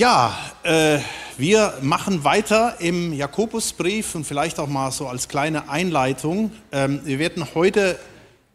Ja, 0.00 0.34
äh, 0.62 0.98
wir 1.36 1.74
machen 1.82 2.24
weiter 2.24 2.80
im 2.80 3.12
Jakobusbrief 3.12 4.14
und 4.14 4.24
vielleicht 4.24 4.58
auch 4.58 4.66
mal 4.66 4.90
so 4.92 5.06
als 5.06 5.28
kleine 5.28 5.68
Einleitung. 5.68 6.52
Ähm, 6.72 7.02
wir 7.04 7.18
werden 7.18 7.46
heute 7.54 7.98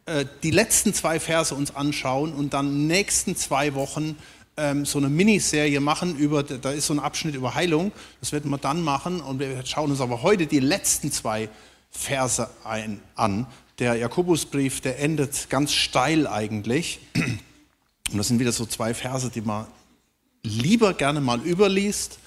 äh, 0.07 0.25
die 0.41 0.49
letzten 0.49 0.91
zwei 0.95 1.19
Verse 1.19 1.53
uns 1.53 1.75
anschauen 1.75 2.33
und 2.33 2.55
dann 2.55 2.87
nächsten 2.87 3.35
zwei 3.35 3.75
Wochen 3.75 4.17
ähm, 4.57 4.85
so 4.85 4.97
eine 4.97 5.07
Miniserie 5.07 5.79
machen 5.81 6.17
über, 6.17 6.41
da 6.41 6.71
ist 6.71 6.87
so 6.87 6.95
ein 6.95 6.99
Abschnitt 6.99 7.35
über 7.35 7.53
Heilung, 7.53 7.91
das 8.21 8.31
werden 8.31 8.49
wir 8.49 8.57
dann 8.57 8.81
machen 8.81 9.21
und 9.21 9.37
wir 9.37 9.63
schauen 9.67 9.91
uns 9.91 10.01
aber 10.01 10.23
heute 10.23 10.47
die 10.47 10.59
letzten 10.59 11.11
zwei 11.11 11.47
Verse 11.91 12.49
ein, 12.63 13.01
an. 13.13 13.45
Der 13.77 13.93
Jakobusbrief, 13.93 14.81
der 14.81 14.97
endet 14.97 15.51
ganz 15.51 15.73
steil 15.73 16.25
eigentlich. 16.25 17.01
Und 17.13 18.17
das 18.17 18.29
sind 18.29 18.39
wieder 18.39 18.51
so 18.51 18.65
zwei 18.65 18.95
Verse, 18.95 19.29
die 19.29 19.41
man 19.41 19.67
lieber 20.45 20.93
gerne 20.93 21.19
mal 21.19 21.39
überliest, 21.41 22.19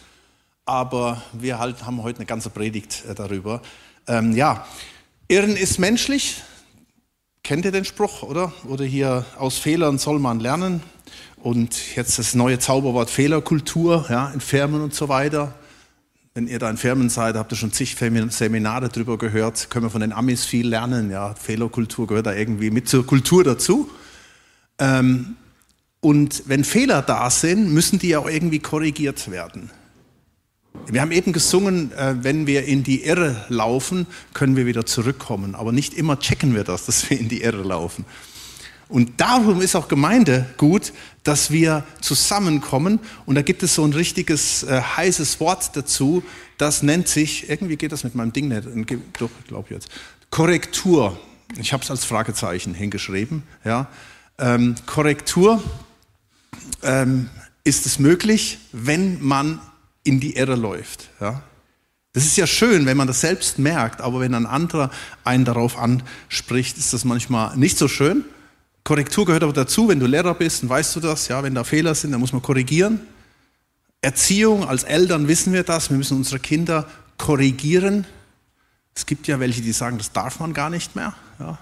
aber 0.64 1.22
wir 1.32 1.58
halt 1.58 1.86
haben 1.86 2.02
heute 2.02 2.18
eine 2.18 2.26
ganze 2.26 2.50
Predigt 2.50 3.04
äh, 3.08 3.14
darüber. 3.14 3.62
Ähm, 4.06 4.32
ja, 4.32 4.66
Irren 5.28 5.56
ist 5.56 5.78
menschlich. 5.78 6.42
Kennt 7.42 7.64
ihr 7.64 7.72
den 7.72 7.84
Spruch, 7.84 8.22
oder? 8.22 8.52
Oder 8.66 8.84
hier 8.84 9.24
aus 9.38 9.56
Fehlern 9.56 9.98
soll 9.98 10.18
man 10.18 10.40
lernen. 10.40 10.82
Und 11.36 11.96
jetzt 11.96 12.18
das 12.18 12.34
neue 12.34 12.58
Zauberwort 12.58 13.08
Fehlerkultur, 13.08 14.06
ja, 14.10 14.28
in 14.30 14.40
Firmen 14.40 14.82
und 14.82 14.94
so 14.94 15.08
weiter. 15.08 15.54
Wenn 16.34 16.48
ihr 16.48 16.58
da 16.58 16.68
in 16.68 16.76
Firmen 16.76 17.08
seid, 17.08 17.36
habt 17.36 17.52
ihr 17.52 17.56
schon 17.56 17.72
zig 17.72 17.96
Seminare 17.96 18.88
darüber 18.88 19.18
gehört, 19.18 19.70
können 19.70 19.86
wir 19.86 19.90
von 19.90 20.00
den 20.00 20.12
Amis 20.12 20.44
viel 20.44 20.68
lernen. 20.68 21.10
Ja, 21.10 21.34
Fehlerkultur 21.34 22.06
gehört 22.06 22.26
da 22.26 22.34
irgendwie 22.34 22.70
mit 22.70 22.88
zur 22.88 23.06
Kultur 23.06 23.44
dazu. 23.44 23.88
Ähm, 24.78 25.36
und 26.00 26.44
wenn 26.46 26.64
Fehler 26.64 27.02
da 27.02 27.28
sind, 27.30 27.72
müssen 27.72 27.98
die 27.98 28.16
auch 28.16 28.28
irgendwie 28.28 28.60
korrigiert 28.60 29.30
werden. 29.30 29.70
Wir 30.86 31.00
haben 31.00 31.12
eben 31.12 31.32
gesungen, 31.32 31.92
äh, 31.92 32.14
wenn 32.22 32.46
wir 32.46 32.64
in 32.64 32.84
die 32.84 33.04
Irre 33.04 33.44
laufen, 33.48 34.06
können 34.32 34.56
wir 34.56 34.64
wieder 34.64 34.86
zurückkommen. 34.86 35.54
Aber 35.54 35.72
nicht 35.72 35.94
immer 35.94 36.18
checken 36.18 36.54
wir 36.54 36.64
das, 36.64 36.86
dass 36.86 37.10
wir 37.10 37.18
in 37.18 37.28
die 37.28 37.42
Irre 37.42 37.62
laufen. 37.62 38.04
Und 38.88 39.20
darum 39.20 39.60
ist 39.60 39.76
auch 39.76 39.88
Gemeinde 39.88 40.46
gut, 40.56 40.94
dass 41.22 41.50
wir 41.50 41.84
zusammenkommen. 42.00 43.00
Und 43.26 43.34
da 43.34 43.42
gibt 43.42 43.62
es 43.62 43.74
so 43.74 43.84
ein 43.84 43.92
richtiges 43.92 44.62
äh, 44.62 44.80
heißes 44.80 45.40
Wort 45.40 45.76
dazu. 45.76 46.22
Das 46.56 46.82
nennt 46.82 47.08
sich, 47.08 47.50
irgendwie 47.50 47.76
geht 47.76 47.92
das 47.92 48.02
mit 48.02 48.14
meinem 48.14 48.32
Ding 48.32 48.48
nicht, 48.48 48.66
doch, 49.18 49.30
ich 49.40 49.46
glaube 49.46 49.74
jetzt, 49.74 49.88
Korrektur. 50.30 51.18
Ich 51.58 51.72
habe 51.72 51.82
es 51.82 51.90
als 51.90 52.04
Fragezeichen 52.04 52.72
hingeschrieben. 52.72 53.42
Ja. 53.64 53.88
Ähm, 54.38 54.74
Korrektur 54.86 55.62
ähm, 56.82 57.28
ist 57.64 57.86
es 57.86 57.98
möglich, 57.98 58.58
wenn 58.72 59.22
man 59.22 59.60
in 60.04 60.20
die 60.20 60.36
Irre 60.36 60.56
läuft. 60.56 61.10
Ja? 61.20 61.42
Das 62.12 62.24
ist 62.24 62.36
ja 62.36 62.46
schön, 62.46 62.86
wenn 62.86 62.96
man 62.96 63.06
das 63.06 63.20
selbst 63.20 63.58
merkt, 63.58 64.00
aber 64.00 64.20
wenn 64.20 64.34
ein 64.34 64.46
anderer 64.46 64.90
einen 65.24 65.44
darauf 65.44 65.78
anspricht, 65.78 66.78
ist 66.78 66.92
das 66.92 67.04
manchmal 67.04 67.56
nicht 67.56 67.78
so 67.78 67.88
schön. 67.88 68.24
Korrektur 68.84 69.26
gehört 69.26 69.42
aber 69.42 69.52
dazu, 69.52 69.88
wenn 69.88 70.00
du 70.00 70.06
Lehrer 70.06 70.34
bist, 70.34 70.62
dann 70.62 70.70
weißt 70.70 70.96
du 70.96 71.00
das, 71.00 71.28
ja, 71.28 71.42
wenn 71.42 71.54
da 71.54 71.62
Fehler 71.62 71.94
sind, 71.94 72.12
dann 72.12 72.20
muss 72.20 72.32
man 72.32 72.40
korrigieren. 72.40 73.00
Erziehung, 74.00 74.66
als 74.66 74.84
Eltern 74.84 75.28
wissen 75.28 75.52
wir 75.52 75.62
das, 75.62 75.90
wir 75.90 75.96
müssen 75.96 76.16
unsere 76.16 76.38
Kinder 76.38 76.88
korrigieren. 77.18 78.06
Es 78.94 79.04
gibt 79.04 79.26
ja 79.26 79.38
welche, 79.40 79.60
die 79.60 79.72
sagen, 79.72 79.98
das 79.98 80.12
darf 80.12 80.40
man 80.40 80.54
gar 80.54 80.70
nicht 80.70 80.96
mehr. 80.96 81.12
Ja. 81.38 81.58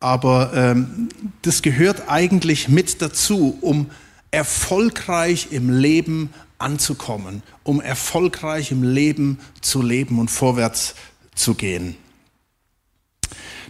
Aber 0.00 0.52
ähm, 0.54 1.08
das 1.42 1.62
gehört 1.62 2.08
eigentlich 2.08 2.68
mit 2.68 3.00
dazu, 3.00 3.56
um 3.60 3.90
erfolgreich 4.30 5.48
im 5.50 5.70
Leben 5.70 6.30
anzukommen, 6.58 7.42
um 7.62 7.80
erfolgreich 7.80 8.70
im 8.70 8.82
Leben 8.82 9.38
zu 9.60 9.82
leben 9.82 10.18
und 10.18 10.30
vorwärts 10.30 10.94
zu 11.34 11.54
gehen. 11.54 11.96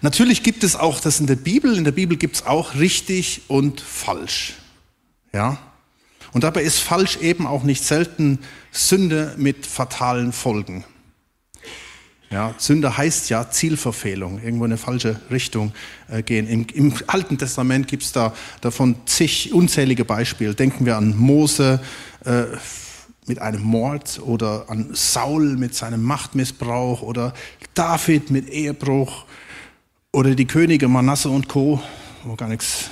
Natürlich 0.03 0.43
gibt 0.43 0.63
es 0.63 0.77
auch 0.77 1.01
das 1.01 1.21
in 1.21 1.27
der 1.27 1.37
Bibel. 1.37 1.77
In 1.77 1.85
der 1.85 1.93
Bibel 1.93 2.17
gibt 2.17 2.37
es 2.37 2.47
auch 2.47 2.75
richtig 2.75 3.43
und 3.49 3.81
falsch. 3.81 4.55
Ja? 5.33 5.59
Und 6.33 6.45
dabei 6.45 6.63
ist 6.63 6.81
falsch 6.81 7.17
eben 7.19 7.47
auch 7.47 7.63
nicht 7.63 7.83
selten 7.83 8.41
Sünde 8.71 9.35
mit 9.39 9.67
fatalen 9.67 10.33
Folgen. 10.33 10.85
Ja, 12.31 12.55
Sünde 12.59 12.97
heißt 12.97 13.31
ja 13.31 13.51
Zielverfehlung, 13.51 14.43
irgendwo 14.43 14.65
in 14.65 14.73
eine 14.73 14.79
falsche 14.79 15.21
Richtung 15.31 15.73
äh, 16.09 16.23
gehen. 16.23 16.49
Im, 16.49 16.67
Im, 16.75 16.93
Alten 17.07 17.39
Testament 17.39 17.87
gibt 17.87 18.03
es 18.03 18.13
da 18.13 18.35
davon 18.61 18.97
zig 19.07 19.53
unzählige 19.53 20.05
Beispiele. 20.05 20.55
Denken 20.55 20.87
wir 20.87 20.97
an 20.97 21.17
Mose 21.17 21.81
äh, 22.25 22.45
mit 23.27 23.41
einem 23.41 23.63
Mord 23.63 24.21
oder 24.25 24.65
an 24.69 24.91
Saul 24.93 25.57
mit 25.57 25.75
seinem 25.75 26.03
Machtmissbrauch 26.03 27.03
oder 27.03 27.33
David 27.75 28.31
mit 28.31 28.49
Ehebruch 28.49 29.25
oder 30.13 30.35
die 30.35 30.47
Könige 30.47 30.89
Manasse 30.89 31.29
und 31.29 31.49
Co., 31.49 31.81
wo 32.25 32.35
gar 32.35 32.49
nichts 32.49 32.91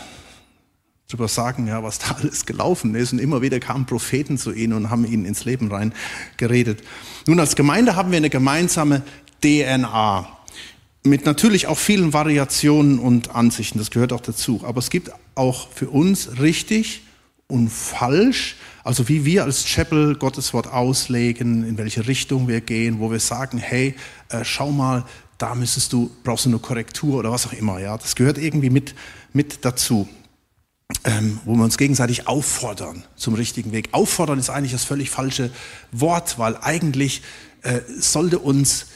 drüber 1.09 1.29
sagen, 1.29 1.67
ja, 1.67 1.83
was 1.83 1.99
da 1.99 2.11
alles 2.21 2.47
gelaufen 2.47 2.95
ist. 2.95 3.13
Und 3.13 3.19
immer 3.19 3.43
wieder 3.43 3.61
kamen 3.61 3.87
Propheten 3.87 4.39
zu 4.39 4.53
ihnen 4.53 4.73
und 4.73 4.91
haben 4.91 5.05
ihnen 5.05 5.25
ins 5.25 5.45
Leben 5.45 5.71
rein 5.71 5.93
geredet. 6.37 6.83
Nun, 7.27 7.41
als 7.41 7.57
Gemeinde 7.57 7.97
haben 7.97 8.11
wir 8.11 8.19
eine 8.19 8.31
gemeinsame 8.31 9.03
DNA. 9.45 10.27
Mit 11.03 11.27
natürlich 11.27 11.67
auch 11.67 11.77
vielen 11.77 12.15
Variationen 12.15 12.99
und 12.99 13.35
Ansichten, 13.35 13.79
das 13.79 13.91
gehört 13.91 14.13
auch 14.15 14.23
dazu. 14.23 14.63
Aber 14.65 14.79
es 14.79 14.89
gibt 14.89 15.11
auch 15.35 15.69
für 15.71 15.91
uns 15.91 16.41
richtig 16.41 17.03
und 17.47 17.69
falsch, 17.69 18.57
also 18.85 19.07
wie 19.09 19.27
wir 19.27 19.45
als 19.45 19.67
Chapel 19.67 20.17
Gottes 20.17 20.55
Wort 20.55 20.67
auslegen, 20.67 21.69
in 21.69 21.77
welche 21.77 22.07
Richtung 22.07 22.49
wir 22.49 22.63
gehen, 22.63 23.01
wo 23.01 23.11
wir 23.11 23.21
sagen, 23.21 23.59
hey, 23.59 23.95
äh, 24.31 24.45
schau 24.45 24.71
mal, 24.71 25.05
da 25.37 25.55
müsstest 25.55 25.93
du, 25.93 26.11
brauchst 26.23 26.47
du 26.47 26.49
eine 26.49 26.59
Korrektur 26.59 27.19
oder 27.19 27.31
was 27.31 27.47
auch 27.47 27.53
immer. 27.53 27.79
Ja, 27.81 27.99
das 27.99 28.15
gehört 28.17 28.39
irgendwie 28.39 28.71
mit, 28.71 28.95
mit 29.35 29.65
dazu. 29.65 30.09
Ähm, 31.05 31.41
wo 31.45 31.55
wir 31.55 31.65
uns 31.65 31.77
gegenseitig 31.77 32.29
auffordern 32.29 33.05
zum 33.17 33.35
richtigen 33.35 33.73
Weg. 33.73 33.89
Auffordern 33.93 34.39
ist 34.39 34.51
eigentlich 34.51 34.73
das 34.73 34.85
völlig 34.85 35.11
falsche 35.11 35.51
Wort, 35.93 36.39
weil 36.39 36.57
eigentlich 36.59 37.23
äh, 37.63 37.81
sollte 37.99 38.39
uns 38.39 38.87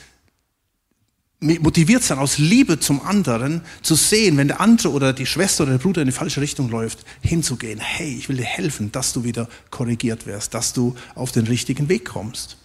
motiviert 1.40 2.02
sein, 2.02 2.18
aus 2.18 2.38
Liebe 2.38 2.80
zum 2.80 3.00
anderen 3.00 3.62
zu 3.82 3.94
sehen, 3.94 4.36
wenn 4.36 4.48
der 4.48 4.60
andere 4.60 4.90
oder 4.90 5.12
die 5.12 5.26
Schwester 5.26 5.62
oder 5.62 5.72
der 5.72 5.78
Bruder 5.78 6.02
in 6.02 6.08
die 6.08 6.12
falsche 6.12 6.40
Richtung 6.40 6.68
läuft, 6.68 7.04
hinzugehen. 7.20 7.78
Hey, 7.78 8.16
ich 8.18 8.28
will 8.28 8.36
dir 8.36 8.44
helfen, 8.44 8.90
dass 8.90 9.12
du 9.12 9.22
wieder 9.22 9.48
korrigiert 9.70 10.26
wirst, 10.26 10.54
dass 10.54 10.72
du 10.72 10.96
auf 11.14 11.30
den 11.30 11.46
richtigen 11.46 11.88
Weg 11.88 12.06
kommst. 12.06 12.56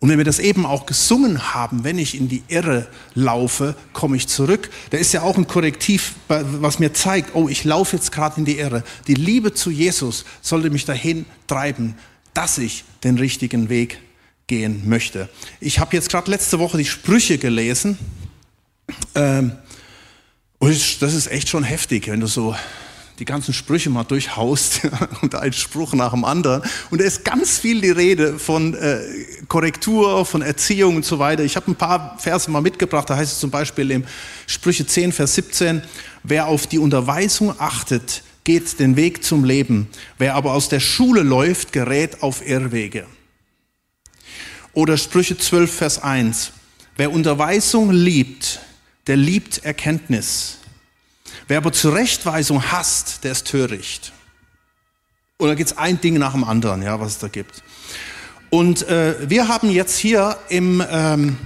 Und 0.00 0.08
wenn 0.08 0.18
wir 0.18 0.24
das 0.24 0.40
eben 0.40 0.66
auch 0.66 0.84
gesungen 0.84 1.54
haben, 1.54 1.84
wenn 1.84 1.96
ich 1.96 2.18
in 2.18 2.28
die 2.28 2.42
Irre 2.48 2.88
laufe, 3.14 3.76
komme 3.92 4.16
ich 4.16 4.26
zurück. 4.26 4.68
Da 4.90 4.98
ist 4.98 5.12
ja 5.12 5.22
auch 5.22 5.38
ein 5.38 5.46
Korrektiv, 5.46 6.16
was 6.26 6.80
mir 6.80 6.92
zeigt, 6.92 7.36
oh, 7.36 7.48
ich 7.48 7.62
laufe 7.62 7.96
jetzt 7.96 8.10
gerade 8.10 8.38
in 8.38 8.44
die 8.44 8.58
Irre. 8.58 8.82
Die 9.06 9.14
Liebe 9.14 9.54
zu 9.54 9.70
Jesus 9.70 10.24
sollte 10.40 10.70
mich 10.70 10.84
dahin 10.86 11.24
treiben, 11.46 11.94
dass 12.34 12.58
ich 12.58 12.84
den 13.04 13.16
richtigen 13.16 13.68
Weg 13.68 14.00
gehen 14.52 14.82
möchte. 14.84 15.30
Ich 15.60 15.78
habe 15.78 15.96
jetzt 15.96 16.10
gerade 16.10 16.30
letzte 16.30 16.58
Woche 16.58 16.76
die 16.76 16.84
Sprüche 16.84 17.38
gelesen. 17.38 17.96
Ähm, 19.14 19.52
und 20.58 21.00
das 21.00 21.14
ist 21.14 21.28
echt 21.28 21.48
schon 21.48 21.64
heftig, 21.64 22.08
wenn 22.08 22.20
du 22.20 22.26
so 22.26 22.54
die 23.18 23.24
ganzen 23.24 23.54
Sprüche 23.54 23.88
mal 23.88 24.04
durchhaust 24.04 24.82
und 25.22 25.34
ein 25.34 25.54
Spruch 25.54 25.94
nach 25.94 26.10
dem 26.10 26.26
anderen. 26.26 26.60
Und 26.90 27.00
da 27.00 27.04
ist 27.06 27.24
ganz 27.24 27.60
viel 27.60 27.80
die 27.80 27.92
Rede 27.92 28.38
von 28.38 28.74
äh, 28.74 29.00
Korrektur, 29.48 30.26
von 30.26 30.42
Erziehung 30.42 30.96
und 30.96 31.06
so 31.06 31.18
weiter. 31.18 31.44
Ich 31.44 31.56
habe 31.56 31.70
ein 31.70 31.74
paar 31.74 32.18
Verse 32.18 32.50
mal 32.50 32.60
mitgebracht. 32.60 33.08
Da 33.08 33.16
heißt 33.16 33.32
es 33.32 33.40
zum 33.40 33.50
Beispiel 33.50 33.90
im 33.90 34.04
Sprüche 34.46 34.86
10, 34.86 35.12
Vers 35.12 35.34
17, 35.34 35.80
wer 36.24 36.46
auf 36.48 36.66
die 36.66 36.78
Unterweisung 36.78 37.58
achtet, 37.58 38.22
geht 38.44 38.78
den 38.78 38.96
Weg 38.96 39.24
zum 39.24 39.44
Leben. 39.44 39.88
Wer 40.18 40.34
aber 40.34 40.52
aus 40.52 40.68
der 40.68 40.80
Schule 40.80 41.22
läuft, 41.22 41.72
gerät 41.72 42.22
auf 42.22 42.46
Irrwege. 42.46 43.06
Oder 44.74 44.96
Sprüche 44.96 45.36
12, 45.36 45.74
Vers 45.74 46.02
1. 46.02 46.52
Wer 46.96 47.12
Unterweisung 47.12 47.90
liebt, 47.90 48.60
der 49.06 49.16
liebt 49.16 49.64
Erkenntnis. 49.64 50.58
Wer 51.48 51.58
aber 51.58 51.72
Zurechtweisung 51.72 52.70
hasst, 52.70 53.24
der 53.24 53.32
ist 53.32 53.46
töricht. 53.46 54.12
Und 55.36 55.48
da 55.48 55.54
gibt 55.54 55.70
es 55.70 55.78
ein 55.78 56.00
Ding 56.00 56.18
nach 56.18 56.32
dem 56.32 56.44
anderen, 56.44 56.82
ja, 56.82 57.00
was 57.00 57.12
es 57.12 57.18
da 57.18 57.28
gibt. 57.28 57.62
Und 58.48 58.86
äh, 58.88 59.16
wir 59.28 59.48
haben 59.48 59.70
jetzt 59.70 59.98
hier 59.98 60.38
im, 60.48 60.82
ähm, 60.88 61.38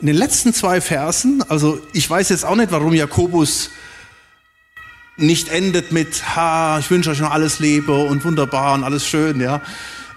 in 0.00 0.06
den 0.06 0.16
letzten 0.16 0.52
zwei 0.52 0.80
Versen, 0.80 1.42
also 1.48 1.80
ich 1.92 2.08
weiß 2.08 2.28
jetzt 2.30 2.44
auch 2.44 2.56
nicht, 2.56 2.72
warum 2.72 2.92
Jakobus 2.92 3.70
nicht 5.16 5.48
endet 5.48 5.92
mit, 5.92 6.36
ha, 6.36 6.78
ich 6.78 6.90
wünsche 6.90 7.10
euch 7.10 7.20
noch 7.20 7.30
alles 7.30 7.58
Liebe 7.58 7.92
und 7.92 8.24
wunderbar 8.24 8.74
und 8.74 8.84
alles 8.84 9.06
schön, 9.06 9.40
ja. 9.40 9.62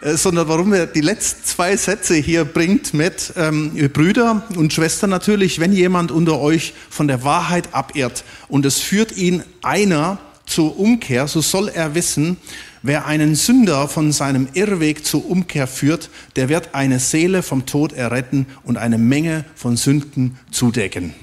Äh, 0.02 0.16
sondern 0.16 0.48
warum 0.48 0.74
er 0.74 0.88
die 0.88 1.02
letzten 1.02 1.44
zwei 1.44 1.76
Sätze 1.76 2.16
hier 2.16 2.46
bringt 2.46 2.94
mit 2.94 3.34
ähm, 3.36 3.72
Brüder 3.92 4.44
und 4.56 4.72
Schwestern 4.72 5.10
natürlich, 5.10 5.60
wenn 5.60 5.74
jemand 5.74 6.12
unter 6.12 6.40
euch 6.40 6.74
von 6.90 7.08
der 7.08 7.24
Wahrheit 7.24 7.74
abirrt 7.74 8.24
und 8.48 8.66
es 8.66 8.80
führt 8.80 9.18
ihn 9.18 9.44
einer 9.62 10.18
zur 10.46 10.80
Umkehr, 10.80 11.28
so 11.28 11.42
soll 11.42 11.68
er 11.68 11.96
wissen, 11.96 12.38
wer 12.82 13.06
einen 13.06 13.36
Sünder 13.36 13.88
von 13.88 14.12
seinem 14.12 14.48
Irrweg 14.54 15.06
zur 15.06 15.30
Umkehr 15.30 15.68
führt, 15.68 16.10
der 16.38 16.50
wird 16.50 16.74
eine 16.74 17.00
Seele 17.00 17.44
vom 17.44 17.66
Tod 17.66 17.92
erretten 17.94 18.48
und 18.64 18.78
eine 18.78 18.98
Menge 18.98 19.44
von 19.54 19.76
Sünden 19.76 20.38
zudecken. 20.50 21.14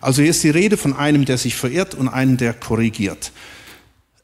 Also 0.00 0.22
hier 0.22 0.30
ist 0.30 0.44
die 0.44 0.50
Rede 0.50 0.76
von 0.76 0.94
einem, 0.94 1.24
der 1.24 1.38
sich 1.38 1.56
verirrt 1.56 1.94
und 1.94 2.08
einem, 2.08 2.36
der 2.36 2.52
korrigiert. 2.52 3.32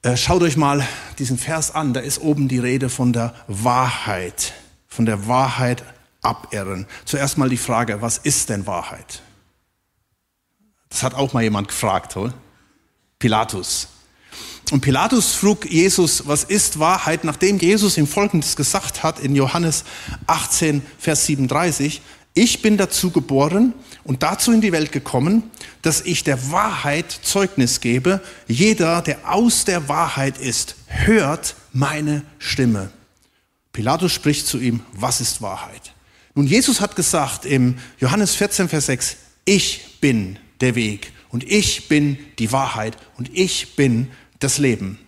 Äh, 0.05 0.19
schaut 0.19 0.43
euch 0.43 0.59
mal 0.59 0.87
diesen 1.19 1.39
Vers 1.39 1.75
an, 1.75 1.95
da 1.95 2.01
ist 2.01 2.21
oben 2.21 2.47
die 2.47 2.59
Rede 2.59 2.91
von 2.91 3.15
der 3.15 3.35
Wahrheit, 3.49 4.53
von 4.87 5.07
der 5.07 5.29
Wahrheit 5.29 5.83
abirren. 6.21 6.87
Zuerst 7.07 7.39
mal 7.39 7.49
die 7.49 7.57
Frage, 7.57 8.03
was 8.03 8.19
ist 8.19 8.51
denn 8.51 8.67
Wahrheit? 8.67 9.23
Das 10.91 11.03
hat 11.03 11.15
auch 11.15 11.33
mal 11.33 11.43
jemand 11.43 11.69
gefragt, 11.69 12.19
oder? 12.19 12.35
Pilatus. 13.19 13.89
Und 14.73 14.83
Pilatus 14.83 15.33
frug 15.33 15.65
Jesus, 15.65 16.27
was 16.27 16.45
ist 16.45 16.79
Wahrheit, 16.79 17.25
nachdem 17.25 17.59
Jesus 17.59 17.97
ihm 17.97 18.07
Folgendes 18.07 18.57
gesagt 18.57 19.03
hat 19.03 19.19
in 19.21 19.35
Johannes 19.35 19.85
18, 20.27 20.83
Vers 20.99 21.25
37. 21.25 22.03
Ich 22.37 22.63
bin 22.63 22.77
dazu 22.77 23.13
geboren 23.13 23.75
und 24.03 24.25
dazu 24.25 24.51
in 24.51 24.61
die 24.61 24.73
Welt 24.73 24.91
gekommen, 24.91 25.45
dass 25.83 26.01
ich 26.01 26.25
der 26.25 26.51
Wahrheit 26.51 27.13
Zeugnis 27.23 27.81
gebe. 27.81 28.21
Jeder, 28.49 29.03
der 29.03 29.33
aus 29.33 29.65
der 29.65 29.89
Wahrheit 29.89 30.39
ist, 30.39 30.75
hört 30.87 31.55
meine 31.73 32.23
Stimme. 32.41 32.91
Pilatus 33.73 34.11
spricht 34.11 34.49
zu 34.49 34.59
ihm, 34.59 34.81
was 34.93 35.21
ist 35.21 35.43
Wahrheit? 35.43 35.95
Nun, 36.35 36.49
Jesus 36.49 36.81
hat 36.81 36.97
gesagt 36.97 37.47
im 37.47 37.77
Johannes 38.01 38.35
14, 38.35 38.69
Vers 38.69 38.87
6, 38.87 39.17
ich 39.45 40.01
bin 40.01 40.37
der 40.61 40.75
Weg 40.75 41.13
und 41.29 41.45
ich 41.45 41.87
bin 41.87 42.19
die 42.41 42.51
Wahrheit 42.51 42.97
und 43.17 43.31
ich 43.33 43.77
bin 43.77 44.11
das 44.41 44.59
Leben. 44.59 44.99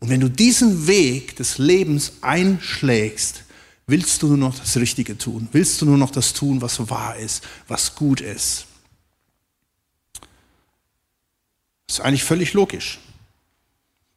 Und 0.00 0.10
wenn 0.10 0.20
du 0.20 0.28
diesen 0.28 0.88
Weg 0.88 1.36
des 1.36 1.58
Lebens 1.58 2.14
einschlägst, 2.22 3.44
willst 3.86 4.22
du 4.22 4.28
nur 4.28 4.36
noch 4.36 4.58
das 4.58 4.76
Richtige 4.76 5.16
tun, 5.16 5.48
willst 5.52 5.80
du 5.80 5.86
nur 5.86 5.96
noch 5.96 6.10
das 6.10 6.32
tun, 6.32 6.60
was 6.60 6.90
wahr 6.90 7.16
ist, 7.16 7.44
was 7.68 7.94
gut 7.94 8.20
ist. 8.20 8.66
Das 11.86 11.98
ist 11.98 12.00
eigentlich 12.00 12.24
völlig 12.24 12.52
logisch. 12.52 12.98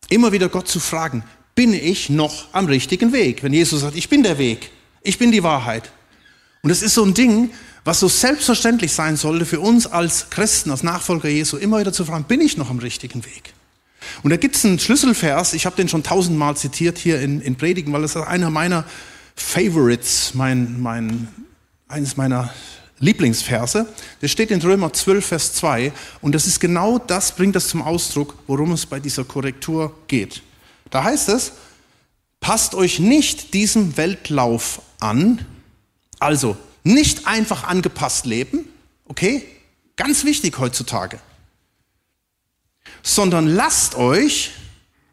Immer 0.09 0.31
wieder 0.31 0.49
Gott 0.49 0.67
zu 0.67 0.79
fragen, 0.79 1.23
bin 1.53 1.73
ich 1.73 2.09
noch 2.09 2.51
am 2.53 2.65
richtigen 2.65 3.13
Weg? 3.13 3.43
Wenn 3.43 3.53
Jesus 3.53 3.81
sagt, 3.81 3.95
ich 3.95 4.09
bin 4.09 4.23
der 4.23 4.39
Weg, 4.39 4.71
ich 5.03 5.19
bin 5.19 5.31
die 5.31 5.43
Wahrheit. 5.43 5.91
Und 6.63 6.71
es 6.71 6.81
ist 6.81 6.95
so 6.95 7.05
ein 7.05 7.13
Ding, 7.13 7.51
was 7.83 7.99
so 7.99 8.07
selbstverständlich 8.07 8.91
sein 8.91 9.17
sollte 9.17 9.45
für 9.45 9.59
uns 9.59 9.85
als 9.85 10.31
Christen, 10.31 10.71
als 10.71 10.83
Nachfolger 10.83 11.29
Jesu, 11.29 11.57
immer 11.57 11.79
wieder 11.79 11.93
zu 11.93 12.05
fragen, 12.05 12.23
bin 12.23 12.41
ich 12.41 12.57
noch 12.57 12.71
am 12.71 12.79
richtigen 12.79 13.23
Weg? 13.23 13.53
Und 14.23 14.31
da 14.31 14.37
gibt 14.37 14.55
es 14.55 14.65
einen 14.65 14.79
Schlüsselvers, 14.79 15.53
ich 15.53 15.65
habe 15.65 15.75
den 15.75 15.89
schon 15.89 16.03
tausendmal 16.03 16.57
zitiert 16.57 16.97
hier 16.97 17.21
in, 17.21 17.39
in 17.41 17.55
Predigen, 17.55 17.93
weil 17.93 18.01
das 18.01 18.15
ist 18.15 18.21
einer 18.23 18.49
meiner 18.49 18.83
Favorites, 19.41 20.33
mein, 20.33 20.81
mein, 20.81 21.27
eines 21.87 22.17
meiner 22.17 22.53
Lieblingsverse. 22.99 23.87
Der 24.21 24.27
steht 24.27 24.51
in 24.51 24.61
Römer 24.61 24.91
12, 24.93 25.25
Vers 25.25 25.53
2 25.53 25.93
und 26.21 26.35
das 26.35 26.47
ist 26.47 26.59
genau 26.59 26.99
das, 26.99 27.35
bringt 27.35 27.55
das 27.55 27.69
zum 27.69 27.81
Ausdruck, 27.81 28.35
worum 28.47 28.73
es 28.73 28.85
bei 28.85 28.99
dieser 28.99 29.23
Korrektur 29.23 29.95
geht. 30.07 30.41
Da 30.89 31.03
heißt 31.03 31.29
es, 31.29 31.53
passt 32.39 32.75
euch 32.75 32.99
nicht 32.99 33.53
diesem 33.53 33.97
Weltlauf 33.97 34.81
an, 34.99 35.45
also 36.19 36.57
nicht 36.83 37.27
einfach 37.27 37.63
angepasst 37.63 38.25
leben, 38.25 38.65
okay? 39.05 39.45
Ganz 39.95 40.25
wichtig 40.25 40.57
heutzutage 40.59 41.19
sondern 43.03 43.47
lasst 43.47 43.95
euch, 43.95 44.51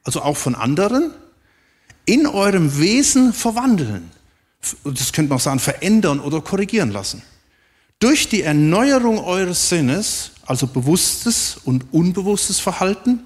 also 0.04 0.22
auch 0.22 0.36
von 0.36 0.54
anderen, 0.54 1.12
in 2.04 2.26
eurem 2.26 2.78
Wesen 2.78 3.32
verwandeln. 3.32 4.10
Das 4.84 5.12
könnte 5.12 5.28
man 5.28 5.36
auch 5.36 5.42
sagen, 5.42 5.60
verändern 5.60 6.20
oder 6.20 6.40
korrigieren 6.40 6.90
lassen. 6.90 7.22
Durch 7.98 8.28
die 8.28 8.42
Erneuerung 8.42 9.18
eures 9.18 9.68
Sinnes, 9.68 10.32
also 10.44 10.66
bewusstes 10.66 11.58
und 11.64 11.92
unbewusstes 11.92 12.60
Verhalten, 12.60 13.20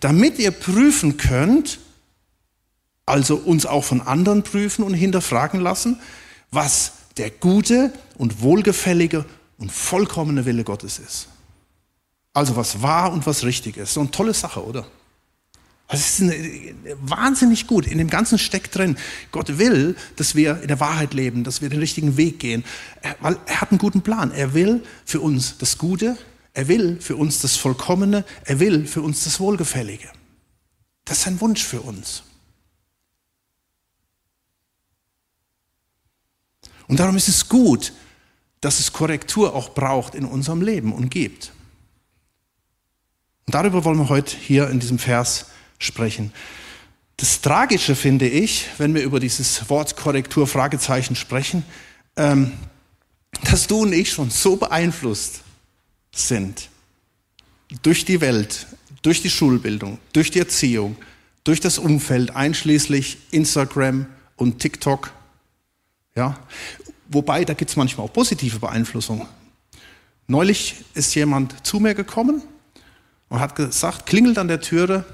damit 0.00 0.38
ihr 0.38 0.50
prüfen 0.50 1.16
könnt, 1.16 1.78
also 3.06 3.36
uns 3.36 3.66
auch 3.66 3.84
von 3.84 4.00
anderen 4.02 4.42
prüfen 4.42 4.84
und 4.84 4.94
hinterfragen 4.94 5.60
lassen, 5.60 5.98
was 6.50 6.92
der 7.16 7.30
gute 7.30 7.92
und 8.18 8.42
wohlgefällige 8.42 9.24
und 9.58 9.72
vollkommene 9.72 10.44
Wille 10.44 10.64
Gottes 10.64 10.98
ist. 10.98 11.28
Also 12.32 12.56
was 12.56 12.82
wahr 12.82 13.12
und 13.12 13.26
was 13.26 13.44
richtig 13.44 13.76
ist. 13.76 13.94
So 13.94 14.00
eine 14.00 14.10
tolle 14.10 14.34
Sache, 14.34 14.64
oder? 14.64 14.86
Also 15.90 16.04
es 16.04 16.20
ist 16.20 16.22
eine, 16.22 16.74
wahnsinnig 17.02 17.66
gut. 17.66 17.84
In 17.84 17.98
dem 17.98 18.08
Ganzen 18.08 18.38
steckt 18.38 18.76
drin. 18.76 18.96
Gott 19.32 19.58
will, 19.58 19.96
dass 20.14 20.36
wir 20.36 20.62
in 20.62 20.68
der 20.68 20.78
Wahrheit 20.78 21.14
leben, 21.14 21.42
dass 21.42 21.62
wir 21.62 21.68
den 21.68 21.80
richtigen 21.80 22.16
Weg 22.16 22.38
gehen. 22.38 22.64
Weil 23.18 23.36
er 23.46 23.60
hat 23.60 23.72
einen 23.72 23.78
guten 23.78 24.00
Plan. 24.00 24.30
Er 24.30 24.54
will 24.54 24.84
für 25.04 25.20
uns 25.20 25.58
das 25.58 25.78
Gute. 25.78 26.16
Er 26.52 26.68
will 26.68 27.00
für 27.00 27.16
uns 27.16 27.40
das 27.40 27.56
Vollkommene. 27.56 28.24
Er 28.44 28.60
will 28.60 28.86
für 28.86 29.02
uns 29.02 29.24
das 29.24 29.40
Wohlgefällige. 29.40 30.08
Das 31.04 31.18
ist 31.18 31.26
ein 31.26 31.40
Wunsch 31.40 31.64
für 31.64 31.80
uns. 31.80 32.22
Und 36.86 37.00
darum 37.00 37.16
ist 37.16 37.26
es 37.26 37.48
gut, 37.48 37.92
dass 38.60 38.78
es 38.78 38.92
Korrektur 38.92 39.56
auch 39.56 39.74
braucht 39.74 40.14
in 40.14 40.24
unserem 40.24 40.62
Leben 40.62 40.92
und 40.92 41.10
gibt. 41.10 41.50
Und 43.46 43.56
darüber 43.56 43.84
wollen 43.84 43.98
wir 43.98 44.08
heute 44.08 44.36
hier 44.36 44.70
in 44.70 44.78
diesem 44.78 45.00
Vers 45.00 45.46
sprechen. 45.80 46.32
Das 47.16 47.40
Tragische 47.40 47.96
finde 47.96 48.28
ich, 48.28 48.66
wenn 48.78 48.94
wir 48.94 49.02
über 49.02 49.18
dieses 49.18 49.68
Wort 49.68 49.96
Korrektur 49.96 50.46
Fragezeichen 50.46 51.16
sprechen, 51.16 51.64
ähm, 52.16 52.52
dass 53.50 53.66
du 53.66 53.82
und 53.82 53.92
ich 53.92 54.10
schon 54.10 54.30
so 54.30 54.56
beeinflusst 54.56 55.42
sind 56.12 56.68
durch 57.82 58.04
die 58.04 58.20
Welt, 58.20 58.66
durch 59.02 59.22
die 59.22 59.30
Schulbildung, 59.30 59.98
durch 60.12 60.30
die 60.30 60.38
Erziehung, 60.38 60.96
durch 61.44 61.60
das 61.60 61.78
Umfeld, 61.78 62.34
einschließlich 62.34 63.18
Instagram 63.30 64.06
und 64.36 64.58
TikTok. 64.58 65.12
Ja, 66.14 66.38
wobei 67.08 67.44
da 67.44 67.54
gibt 67.54 67.70
es 67.70 67.76
manchmal 67.76 68.06
auch 68.06 68.12
positive 68.12 68.58
Beeinflussung. 68.58 69.26
Neulich 70.26 70.76
ist 70.94 71.14
jemand 71.14 71.66
zu 71.66 71.80
mir 71.80 71.94
gekommen 71.94 72.42
und 73.28 73.40
hat 73.40 73.56
gesagt, 73.56 74.06
klingelt 74.06 74.38
an 74.38 74.48
der 74.48 74.60
Türe 74.60 75.04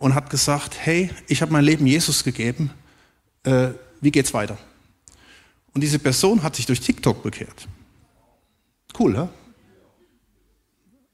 und 0.00 0.14
hat 0.14 0.30
gesagt, 0.30 0.74
hey, 0.80 1.10
ich 1.28 1.42
habe 1.42 1.52
mein 1.52 1.62
Leben 1.62 1.86
Jesus 1.86 2.24
gegeben, 2.24 2.70
äh, 3.44 3.68
wie 4.00 4.10
geht's 4.10 4.32
weiter? 4.32 4.56
Und 5.74 5.82
diese 5.82 5.98
Person 5.98 6.42
hat 6.42 6.56
sich 6.56 6.64
durch 6.66 6.80
TikTok 6.80 7.22
bekehrt. 7.22 7.68
Cool, 8.98 9.14
ja? 9.14 9.28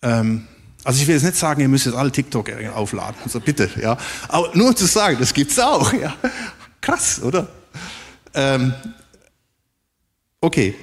Ähm, 0.02 0.46
also 0.84 1.02
ich 1.02 1.08
will 1.08 1.16
jetzt 1.16 1.24
nicht 1.24 1.36
sagen, 1.36 1.60
ihr 1.60 1.68
müsst 1.68 1.86
jetzt 1.86 1.96
alle 1.96 2.12
TikTok 2.12 2.48
aufladen, 2.74 3.16
also 3.24 3.40
bitte, 3.40 3.68
ja. 3.82 3.98
Aber 4.28 4.56
nur 4.56 4.74
zu 4.76 4.86
sagen, 4.86 5.16
das 5.18 5.34
gibt's 5.34 5.58
auch, 5.58 5.92
ja. 5.92 6.16
Krass, 6.80 7.20
oder? 7.20 7.48
Ähm, 8.34 8.72
okay, 10.40 10.76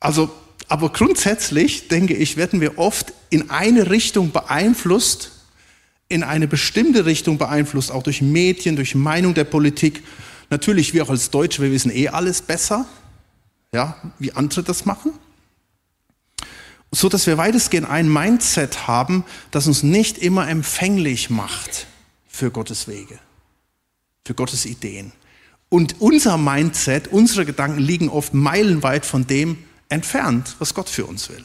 also 0.00 0.32
aber 0.66 0.88
grundsätzlich, 0.88 1.88
denke 1.88 2.14
ich, 2.14 2.38
werden 2.38 2.62
wir 2.62 2.78
oft 2.78 3.12
in 3.28 3.50
eine 3.50 3.90
Richtung 3.90 4.32
beeinflusst, 4.32 5.41
in 6.12 6.22
eine 6.22 6.46
bestimmte 6.46 7.06
Richtung 7.06 7.38
beeinflusst, 7.38 7.90
auch 7.90 8.02
durch 8.02 8.22
Medien, 8.22 8.76
durch 8.76 8.94
Meinung 8.94 9.34
der 9.34 9.44
Politik. 9.44 10.02
Natürlich, 10.50 10.92
wir 10.92 11.02
auch 11.02 11.10
als 11.10 11.30
Deutsche, 11.30 11.62
wir 11.62 11.72
wissen 11.72 11.90
eh 11.90 12.08
alles 12.08 12.42
besser, 12.42 12.86
ja, 13.72 13.96
wie 14.18 14.32
andere 14.32 14.62
das 14.62 14.84
machen. 14.84 15.12
So 16.90 17.08
dass 17.08 17.26
wir 17.26 17.38
weitestgehend 17.38 17.88
ein 17.88 18.12
Mindset 18.12 18.86
haben, 18.86 19.24
das 19.50 19.66
uns 19.66 19.82
nicht 19.82 20.18
immer 20.18 20.46
empfänglich 20.48 21.30
macht 21.30 21.86
für 22.28 22.50
Gottes 22.50 22.86
Wege, 22.86 23.18
für 24.26 24.34
Gottes 24.34 24.66
Ideen. 24.66 25.12
Und 25.70 26.02
unser 26.02 26.36
Mindset, 26.36 27.08
unsere 27.08 27.46
Gedanken 27.46 27.78
liegen 27.78 28.10
oft 28.10 28.34
meilenweit 28.34 29.06
von 29.06 29.26
dem, 29.26 29.56
entfernt, 29.88 30.56
was 30.58 30.74
Gott 30.74 30.90
für 30.90 31.06
uns 31.06 31.30
will. 31.30 31.44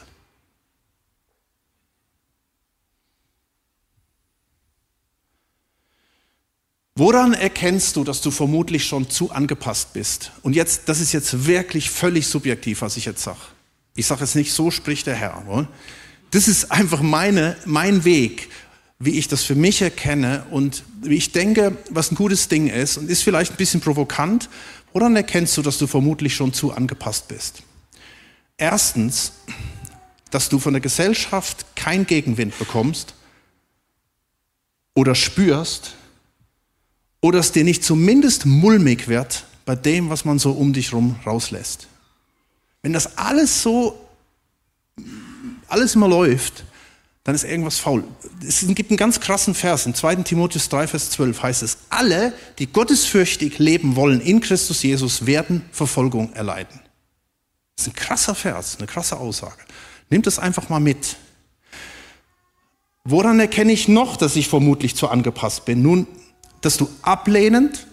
Woran 6.98 7.32
erkennst 7.32 7.94
du, 7.94 8.02
dass 8.02 8.22
du 8.22 8.32
vermutlich 8.32 8.84
schon 8.84 9.08
zu 9.08 9.30
angepasst 9.30 9.92
bist? 9.92 10.32
Und 10.42 10.56
jetzt, 10.56 10.88
das 10.88 10.98
ist 10.98 11.12
jetzt 11.12 11.46
wirklich 11.46 11.90
völlig 11.90 12.26
subjektiv, 12.26 12.82
was 12.82 12.96
ich 12.96 13.04
jetzt 13.04 13.22
sage. 13.22 13.38
Ich 13.94 14.04
sage 14.04 14.22
jetzt 14.22 14.34
nicht, 14.34 14.52
so 14.52 14.72
spricht 14.72 15.06
der 15.06 15.14
Herr. 15.14 15.68
Das 16.32 16.48
ist 16.48 16.72
einfach 16.72 17.00
meine, 17.00 17.56
mein 17.66 18.04
Weg, 18.04 18.48
wie 18.98 19.16
ich 19.16 19.28
das 19.28 19.44
für 19.44 19.54
mich 19.54 19.80
erkenne 19.80 20.44
und 20.50 20.82
wie 21.00 21.14
ich 21.14 21.30
denke, 21.30 21.78
was 21.88 22.10
ein 22.10 22.16
gutes 22.16 22.48
Ding 22.48 22.66
ist 22.66 22.96
und 22.96 23.08
ist 23.08 23.22
vielleicht 23.22 23.52
ein 23.52 23.58
bisschen 23.58 23.80
provokant. 23.80 24.48
Woran 24.92 25.14
erkennst 25.14 25.56
du, 25.56 25.62
dass 25.62 25.78
du 25.78 25.86
vermutlich 25.86 26.34
schon 26.34 26.52
zu 26.52 26.72
angepasst 26.72 27.28
bist? 27.28 27.62
Erstens, 28.56 29.34
dass 30.32 30.48
du 30.48 30.58
von 30.58 30.72
der 30.72 30.80
Gesellschaft 30.80 31.64
kein 31.76 32.06
Gegenwind 32.06 32.58
bekommst 32.58 33.14
oder 34.96 35.14
spürst 35.14 35.94
oder 37.20 37.40
es 37.40 37.52
dir 37.52 37.64
nicht 37.64 37.84
zumindest 37.84 38.46
mulmig 38.46 39.08
wird 39.08 39.44
bei 39.64 39.74
dem, 39.74 40.10
was 40.10 40.24
man 40.24 40.38
so 40.38 40.52
um 40.52 40.72
dich 40.72 40.92
rum 40.92 41.16
rauslässt. 41.26 41.88
Wenn 42.82 42.92
das 42.92 43.18
alles 43.18 43.62
so, 43.62 43.98
alles 45.66 45.94
immer 45.94 46.08
läuft, 46.08 46.64
dann 47.24 47.34
ist 47.34 47.44
irgendwas 47.44 47.78
faul. 47.78 48.04
Es 48.46 48.64
gibt 48.68 48.90
einen 48.90 48.96
ganz 48.96 49.20
krassen 49.20 49.54
Vers, 49.54 49.84
in 49.84 49.94
2. 49.94 50.16
Timotheus 50.16 50.70
3, 50.70 50.86
Vers 50.86 51.10
12 51.10 51.42
heißt 51.42 51.62
es, 51.62 51.78
alle, 51.90 52.32
die 52.58 52.66
gottesfürchtig 52.66 53.58
leben 53.58 53.96
wollen 53.96 54.22
in 54.22 54.40
Christus 54.40 54.82
Jesus, 54.82 55.26
werden 55.26 55.62
Verfolgung 55.70 56.32
erleiden. 56.32 56.80
Das 57.76 57.86
ist 57.86 57.92
ein 57.92 57.96
krasser 57.96 58.34
Vers, 58.34 58.76
eine 58.78 58.86
krasse 58.86 59.18
Aussage. 59.18 59.60
Nimm 60.08 60.22
das 60.22 60.38
einfach 60.38 60.70
mal 60.70 60.80
mit. 60.80 61.16
Woran 63.04 63.40
erkenne 63.40 63.72
ich 63.72 63.88
noch, 63.88 64.16
dass 64.16 64.36
ich 64.36 64.48
vermutlich 64.48 64.96
zu 64.96 65.08
angepasst 65.08 65.66
bin? 65.66 65.82
Nun, 65.82 66.06
dass 66.60 66.76
du 66.76 66.88
ablehnend 67.02 67.86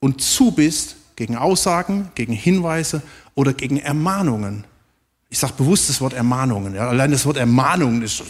und 0.00 0.22
zu 0.22 0.52
bist 0.52 0.96
gegen 1.16 1.36
Aussagen, 1.36 2.10
gegen 2.14 2.32
Hinweise 2.32 3.02
oder 3.34 3.52
gegen 3.52 3.78
Ermahnungen. 3.78 4.64
Ich 5.28 5.38
sage 5.38 5.52
bewusst 5.56 5.88
das 5.88 6.00
Wort 6.00 6.12
Ermahnungen. 6.12 6.74
Ja. 6.74 6.88
Allein 6.88 7.10
das 7.10 7.24
Wort 7.26 7.36
Ermahnungen 7.36 8.02
ist, 8.02 8.22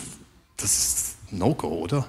das 0.56 0.76
ist 0.76 1.16
No-Go, 1.30 1.68
oder? 1.68 2.06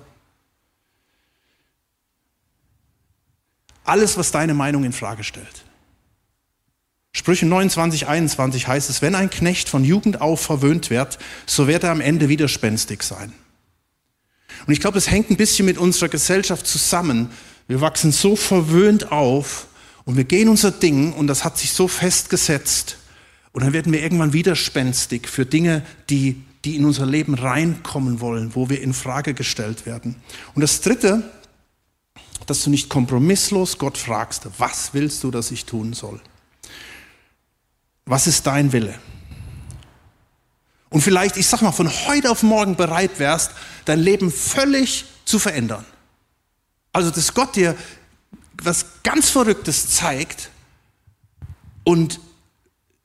Alles, 3.83 4.17
was 4.17 4.31
deine 4.31 4.53
Meinung 4.53 4.83
in 4.83 4.93
Frage 4.93 5.23
stellt. 5.23 5.65
Sprüche 7.13 7.45
29, 7.45 8.07
21 8.07 8.67
heißt 8.67 8.89
es, 8.89 9.01
wenn 9.01 9.15
ein 9.15 9.29
Knecht 9.29 9.67
von 9.67 9.83
Jugend 9.83 10.21
auf 10.21 10.41
verwöhnt 10.41 10.89
wird, 10.89 11.19
so 11.45 11.67
wird 11.67 11.83
er 11.83 11.91
am 11.91 12.01
Ende 12.01 12.29
widerspenstig 12.29 13.03
sein. 13.03 13.33
Und 14.65 14.73
ich 14.73 14.79
glaube, 14.79 14.95
das 14.95 15.09
hängt 15.09 15.29
ein 15.29 15.37
bisschen 15.37 15.65
mit 15.65 15.77
unserer 15.77 16.09
Gesellschaft 16.09 16.67
zusammen. 16.67 17.29
Wir 17.71 17.79
wachsen 17.79 18.11
so 18.11 18.35
verwöhnt 18.35 19.13
auf 19.13 19.67
und 20.03 20.17
wir 20.17 20.25
gehen 20.25 20.49
unser 20.49 20.71
Ding 20.71 21.13
und 21.13 21.27
das 21.27 21.45
hat 21.45 21.57
sich 21.57 21.71
so 21.71 21.87
festgesetzt. 21.87 22.97
Und 23.53 23.63
dann 23.63 23.71
werden 23.71 23.93
wir 23.93 24.03
irgendwann 24.03 24.33
widerspenstig 24.33 25.29
für 25.29 25.45
Dinge, 25.45 25.81
die, 26.09 26.43
die 26.65 26.75
in 26.75 26.83
unser 26.83 27.05
Leben 27.05 27.33
reinkommen 27.33 28.19
wollen, 28.19 28.55
wo 28.55 28.67
wir 28.67 28.81
in 28.81 28.93
Frage 28.93 29.33
gestellt 29.33 29.85
werden. 29.85 30.17
Und 30.53 30.59
das 30.59 30.81
Dritte, 30.81 31.31
dass 32.45 32.61
du 32.61 32.69
nicht 32.69 32.89
kompromisslos 32.89 33.77
Gott 33.77 33.97
fragst, 33.97 34.49
was 34.57 34.93
willst 34.93 35.23
du, 35.23 35.31
dass 35.31 35.49
ich 35.49 35.63
tun 35.63 35.93
soll? 35.93 36.19
Was 38.03 38.27
ist 38.27 38.45
dein 38.47 38.73
Wille? 38.73 38.95
Und 40.89 40.99
vielleicht, 40.99 41.37
ich 41.37 41.47
sag 41.47 41.61
mal, 41.61 41.71
von 41.71 41.89
heute 41.89 42.31
auf 42.31 42.43
morgen 42.43 42.75
bereit 42.75 43.17
wärst, 43.17 43.51
dein 43.85 43.99
Leben 43.99 44.29
völlig 44.29 45.05
zu 45.23 45.39
verändern. 45.39 45.85
Also, 46.93 47.11
dass 47.11 47.33
Gott 47.33 47.55
dir 47.55 47.75
was 48.63 48.85
ganz 49.03 49.29
Verrücktes 49.29 49.89
zeigt 49.89 50.49
und 51.83 52.19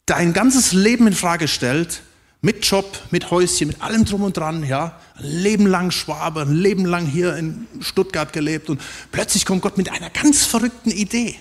dein 0.07 0.33
ganzes 0.33 0.73
Leben 0.73 1.07
in 1.07 1.15
Frage 1.15 1.49
stellt, 1.49 2.03
mit 2.43 2.65
Job, 2.65 3.03
mit 3.11 3.31
Häuschen, 3.31 3.69
mit 3.69 3.81
allem 3.81 4.05
drum 4.05 4.23
und 4.23 4.37
dran, 4.37 4.65
ja, 4.65 5.01
ein 5.17 5.25
Leben 5.25 5.67
lang 5.67 5.91
Schwabe, 5.91 6.43
ein 6.43 6.55
Leben 6.55 6.85
lang 6.85 7.07
hier 7.07 7.35
in 7.37 7.67
Stuttgart 7.81 8.33
gelebt 8.33 8.71
und 8.71 8.81
plötzlich 9.11 9.45
kommt 9.45 9.63
Gott 9.63 9.79
mit 9.79 9.91
einer 9.91 10.11
ganz 10.11 10.45
verrückten 10.45 10.91
Idee. 10.91 11.37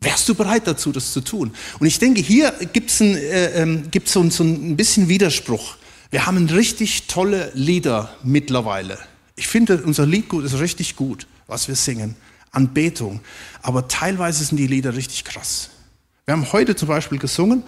Wärst 0.00 0.28
du 0.28 0.34
bereit 0.34 0.66
dazu, 0.66 0.92
das 0.92 1.12
zu 1.12 1.20
tun? 1.20 1.54
Und 1.78 1.86
ich 1.86 1.98
denke, 1.98 2.20
hier 2.20 2.52
gibt 2.72 2.90
es 2.90 3.00
äh, 3.00 3.62
äh, 3.62 4.00
so, 4.04 4.28
so 4.30 4.44
ein 4.44 4.76
bisschen 4.76 5.08
Widerspruch. 5.08 5.76
Wir 6.10 6.26
haben 6.26 6.48
richtig 6.48 7.06
tolle 7.06 7.50
Lieder 7.54 8.14
mittlerweile. 8.22 8.98
Ich 9.36 9.46
finde, 9.46 9.82
unser 9.82 10.06
Liedgut 10.06 10.44
ist 10.44 10.58
richtig 10.58 10.96
gut, 10.96 11.26
was 11.46 11.68
wir 11.68 11.76
singen. 11.76 12.16
Anbetung. 12.50 13.20
Aber 13.62 13.86
teilweise 13.86 14.44
sind 14.44 14.56
die 14.56 14.66
Lieder 14.66 14.96
richtig 14.96 15.24
krass. 15.24 15.70
Wir 16.24 16.32
haben 16.32 16.50
heute 16.52 16.74
zum 16.74 16.88
Beispiel 16.88 17.18
gesungen, 17.18 17.62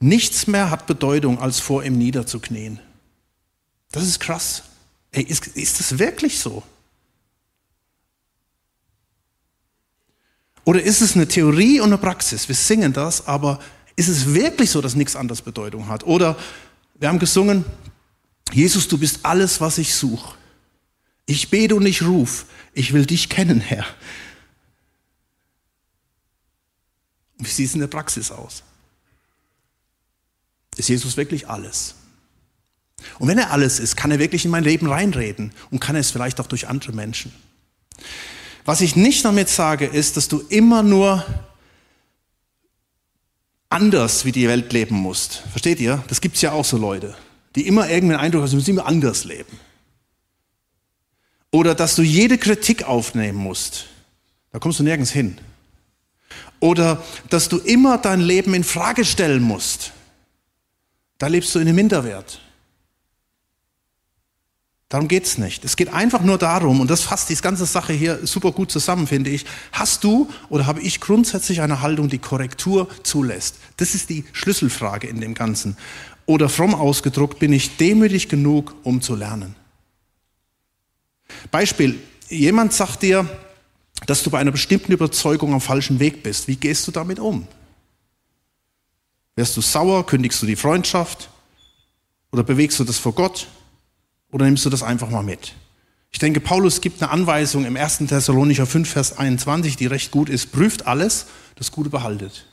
nichts 0.00 0.46
mehr 0.46 0.70
hat 0.70 0.86
Bedeutung, 0.86 1.38
als 1.38 1.60
vor 1.60 1.84
ihm 1.84 1.98
niederzuknien. 1.98 2.80
Das 3.92 4.04
ist 4.04 4.18
krass. 4.18 4.62
Ey, 5.12 5.22
ist, 5.22 5.46
ist 5.48 5.78
das 5.78 5.98
wirklich 5.98 6.38
so? 6.38 6.62
Oder 10.64 10.82
ist 10.82 11.02
es 11.02 11.14
eine 11.14 11.28
Theorie 11.28 11.80
und 11.80 11.88
eine 11.88 11.98
Praxis? 11.98 12.48
Wir 12.48 12.54
singen 12.54 12.92
das, 12.92 13.26
aber 13.26 13.58
ist 13.96 14.08
es 14.08 14.32
wirklich 14.32 14.70
so, 14.70 14.80
dass 14.80 14.94
nichts 14.94 15.14
anderes 15.14 15.42
Bedeutung 15.42 15.88
hat? 15.88 16.04
Oder 16.04 16.38
wir 16.94 17.08
haben 17.08 17.18
gesungen, 17.18 17.64
Jesus, 18.52 18.88
du 18.88 18.96
bist 18.96 19.20
alles, 19.24 19.60
was 19.60 19.78
ich 19.78 19.94
suche. 19.94 20.34
Ich 21.26 21.50
bete 21.50 21.74
und 21.74 21.86
ich 21.86 22.02
ruf, 22.02 22.46
ich 22.74 22.92
will 22.92 23.06
dich 23.06 23.28
kennen, 23.28 23.60
Herr. 23.60 23.86
Wie 27.38 27.48
sieht 27.48 27.68
es 27.68 27.74
in 27.74 27.80
der 27.80 27.86
Praxis 27.88 28.30
aus? 28.30 28.62
Ist 30.76 30.88
Jesus 30.88 31.16
wirklich 31.16 31.48
alles? 31.48 31.94
Und 33.18 33.28
wenn 33.28 33.38
er 33.38 33.50
alles 33.50 33.80
ist, 33.80 33.96
kann 33.96 34.10
er 34.10 34.18
wirklich 34.18 34.44
in 34.44 34.50
mein 34.50 34.64
Leben 34.64 34.86
reinreden 34.86 35.52
und 35.70 35.80
kann 35.80 35.96
er 35.96 36.00
es 36.00 36.10
vielleicht 36.10 36.40
auch 36.40 36.46
durch 36.46 36.68
andere 36.68 36.92
Menschen. 36.92 37.32
Was 38.64 38.80
ich 38.80 38.94
nicht 38.94 39.24
damit 39.24 39.48
sage, 39.48 39.86
ist, 39.86 40.16
dass 40.16 40.28
du 40.28 40.40
immer 40.48 40.82
nur 40.82 41.26
anders 43.68 44.24
wie 44.24 44.32
die 44.32 44.46
Welt 44.46 44.72
leben 44.72 44.94
musst. 44.94 45.42
Versteht 45.50 45.80
ihr? 45.80 46.04
Das 46.08 46.20
gibt 46.20 46.36
es 46.36 46.42
ja 46.42 46.52
auch 46.52 46.64
so 46.64 46.76
Leute, 46.76 47.16
die 47.56 47.66
immer 47.66 47.88
irgendeinen 47.88 48.20
Eindruck 48.20 48.42
haben, 48.42 48.50
sie 48.50 48.56
müssen 48.56 48.70
immer 48.70 48.86
anders 48.86 49.24
leben. 49.24 49.58
Oder 51.52 51.76
dass 51.76 51.94
du 51.94 52.02
jede 52.02 52.38
Kritik 52.38 52.84
aufnehmen 52.84 53.38
musst. 53.38 53.86
Da 54.50 54.58
kommst 54.58 54.80
du 54.80 54.82
nirgends 54.82 55.12
hin. 55.12 55.38
Oder 56.58 57.02
dass 57.30 57.48
du 57.48 57.58
immer 57.58 57.98
dein 57.98 58.20
Leben 58.20 58.54
in 58.54 58.64
Frage 58.64 59.04
stellen 59.04 59.42
musst. 59.42 59.92
Da 61.18 61.28
lebst 61.28 61.54
du 61.54 61.60
in 61.60 61.68
einem 61.68 61.76
Minderwert. 61.76 62.40
Darum 64.88 65.08
geht 65.08 65.24
es 65.24 65.38
nicht. 65.38 65.64
Es 65.64 65.76
geht 65.76 65.92
einfach 65.92 66.22
nur 66.22 66.36
darum, 66.36 66.80
und 66.80 66.90
das 66.90 67.00
fasst 67.00 67.30
die 67.30 67.34
ganze 67.36 67.64
Sache 67.64 67.94
hier 67.94 68.26
super 68.26 68.52
gut 68.52 68.70
zusammen, 68.70 69.06
finde 69.06 69.30
ich. 69.30 69.46
Hast 69.72 70.04
du 70.04 70.28
oder 70.50 70.66
habe 70.66 70.82
ich 70.82 71.00
grundsätzlich 71.00 71.62
eine 71.62 71.80
Haltung, 71.80 72.08
die 72.08 72.18
Korrektur 72.18 72.88
zulässt? 73.02 73.56
Das 73.78 73.94
ist 73.94 74.10
die 74.10 74.24
Schlüsselfrage 74.32 75.06
in 75.06 75.20
dem 75.20 75.32
Ganzen. 75.32 75.76
Oder 76.26 76.48
fromm 76.48 76.74
ausgedruckt, 76.74 77.38
bin 77.38 77.52
ich 77.52 77.78
demütig 77.78 78.28
genug, 78.28 78.74
um 78.82 79.00
zu 79.00 79.14
lernen? 79.14 79.54
Beispiel, 81.50 81.98
jemand 82.28 82.72
sagt 82.72 83.02
dir, 83.02 83.28
dass 84.06 84.22
du 84.22 84.30
bei 84.30 84.38
einer 84.38 84.50
bestimmten 84.50 84.92
Überzeugung 84.92 85.52
am 85.54 85.60
falschen 85.60 86.00
Weg 86.00 86.22
bist. 86.22 86.48
Wie 86.48 86.56
gehst 86.56 86.86
du 86.86 86.92
damit 86.92 87.18
um? 87.18 87.46
Wärst 89.36 89.56
du 89.56 89.60
sauer, 89.60 90.06
kündigst 90.06 90.42
du 90.42 90.46
die 90.46 90.56
Freundschaft 90.56 91.30
oder 92.32 92.42
bewegst 92.42 92.78
du 92.80 92.84
das 92.84 92.98
vor 92.98 93.14
Gott? 93.14 93.48
Oder 94.30 94.46
nimmst 94.46 94.64
du 94.64 94.70
das 94.70 94.82
einfach 94.82 95.10
mal 95.10 95.22
mit? 95.22 95.54
Ich 96.10 96.18
denke, 96.18 96.40
Paulus 96.40 96.80
gibt 96.80 97.02
eine 97.02 97.10
Anweisung 97.10 97.64
im 97.64 97.76
1. 97.76 97.98
Thessalonicher 98.08 98.66
5, 98.66 98.90
Vers 98.90 99.18
21, 99.18 99.76
die 99.76 99.86
recht 99.86 100.10
gut 100.10 100.28
ist. 100.28 100.52
Prüft 100.52 100.86
alles, 100.86 101.26
das 101.56 101.70
Gute 101.70 101.90
behaltet. 101.90 102.46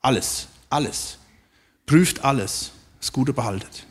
Alles, 0.00 0.48
alles. 0.70 1.18
Prüft 1.86 2.24
alles, 2.24 2.72
das 3.00 3.12
Gute 3.12 3.32
behaltet. 3.32 3.86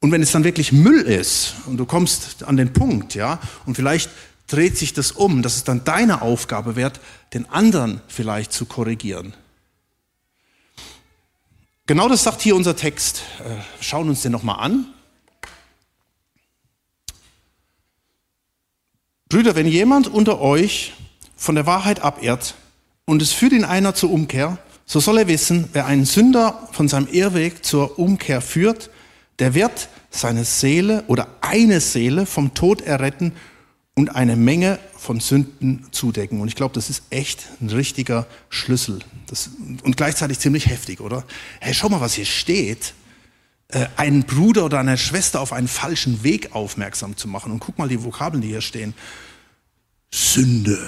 Und 0.00 0.12
wenn 0.12 0.22
es 0.22 0.32
dann 0.32 0.44
wirklich 0.44 0.72
Müll 0.72 1.02
ist 1.02 1.54
und 1.66 1.76
du 1.76 1.84
kommst 1.84 2.44
an 2.44 2.56
den 2.56 2.72
Punkt, 2.72 3.14
ja, 3.14 3.38
und 3.66 3.74
vielleicht 3.74 4.10
dreht 4.46 4.76
sich 4.76 4.94
das 4.94 5.12
um, 5.12 5.42
dass 5.42 5.56
es 5.56 5.64
dann 5.64 5.84
deine 5.84 6.22
Aufgabe 6.22 6.74
wird, 6.74 7.00
den 7.34 7.48
anderen 7.50 8.00
vielleicht 8.08 8.52
zu 8.52 8.64
korrigieren. 8.64 9.34
Genau 11.86 12.08
das 12.08 12.22
sagt 12.22 12.40
hier 12.40 12.56
unser 12.56 12.76
Text. 12.76 13.22
Äh, 13.40 13.82
schauen 13.82 14.08
uns 14.08 14.22
den 14.22 14.32
nochmal 14.32 14.60
an. 14.60 14.86
Brüder, 19.28 19.54
wenn 19.54 19.66
jemand 19.66 20.08
unter 20.08 20.40
euch 20.40 20.94
von 21.36 21.54
der 21.54 21.66
Wahrheit 21.66 22.00
abirrt 22.00 22.54
und 23.04 23.22
es 23.22 23.32
führt 23.32 23.52
ihn 23.52 23.64
einer 23.64 23.94
zur 23.94 24.10
Umkehr, 24.10 24.58
so 24.86 24.98
soll 24.98 25.18
er 25.18 25.28
wissen, 25.28 25.68
wer 25.72 25.86
einen 25.86 26.04
Sünder 26.04 26.68
von 26.72 26.88
seinem 26.88 27.06
Irrweg 27.06 27.64
zur 27.64 27.98
Umkehr 27.98 28.40
führt, 28.40 28.90
der 29.40 29.54
wird 29.54 29.88
seine 30.10 30.44
Seele 30.44 31.04
oder 31.06 31.28
eine 31.40 31.80
Seele 31.80 32.26
vom 32.26 32.54
Tod 32.54 32.82
erretten 32.82 33.32
und 33.94 34.14
eine 34.14 34.36
Menge 34.36 34.78
von 34.96 35.20
Sünden 35.20 35.86
zudecken. 35.90 36.40
Und 36.40 36.48
ich 36.48 36.54
glaube, 36.54 36.74
das 36.74 36.90
ist 36.90 37.02
echt 37.10 37.48
ein 37.60 37.70
richtiger 37.70 38.26
Schlüssel. 38.48 39.00
Das, 39.26 39.50
und 39.82 39.96
gleichzeitig 39.96 40.38
ziemlich 40.38 40.66
heftig, 40.66 41.00
oder? 41.00 41.24
Hey, 41.60 41.74
schau 41.74 41.88
mal, 41.88 42.00
was 42.00 42.14
hier 42.14 42.26
steht. 42.26 42.94
Äh, 43.68 43.86
einen 43.96 44.24
Bruder 44.24 44.64
oder 44.64 44.78
eine 44.78 44.98
Schwester 44.98 45.40
auf 45.40 45.52
einen 45.52 45.68
falschen 45.68 46.22
Weg 46.22 46.54
aufmerksam 46.54 47.16
zu 47.16 47.28
machen. 47.28 47.52
Und 47.52 47.60
guck 47.60 47.78
mal 47.78 47.88
die 47.88 48.02
Vokabeln, 48.02 48.42
die 48.42 48.48
hier 48.48 48.60
stehen. 48.60 48.94
Sünde, 50.12 50.78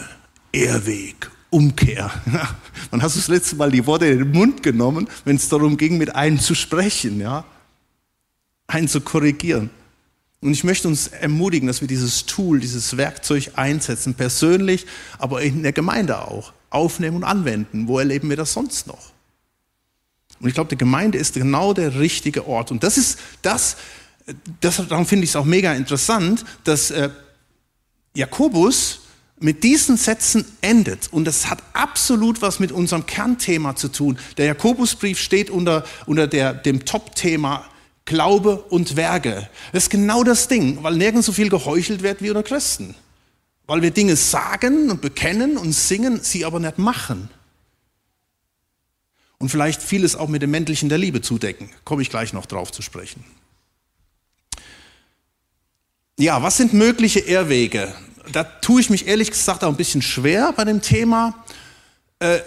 Ehrweg, 0.52 1.30
Umkehr. 1.50 2.10
Wann 2.90 3.02
hast 3.02 3.14
du 3.16 3.20
das 3.20 3.28
letzte 3.28 3.56
Mal 3.56 3.70
die 3.70 3.86
Worte 3.86 4.06
in 4.06 4.18
den 4.18 4.32
Mund 4.32 4.62
genommen, 4.62 5.08
wenn 5.24 5.36
es 5.36 5.48
darum 5.48 5.76
ging, 5.76 5.96
mit 5.98 6.14
einem 6.14 6.40
zu 6.40 6.54
sprechen, 6.54 7.20
ja? 7.20 7.44
Einen 8.72 8.88
zu 8.88 9.02
korrigieren. 9.02 9.68
Und 10.40 10.52
ich 10.52 10.64
möchte 10.64 10.88
uns 10.88 11.08
ermutigen, 11.08 11.66
dass 11.66 11.82
wir 11.82 11.88
dieses 11.88 12.24
Tool, 12.24 12.58
dieses 12.58 12.96
Werkzeug 12.96 13.52
einsetzen, 13.54 14.14
persönlich, 14.14 14.86
aber 15.18 15.42
in 15.42 15.62
der 15.62 15.72
Gemeinde 15.72 16.22
auch, 16.22 16.54
aufnehmen 16.70 17.18
und 17.18 17.24
anwenden. 17.24 17.86
Wo 17.86 17.98
erleben 17.98 18.30
wir 18.30 18.36
das 18.36 18.54
sonst 18.54 18.86
noch? 18.86 19.12
Und 20.40 20.48
ich 20.48 20.54
glaube, 20.54 20.70
die 20.70 20.78
Gemeinde 20.78 21.18
ist 21.18 21.34
genau 21.34 21.74
der 21.74 22.00
richtige 22.00 22.48
Ort. 22.48 22.70
Und 22.70 22.82
das 22.82 22.96
ist 22.96 23.18
das, 23.42 23.76
das 24.60 24.82
darum 24.88 25.06
finde 25.06 25.24
ich 25.24 25.30
es 25.30 25.36
auch 25.36 25.44
mega 25.44 25.74
interessant, 25.74 26.44
dass 26.64 26.90
äh, 26.90 27.10
Jakobus 28.14 29.02
mit 29.38 29.62
diesen 29.64 29.98
Sätzen 29.98 30.46
endet. 30.62 31.12
Und 31.12 31.26
das 31.26 31.50
hat 31.50 31.62
absolut 31.74 32.40
was 32.40 32.58
mit 32.58 32.72
unserem 32.72 33.04
Kernthema 33.04 33.76
zu 33.76 33.88
tun. 33.88 34.18
Der 34.38 34.46
Jakobusbrief 34.46 35.20
steht 35.20 35.50
unter, 35.50 35.84
unter 36.06 36.26
der, 36.26 36.54
dem 36.54 36.86
Top-Thema 36.86 37.66
Glaube 38.04 38.62
und 38.62 38.96
Werke. 38.96 39.48
Das 39.72 39.84
ist 39.84 39.90
genau 39.90 40.24
das 40.24 40.48
Ding, 40.48 40.82
weil 40.82 40.96
nirgends 40.96 41.26
so 41.26 41.32
viel 41.32 41.48
geheuchelt 41.48 42.02
wird 42.02 42.22
wie 42.22 42.30
unter 42.30 42.42
Christen. 42.42 42.94
Weil 43.66 43.82
wir 43.82 43.90
Dinge 43.90 44.16
sagen 44.16 44.90
und 44.90 45.00
bekennen 45.00 45.56
und 45.56 45.72
singen, 45.72 46.20
sie 46.22 46.44
aber 46.44 46.58
nicht 46.58 46.78
machen. 46.78 47.30
Und 49.38 49.48
vielleicht 49.48 49.82
vieles 49.82 50.14
auch 50.14 50.28
mit 50.28 50.42
dem 50.42 50.50
Mäntelchen 50.50 50.88
der 50.88 50.98
Liebe 50.98 51.20
zudecken. 51.20 51.70
Komme 51.84 52.02
ich 52.02 52.10
gleich 52.10 52.32
noch 52.32 52.46
drauf 52.46 52.70
zu 52.70 52.82
sprechen. 52.82 53.24
Ja, 56.18 56.42
was 56.42 56.56
sind 56.56 56.72
mögliche 56.72 57.20
Irrwege? 57.20 57.94
Da 58.30 58.44
tue 58.44 58.80
ich 58.80 58.90
mich 58.90 59.08
ehrlich 59.08 59.30
gesagt 59.30 59.64
auch 59.64 59.68
ein 59.68 59.76
bisschen 59.76 60.02
schwer 60.02 60.52
bei 60.52 60.64
dem 60.64 60.80
Thema. 60.80 61.44
Äh, 62.20 62.38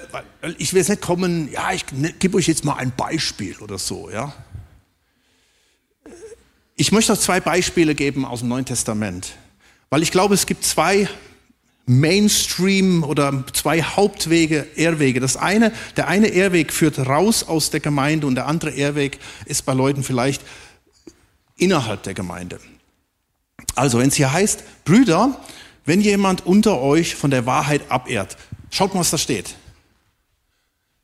ich 0.57 0.71
will 0.71 0.79
jetzt 0.79 0.89
nicht 0.89 1.01
kommen, 1.01 1.51
ja, 1.51 1.73
ich 1.73 1.83
ne, 1.91 2.13
gebe 2.13 2.37
euch 2.37 2.47
jetzt 2.47 2.63
mal 2.63 2.75
ein 2.75 2.93
Beispiel 2.95 3.57
oder 3.57 3.77
so, 3.77 4.09
ja. 4.09 4.33
Ich 6.77 6.91
möchte 6.91 7.13
euch 7.13 7.21
zwei 7.21 7.39
Beispiele 7.39 7.95
geben 7.95 8.25
aus 8.25 8.39
dem 8.39 8.49
Neuen 8.49 8.65
Testament, 8.65 9.37
weil 9.89 10.03
ich 10.03 10.11
glaube, 10.11 10.33
es 10.33 10.45
gibt 10.45 10.65
zwei 10.65 11.07
Mainstream 11.85 13.03
oder 13.03 13.45
zwei 13.53 13.81
Hauptwege, 13.81 14.67
Irrwege. 14.75 15.21
Das 15.21 15.37
eine, 15.37 15.71
der 15.95 16.09
eine 16.09 16.27
Irrweg 16.27 16.73
führt 16.73 16.99
raus 16.99 17.43
aus 17.43 17.69
der 17.69 17.79
Gemeinde 17.79 18.27
und 18.27 18.35
der 18.35 18.47
andere 18.47 18.71
Irrweg 18.71 19.19
ist 19.45 19.65
bei 19.65 19.73
Leuten 19.73 20.03
vielleicht 20.03 20.41
innerhalb 21.55 22.03
der 22.03 22.13
Gemeinde. 22.13 22.59
Also, 23.75 23.99
wenn 23.99 24.09
es 24.09 24.15
hier 24.15 24.33
heißt, 24.33 24.63
Brüder, 24.83 25.39
wenn 25.85 26.01
jemand 26.01 26.45
unter 26.45 26.81
euch 26.81 27.15
von 27.15 27.31
der 27.31 27.45
Wahrheit 27.45 27.89
abehrt, 27.89 28.35
schaut 28.69 28.93
mal, 28.93 28.99
was 28.99 29.11
da 29.11 29.17
steht. 29.17 29.55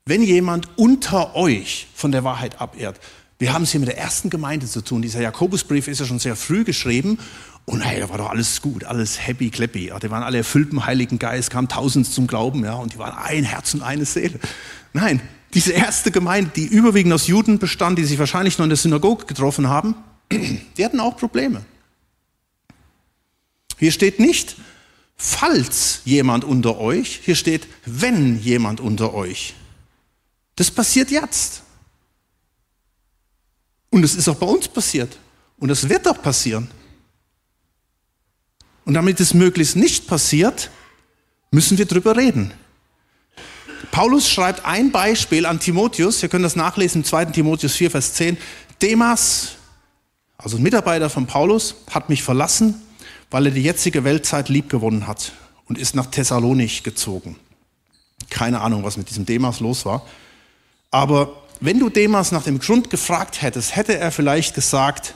Wenn 0.04 0.22
jemand 0.22 0.68
unter 0.76 1.34
euch 1.34 1.86
von 1.94 2.12
der 2.12 2.24
Wahrheit 2.24 2.60
abehrt, 2.60 3.00
wir 3.42 3.52
haben 3.52 3.64
es 3.64 3.72
hier 3.72 3.80
mit 3.80 3.88
der 3.88 3.98
ersten 3.98 4.30
Gemeinde 4.30 4.66
zu 4.66 4.82
tun. 4.82 5.02
Dieser 5.02 5.20
Jakobusbrief 5.20 5.88
ist 5.88 5.98
ja 5.98 6.06
schon 6.06 6.20
sehr 6.20 6.36
früh 6.36 6.62
geschrieben. 6.62 7.18
Und 7.64 7.80
hey, 7.80 7.98
da 7.98 8.08
war 8.08 8.18
doch 8.18 8.30
alles 8.30 8.62
gut, 8.62 8.84
alles 8.84 9.26
happy, 9.26 9.50
clappy. 9.50 9.88
Ja, 9.88 9.98
die 9.98 10.12
waren 10.12 10.22
alle 10.22 10.38
erfüllt 10.38 10.70
im 10.70 10.86
Heiligen 10.86 11.18
Geist, 11.18 11.50
kamen 11.50 11.66
tausend 11.66 12.06
zum 12.06 12.28
Glauben, 12.28 12.62
ja, 12.62 12.74
und 12.74 12.94
die 12.94 12.98
waren 12.98 13.18
ein 13.18 13.42
Herz 13.42 13.74
und 13.74 13.82
eine 13.82 14.04
Seele. 14.04 14.38
Nein, 14.92 15.20
diese 15.54 15.72
erste 15.72 16.12
Gemeinde, 16.12 16.52
die 16.54 16.66
überwiegend 16.66 17.12
aus 17.12 17.26
Juden 17.26 17.58
bestand, 17.58 17.98
die 17.98 18.04
sich 18.04 18.20
wahrscheinlich 18.20 18.58
noch 18.58 18.64
in 18.64 18.70
der 18.70 18.78
Synagoge 18.78 19.26
getroffen 19.26 19.68
haben, 19.68 19.96
die 20.30 20.84
hatten 20.84 21.00
auch 21.00 21.16
Probleme. 21.16 21.64
Hier 23.76 23.90
steht 23.90 24.20
nicht, 24.20 24.54
falls 25.16 26.02
jemand 26.04 26.44
unter 26.44 26.78
euch, 26.78 27.18
hier 27.24 27.34
steht, 27.34 27.66
wenn 27.86 28.40
jemand 28.40 28.78
unter 28.80 29.14
euch. 29.14 29.54
Das 30.54 30.70
passiert 30.70 31.10
jetzt. 31.10 31.62
Und 33.92 34.02
es 34.02 34.14
ist 34.14 34.26
auch 34.28 34.36
bei 34.36 34.46
uns 34.46 34.66
passiert. 34.66 35.18
Und 35.58 35.70
es 35.70 35.88
wird 35.88 36.08
auch 36.08 36.20
passieren. 36.20 36.68
Und 38.84 38.94
damit 38.94 39.20
es 39.20 39.34
möglichst 39.34 39.76
nicht 39.76 40.08
passiert, 40.08 40.70
müssen 41.50 41.78
wir 41.78 41.84
drüber 41.84 42.16
reden. 42.16 42.52
Paulus 43.90 44.28
schreibt 44.30 44.64
ein 44.64 44.90
Beispiel 44.90 45.44
an 45.44 45.60
Timotheus, 45.60 46.22
ihr 46.22 46.30
könnt 46.30 46.44
das 46.44 46.56
nachlesen 46.56 47.02
im 47.02 47.04
2. 47.04 47.26
Timotheus 47.26 47.74
4, 47.74 47.90
Vers 47.90 48.14
10. 48.14 48.38
Demas, 48.80 49.52
also 50.38 50.56
ein 50.56 50.62
Mitarbeiter 50.62 51.10
von 51.10 51.26
Paulus, 51.26 51.74
hat 51.90 52.08
mich 52.08 52.22
verlassen, 52.22 52.80
weil 53.30 53.46
er 53.46 53.52
die 53.52 53.62
jetzige 53.62 54.04
Weltzeit 54.04 54.48
liebgewonnen 54.48 55.06
hat 55.06 55.32
und 55.68 55.76
ist 55.76 55.94
nach 55.94 56.06
Thessalonich 56.06 56.82
gezogen. 56.82 57.36
Keine 58.30 58.62
Ahnung, 58.62 58.84
was 58.84 58.96
mit 58.96 59.10
diesem 59.10 59.26
Demas 59.26 59.60
los 59.60 59.84
war. 59.84 60.06
Aber 60.90 61.41
wenn 61.62 61.78
du 61.78 61.88
Demas 61.88 62.32
nach 62.32 62.42
dem 62.42 62.58
Grund 62.58 62.90
gefragt 62.90 63.40
hättest, 63.40 63.76
hätte 63.76 63.96
er 63.96 64.10
vielleicht 64.10 64.54
gesagt, 64.54 65.14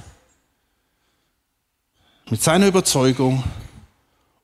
mit 2.31 2.41
seiner 2.41 2.69
Überzeugung 2.69 3.43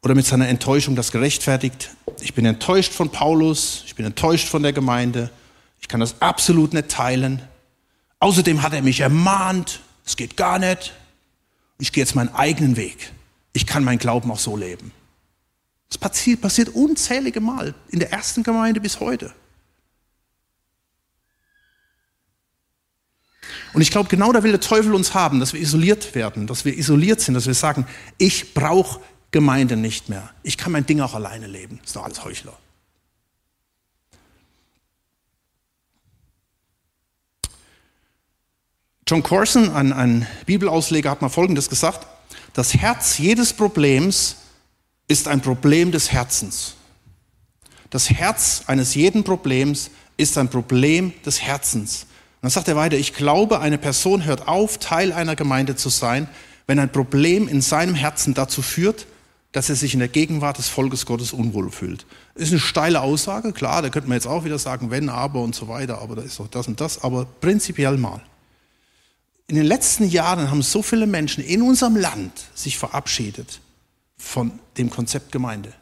oder 0.03 0.17
mit 0.17 0.27
seiner 0.27 0.49
Enttäuschung 0.49 0.97
das 0.97 1.13
gerechtfertigt. 1.13 1.91
Ich 2.21 2.35
bin 2.35 2.45
enttäuscht 2.45 2.93
von 2.93 3.11
Paulus, 3.11 3.85
ich 3.87 3.95
bin 3.95 4.05
enttäuscht 4.05 4.49
von 4.49 4.65
der 4.65 4.73
Gemeinde, 4.73 5.31
ich 5.81 5.87
kann 5.87 6.01
das 6.01 6.21
absolut 6.21 6.75
nicht 6.75 6.89
teilen. 6.89 7.41
Außerdem 8.19 8.63
hat 8.63 8.73
er 8.73 8.83
mich 8.83 9.01
ermahnt, 9.01 9.81
es 10.05 10.17
geht 10.17 10.37
gar 10.37 10.59
nicht. 10.59 10.95
Ich 11.79 11.93
gehe 11.93 12.03
jetzt 12.03 12.17
meinen 12.17 12.35
eigenen 12.35 12.77
Weg. 12.77 13.13
Ich 13.53 13.67
kann 13.67 13.85
meinen 13.85 13.99
Glauben 13.99 14.31
auch 14.33 14.39
so 14.39 14.57
leben. 14.57 14.93
Das 15.89 15.99
passiert, 15.99 16.41
passiert 16.41 16.69
unzählige 16.71 17.41
Mal 17.41 17.75
in 17.91 18.01
der 18.01 18.13
ersten 18.13 18.43
Gemeinde 18.43 18.81
bis 18.81 18.99
heute. 18.99 19.33
Und 23.73 23.81
ich 23.81 23.91
glaube, 23.91 24.09
genau 24.09 24.33
da 24.33 24.43
will 24.43 24.51
der 24.51 24.61
Teufel 24.61 24.95
uns 24.95 25.15
haben, 25.15 25.41
dass 25.41 25.55
wir 25.55 25.61
isoliert 25.61 26.15
werden, 26.15 26.47
dass 26.47 26.65
wir 26.65 26.77
isoliert 26.77 27.21
sind, 27.21 27.35
dass 27.35 27.47
wir 27.47 27.55
sagen, 27.55 27.87
ich 28.19 28.55
brauche 28.55 29.01
Gemeinde 29.31 29.77
nicht 29.77 30.09
mehr. 30.09 30.31
Ich 30.43 30.59
kann 30.59 30.73
mein 30.73 30.85
Ding 30.85 31.01
auch 31.01 31.15
alleine 31.15 31.47
leben. 31.47 31.81
Ist 31.83 31.97
doch 31.97 32.05
alles 32.05 32.23
Heuchler. 32.23 32.53
John 39.09 39.23
Corson, 39.23 39.71
ein, 39.71 39.93
ein 39.93 40.27
Bibelausleger, 40.47 41.11
hat 41.11 41.23
mal 41.23 41.29
Folgendes 41.29 41.69
gesagt. 41.69 42.07
Das 42.53 42.75
Herz 42.75 43.19
jedes 43.19 43.53
Problems 43.55 44.37
ist 45.09 45.29
ein 45.29 45.41
Problem 45.41 45.93
des 45.93 46.13
Herzens. 46.13 46.75
Das 47.89 48.11
Herz 48.11 48.65
eines 48.67 48.95
jeden 48.95 49.25
Problems 49.25 49.91
ist 50.17 50.37
ein 50.39 50.49
Problem 50.49 51.13
des 51.25 51.41
Herzens 51.41 52.07
dann 52.43 52.51
sagt 52.51 52.69
er 52.69 52.77
weiter, 52.77 52.97
ich 52.99 53.15
glaube, 53.15 53.61
eine 53.61 53.79
Person 53.79 54.25
hört 54.25 54.49
auf, 54.49 54.79
Teil 54.79 55.13
einer 55.13 55.37
Gemeinde 55.37 55.77
zu 55.77 55.89
sein, 55.89 56.29
wenn 56.67 56.79
ein 56.79 56.91
Problem 56.91 57.49
in 57.49 57.61
seinem 57.61 57.95
Herzen 57.95 58.35
dazu 58.35 58.63
führt, 58.63 59.07
dass 59.53 59.69
er 59.69 59.77
sich 59.77 59.95
in 59.95 60.01
der 60.01 60.09
Gegenwart 60.09 60.59
des 60.59 60.69
Volkes 60.69 61.07
Gottes 61.07 61.33
unwohl 61.33 61.71
fühlt. 61.71 62.05
Ist 62.35 62.51
eine 62.51 62.61
steile 62.61 63.01
Aussage, 63.03 63.53
klar, 63.53 63.81
da 63.83 63.91
könnte 63.91 64.09
man 64.09 64.17
jetzt 64.17 64.27
auch 64.27 64.45
wieder 64.45 64.59
sagen, 64.59 64.91
wenn, 64.91 65.09
aber 65.09 65.41
und 65.41 65.55
so 65.55 65.69
weiter, 65.69 66.01
aber 66.01 66.17
da 66.17 66.23
ist 66.23 66.41
doch 66.41 66.49
das 66.49 66.67
und 66.67 66.81
das, 66.81 67.05
aber 67.05 67.27
prinzipiell 67.41 67.97
mal. 67.97 68.21
In 69.47 69.57
den 69.57 69.67
letzten 69.67 70.09
Jahren 70.09 70.51
haben 70.51 70.63
so 70.63 70.83
viele 70.83 71.07
Menschen 71.07 71.45
in 71.45 71.63
unserem 71.63 71.95
Land 71.95 72.33
sich 72.55 72.79
verabschiedet 72.79 73.61
von 74.17 74.59
dem 74.79 74.91
Konzept 74.91 75.31
Gemeinde. 75.31 75.75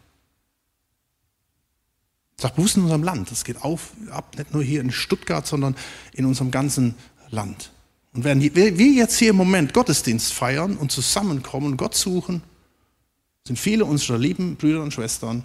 Sagt 2.40 2.56
bewusst 2.56 2.76
in 2.76 2.82
unserem 2.82 3.02
Land. 3.02 3.30
Das 3.30 3.44
geht 3.44 3.62
auf, 3.62 3.92
ab, 4.10 4.34
nicht 4.36 4.54
nur 4.54 4.62
hier 4.62 4.80
in 4.80 4.90
Stuttgart, 4.90 5.46
sondern 5.46 5.76
in 6.12 6.24
unserem 6.24 6.50
ganzen 6.50 6.94
Land. 7.30 7.70
Und 8.12 8.24
wenn 8.24 8.40
wir 8.40 8.72
jetzt 8.72 9.18
hier 9.18 9.30
im 9.30 9.36
Moment 9.36 9.72
Gottesdienst 9.72 10.32
feiern 10.32 10.76
und 10.76 10.90
zusammenkommen 10.90 11.76
Gott 11.76 11.94
suchen, 11.94 12.42
sind 13.46 13.58
viele 13.58 13.84
unserer 13.84 14.18
lieben 14.18 14.56
Brüder 14.56 14.82
und 14.82 14.92
Schwestern 14.92 15.44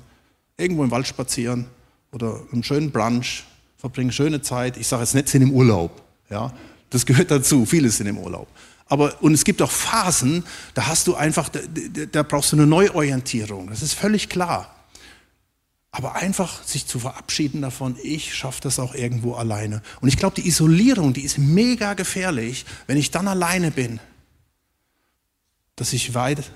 irgendwo 0.58 0.84
im 0.84 0.92
Wald 0.92 1.08
spazieren 1.08 1.66
oder 2.12 2.42
einen 2.52 2.64
schönen 2.64 2.92
Brunch, 2.92 3.44
verbringen 3.78 4.12
schöne 4.12 4.42
Zeit. 4.42 4.78
Ich 4.78 4.88
sage 4.88 5.04
jetzt 5.04 5.16
nicht, 5.16 5.30
sind 5.30 5.42
im 5.44 5.52
Urlaub. 5.52 6.02
Ja, 6.30 6.54
das 6.90 7.06
gehört 7.06 7.30
dazu. 7.30 7.66
Viele 7.66 7.90
sind 7.90 8.08
im 8.08 8.18
Urlaub. 8.18 8.48
Aber, 8.88 9.22
und 9.22 9.34
es 9.34 9.44
gibt 9.44 9.62
auch 9.62 9.72
Phasen, 9.72 10.44
da 10.74 10.88
hast 10.88 11.08
du 11.08 11.16
einfach, 11.16 11.50
da, 11.50 11.60
da 12.12 12.24
brauchst 12.24 12.52
du 12.52 12.56
eine 12.56 12.68
Neuorientierung. 12.68 13.70
Das 13.70 13.82
ist 13.82 13.94
völlig 13.94 14.30
klar. 14.30 14.75
Aber 15.96 16.16
einfach 16.16 16.62
sich 16.62 16.88
zu 16.88 17.00
verabschieden 17.00 17.62
davon, 17.62 17.96
ich 18.04 18.36
schaffe 18.36 18.60
das 18.60 18.80
auch 18.80 18.94
irgendwo 18.94 19.36
alleine. 19.36 19.82
Und 20.02 20.10
ich 20.10 20.18
glaube, 20.18 20.36
die 20.36 20.46
Isolierung, 20.46 21.14
die 21.14 21.22
ist 21.22 21.38
mega 21.38 21.94
gefährlich, 21.94 22.66
wenn 22.86 22.98
ich 22.98 23.12
dann 23.12 23.30
alleine 23.30 23.72
bin, 23.72 24.02
dass 25.78 25.94
ich 25.94 26.14
weit 26.14 26.52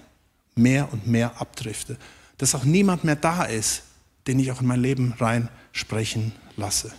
mehr 0.56 0.92
und 0.92 1.08
mehr 1.08 1.40
abdrifte. 1.40 1.98
Dass 2.38 2.54
auch 2.54 2.66
niemand 2.66 3.06
mehr 3.06 3.16
da 3.16 3.46
ist, 3.46 3.84
den 4.28 4.40
ich 4.40 4.52
auch 4.52 4.60
in 4.60 4.68
mein 4.68 4.82
Leben 4.82 5.14
rein 5.14 5.48
sprechen 5.72 6.34
lasse. 6.58 6.92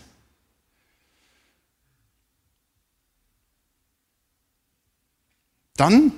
Dann 5.76 6.11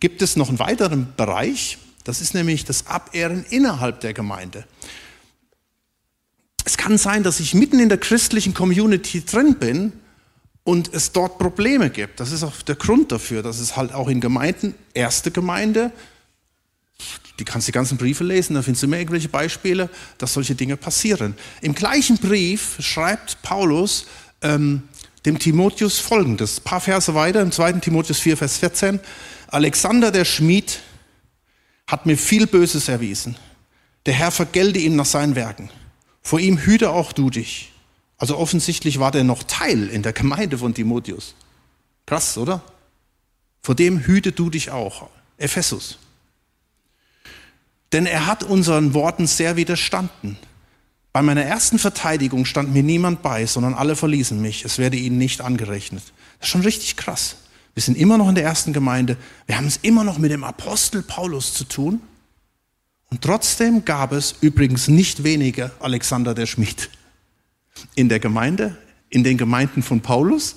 gibt 0.00 0.22
es 0.22 0.34
noch 0.34 0.48
einen 0.48 0.58
weiteren 0.58 1.14
Bereich, 1.14 1.78
das 2.02 2.20
ist 2.20 2.34
nämlich 2.34 2.64
das 2.64 2.88
Abehren 2.88 3.44
innerhalb 3.44 4.00
der 4.00 4.12
Gemeinde. 4.12 4.66
Es 6.64 6.76
kann 6.76 6.98
sein, 6.98 7.22
dass 7.22 7.40
ich 7.40 7.54
mitten 7.54 7.80
in 7.80 7.88
der 7.88 7.98
christlichen 7.98 8.54
Community 8.54 9.24
drin 9.24 9.56
bin 9.56 9.92
und 10.64 10.92
es 10.94 11.12
dort 11.12 11.38
Probleme 11.38 11.90
gibt. 11.90 12.20
Das 12.20 12.30
ist 12.30 12.42
auch 12.42 12.62
der 12.62 12.76
Grund 12.76 13.10
dafür, 13.10 13.42
dass 13.42 13.58
es 13.58 13.76
halt 13.76 13.92
auch 13.92 14.08
in 14.08 14.20
Gemeinden, 14.20 14.74
erste 14.94 15.30
Gemeinde, 15.30 15.90
die 17.38 17.44
kannst 17.44 17.66
die 17.66 17.72
ganzen 17.72 17.98
Briefe 17.98 18.22
lesen, 18.22 18.54
da 18.54 18.62
findest 18.62 18.82
du 18.82 18.86
immer 18.86 18.98
irgendwelche 18.98 19.28
Beispiele, 19.28 19.88
dass 20.18 20.34
solche 20.34 20.54
Dinge 20.54 20.76
passieren. 20.76 21.34
Im 21.60 21.74
gleichen 21.74 22.18
Brief 22.18 22.76
schreibt 22.78 23.42
Paulus 23.42 24.06
ähm, 24.42 24.82
dem 25.24 25.38
Timotheus 25.38 25.98
folgendes, 25.98 26.58
ein 26.58 26.64
paar 26.64 26.80
Verse 26.80 27.14
weiter, 27.14 27.40
im 27.40 27.52
2. 27.52 27.72
Timotheus 27.74 28.18
4, 28.20 28.36
Vers 28.36 28.58
14. 28.58 29.00
Alexander 29.48 30.10
der 30.10 30.24
Schmied 30.24 30.80
hat 31.86 32.06
mir 32.06 32.16
viel 32.16 32.46
Böses 32.46 32.88
erwiesen. 32.88 33.36
Der 34.06 34.14
Herr 34.14 34.30
vergelte 34.30 34.78
ihm 34.78 34.96
nach 34.96 35.06
seinen 35.06 35.34
Werken. 35.34 35.70
Vor 36.22 36.40
ihm 36.40 36.58
hüte 36.58 36.90
auch 36.90 37.12
du 37.12 37.30
dich. 37.30 37.72
Also 38.16 38.38
offensichtlich 38.38 39.00
war 39.00 39.10
der 39.10 39.24
noch 39.24 39.42
Teil 39.42 39.88
in 39.88 40.02
der 40.02 40.12
Gemeinde 40.12 40.58
von 40.58 40.74
Timotheus. 40.74 41.34
Krass, 42.06 42.38
oder? 42.38 42.62
Vor 43.62 43.74
dem 43.74 44.00
hüte 44.00 44.32
du 44.32 44.48
dich 44.48 44.70
auch. 44.70 45.08
Ephesus. 45.38 45.98
Denn 47.92 48.06
er 48.06 48.26
hat 48.26 48.42
unseren 48.42 48.94
Worten 48.94 49.26
sehr 49.26 49.56
widerstanden. 49.56 50.38
Bei 51.12 51.20
meiner 51.20 51.42
ersten 51.42 51.78
Verteidigung 51.78 52.44
stand 52.44 52.72
mir 52.72 52.82
niemand 52.82 53.22
bei, 53.22 53.44
sondern 53.46 53.74
alle 53.74 53.96
verließen 53.96 54.40
mich. 54.40 54.64
Es 54.64 54.78
werde 54.78 54.96
ihnen 54.96 55.18
nicht 55.18 55.42
angerechnet. 55.42 56.02
Das 56.38 56.48
ist 56.48 56.52
schon 56.52 56.62
richtig 56.62 56.96
krass. 56.96 57.36
Wir 57.74 57.82
sind 57.82 57.96
immer 57.96 58.18
noch 58.18 58.28
in 58.28 58.34
der 58.34 58.44
ersten 58.44 58.72
Gemeinde. 58.72 59.16
Wir 59.46 59.56
haben 59.56 59.66
es 59.66 59.78
immer 59.82 60.04
noch 60.04 60.18
mit 60.18 60.30
dem 60.30 60.44
Apostel 60.44 61.02
Paulus 61.02 61.54
zu 61.54 61.64
tun. 61.64 62.00
Und 63.12 63.20
trotzdem 63.20 63.84
gab 63.84 64.12
es 64.12 64.36
übrigens 64.40 64.88
nicht 64.88 65.22
wenige 65.22 65.70
Alexander 65.80 66.32
der 66.32 66.46
Schmied 66.46 66.88
in 67.94 68.08
der 68.08 68.20
Gemeinde, 68.20 68.78
in 69.10 69.22
den 69.22 69.36
Gemeinden 69.36 69.82
von 69.82 70.00
Paulus 70.00 70.56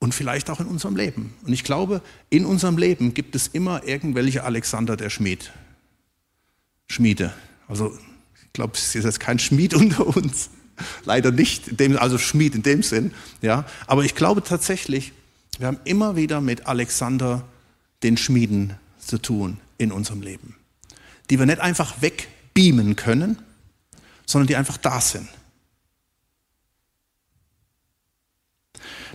und 0.00 0.12
vielleicht 0.12 0.50
auch 0.50 0.58
in 0.58 0.66
unserem 0.66 0.96
Leben. 0.96 1.34
Und 1.46 1.52
ich 1.52 1.62
glaube, 1.62 2.02
in 2.30 2.46
unserem 2.46 2.78
Leben 2.78 3.14
gibt 3.14 3.36
es 3.36 3.46
immer 3.46 3.86
irgendwelche 3.86 4.42
Alexander 4.42 4.96
der 4.96 5.08
Schmied. 5.08 5.52
Schmiede. 6.88 7.32
Also 7.68 7.96
ich 8.42 8.52
glaube, 8.52 8.72
es 8.74 8.96
ist 8.96 9.04
jetzt 9.04 9.20
kein 9.20 9.38
Schmied 9.38 9.72
unter 9.74 10.04
uns. 10.04 10.50
Leider 11.04 11.30
nicht, 11.30 11.78
dem, 11.78 11.96
also 11.96 12.18
Schmied 12.18 12.56
in 12.56 12.64
dem 12.64 12.82
Sinn. 12.82 13.12
Ja. 13.40 13.66
Aber 13.86 14.04
ich 14.04 14.16
glaube 14.16 14.42
tatsächlich, 14.42 15.12
wir 15.58 15.68
haben 15.68 15.78
immer 15.84 16.16
wieder 16.16 16.40
mit 16.40 16.66
Alexander 16.66 17.44
den 18.02 18.16
Schmieden 18.16 18.74
zu 19.00 19.18
tun 19.18 19.58
in 19.78 19.92
unserem 19.92 20.22
Leben. 20.22 20.56
Die 21.28 21.38
wir 21.38 21.46
nicht 21.46 21.60
einfach 21.60 22.02
wegbeamen 22.02 22.96
können, 22.96 23.40
sondern 24.26 24.46
die 24.46 24.56
einfach 24.56 24.76
da 24.76 25.00
sind. 25.00 25.28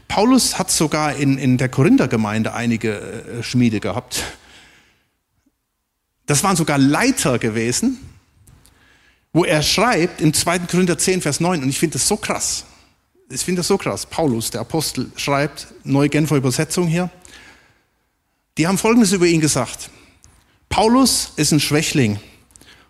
Paulus 0.08 0.60
hat 0.60 0.72
sogar 0.72 1.16
in, 1.16 1.38
in 1.38 1.58
der 1.58 1.70
Korinthergemeinde 1.70 2.54
einige 2.54 3.00
äh, 3.00 3.44
Schmiede 3.44 3.80
gehabt. 3.80 4.24
Das 6.26 6.44
waren 6.44 6.56
sogar 6.56 6.78
Leiter 6.78 7.40
gewesen, 7.40 8.00
wo 9.34 9.46
er 9.46 9.62
schreibt 9.62 10.22
in 10.22 10.34
2. 10.34 10.60
Korinther 10.60 10.98
10, 10.98 11.22
Vers 11.22 11.40
9, 11.40 11.64
und 11.64 11.70
ich 11.70 11.80
finde 11.80 11.94
das 11.94 12.08
so 12.08 12.18
krass. 12.18 12.66
Ich 13.30 13.42
finde 13.42 13.60
das 13.60 13.68
so 13.68 13.78
krass. 13.78 14.06
Paulus, 14.06 14.52
der 14.52 14.62
Apostel, 14.62 15.12
schreibt, 15.16 15.68
neue 15.84 16.10
Genfer 16.10 16.36
Übersetzung 16.36 16.88
hier. 16.88 17.10
Die 18.58 18.68
haben 18.68 18.78
Folgendes 18.78 19.12
über 19.12 19.26
ihn 19.26 19.42
gesagt. 19.42 19.90
Paulus 20.70 21.32
ist 21.36 21.52
ein 21.52 21.60
Schwächling 21.60 22.20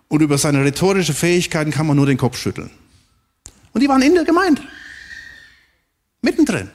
und 0.08 0.22
über 0.22 0.38
seine 0.38 0.64
rhetorische 0.64 1.14
Fähigkeiten 1.14 1.72
kann 1.72 1.88
man 1.88 1.98
nur 1.98 2.06
den 2.06 2.18
Kopf 2.18 2.38
schütteln. 2.38 2.70
Und 3.74 3.82
die 3.82 3.88
waren 3.88 4.02
in 4.02 4.14
der 4.14 4.24
Gemeinde. 4.24 4.62
Mittendrin. 6.22 6.70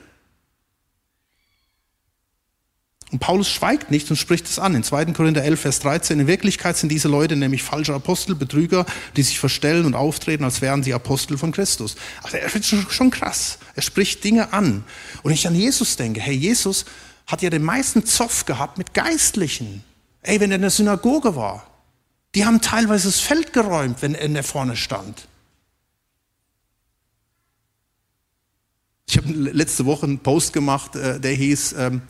Und 3.11 3.19
Paulus 3.19 3.49
schweigt 3.49 3.91
nicht 3.91 4.09
und 4.09 4.15
spricht 4.15 4.45
es 4.45 4.57
an. 4.57 4.73
In 4.73 4.83
2. 4.83 5.05
Korinther 5.07 5.43
11, 5.43 5.59
Vers 5.59 5.79
13. 5.79 6.21
In 6.21 6.27
Wirklichkeit 6.27 6.77
sind 6.77 6.89
diese 6.89 7.09
Leute 7.09 7.35
nämlich 7.35 7.61
falsche 7.61 7.93
Apostel, 7.93 8.35
Betrüger, 8.35 8.85
die 9.17 9.23
sich 9.23 9.37
verstellen 9.37 9.85
und 9.85 9.95
auftreten, 9.95 10.45
als 10.45 10.61
wären 10.61 10.81
sie 10.81 10.93
Apostel 10.93 11.37
von 11.37 11.51
Christus. 11.51 11.95
Also 12.23 12.37
er 12.37 12.55
ist 12.55 12.65
schon 12.65 13.09
krass. 13.11 13.57
Er 13.75 13.81
spricht 13.81 14.23
Dinge 14.23 14.53
an. 14.53 14.85
Und 15.23 15.33
ich 15.33 15.45
an 15.45 15.55
Jesus 15.55 15.97
denke, 15.97 16.21
hey, 16.21 16.35
Jesus 16.35 16.85
hat 17.27 17.41
ja 17.41 17.49
den 17.49 17.63
meisten 17.63 18.05
Zoff 18.05 18.45
gehabt 18.45 18.77
mit 18.77 18.93
Geistlichen. 18.93 19.83
Ey, 20.21 20.39
wenn 20.39 20.51
er 20.51 20.55
in 20.55 20.61
der 20.61 20.71
Synagoge 20.71 21.35
war, 21.35 21.67
die 22.35 22.45
haben 22.45 22.61
teilweise 22.61 23.07
das 23.07 23.19
Feld 23.19 23.53
geräumt, 23.53 24.01
wenn 24.01 24.15
er 24.15 24.43
vorne 24.43 24.75
stand. 24.75 25.27
Ich 29.07 29.17
habe 29.17 29.29
letzte 29.29 29.85
Woche 29.85 30.05
einen 30.05 30.19
Post 30.19 30.53
gemacht, 30.53 30.95
äh, 30.95 31.19
der 31.19 31.33
hieß, 31.33 31.73
ähm, 31.77 32.01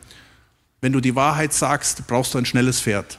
wenn 0.80 0.92
du 0.92 1.00
die 1.00 1.16
Wahrheit 1.16 1.52
sagst, 1.52 2.06
brauchst 2.06 2.34
du 2.34 2.38
ein 2.38 2.46
schnelles 2.46 2.80
Pferd. 2.80 3.18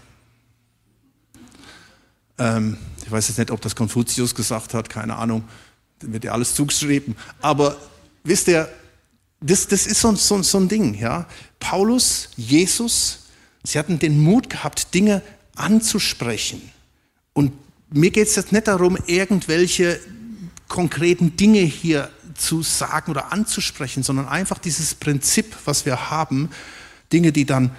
Ähm, 2.37 2.77
ich 3.05 3.11
weiß 3.11 3.27
jetzt 3.27 3.37
nicht, 3.37 3.51
ob 3.51 3.59
das 3.59 3.75
Konfuzius 3.75 4.35
gesagt 4.35 4.73
hat, 4.73 4.89
keine 4.89 5.17
Ahnung, 5.17 5.43
wird 5.99 6.23
ja 6.23 6.31
alles 6.31 6.55
zugeschrieben. 6.55 7.17
Aber 7.41 7.75
wisst 8.23 8.47
ihr, 8.47 8.69
das, 9.45 9.67
das 9.67 9.85
ist 9.85 9.99
so, 9.99 10.15
so, 10.15 10.41
so 10.41 10.57
ein 10.57 10.67
Ding. 10.67 10.95
Ja? 10.95 11.27
Paulus, 11.59 12.29
Jesus, 12.37 13.19
sie 13.63 13.77
hatten 13.77 13.99
den 13.99 14.21
Mut 14.21 14.49
gehabt, 14.49 14.93
Dinge 14.93 15.21
anzusprechen. 15.55 16.61
Und 17.33 17.51
mir 17.91 18.11
geht 18.11 18.27
es 18.27 18.35
jetzt 18.35 18.51
nicht 18.51 18.67
darum, 18.67 18.97
irgendwelche 19.05 19.99
konkreten 20.67 21.35
Dinge 21.35 21.59
hier 21.59 22.09
zu 22.35 22.63
sagen 22.63 23.11
oder 23.11 23.31
anzusprechen, 23.31 24.01
sondern 24.01 24.27
einfach 24.27 24.57
dieses 24.57 24.95
Prinzip, 24.95 25.55
was 25.65 25.85
wir 25.85 26.09
haben, 26.09 26.49
Dinge, 27.11 27.31
die 27.31 27.45
dann 27.45 27.71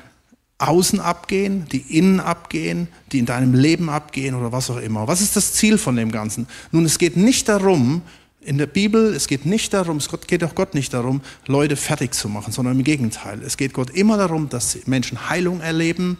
außen 0.59 1.00
abgehen, 1.00 1.66
die 1.72 1.98
innen 1.98 2.20
abgehen, 2.20 2.88
die 3.11 3.18
in 3.18 3.27
deinem 3.27 3.55
Leben 3.55 3.90
abgehen 3.90 4.35
oder 4.35 4.53
was 4.53 4.70
auch 4.70 4.77
immer. 4.77 5.09
Was 5.09 5.20
ist 5.20 5.35
das 5.35 5.55
Ziel 5.55 5.79
von 5.79 5.96
dem 5.96 6.12
Ganzen? 6.12 6.46
Nun, 6.70 6.85
es 6.85 6.98
geht 6.98 7.16
nicht 7.16 7.48
darum, 7.48 8.03
in 8.44 8.59
der 8.59 8.66
Bibel, 8.66 9.14
es 9.14 9.26
geht 9.26 9.46
nicht 9.46 9.72
darum, 9.72 9.96
es 9.96 10.09
geht 10.26 10.44
auch 10.44 10.54
Gott 10.54 10.74
nicht 10.74 10.92
darum, 10.92 11.22
Leute 11.46 11.76
fertig 11.76 12.14
zu 12.14 12.28
machen, 12.28 12.52
sondern 12.52 12.78
im 12.78 12.85
Gegenteil. 12.85 13.42
Es 13.42 13.57
geht 13.57 13.72
Gott 13.72 13.90
immer 13.90 14.16
darum, 14.16 14.48
dass 14.48 14.78
Menschen 14.87 15.28
Heilung 15.28 15.61
erleben, 15.61 16.18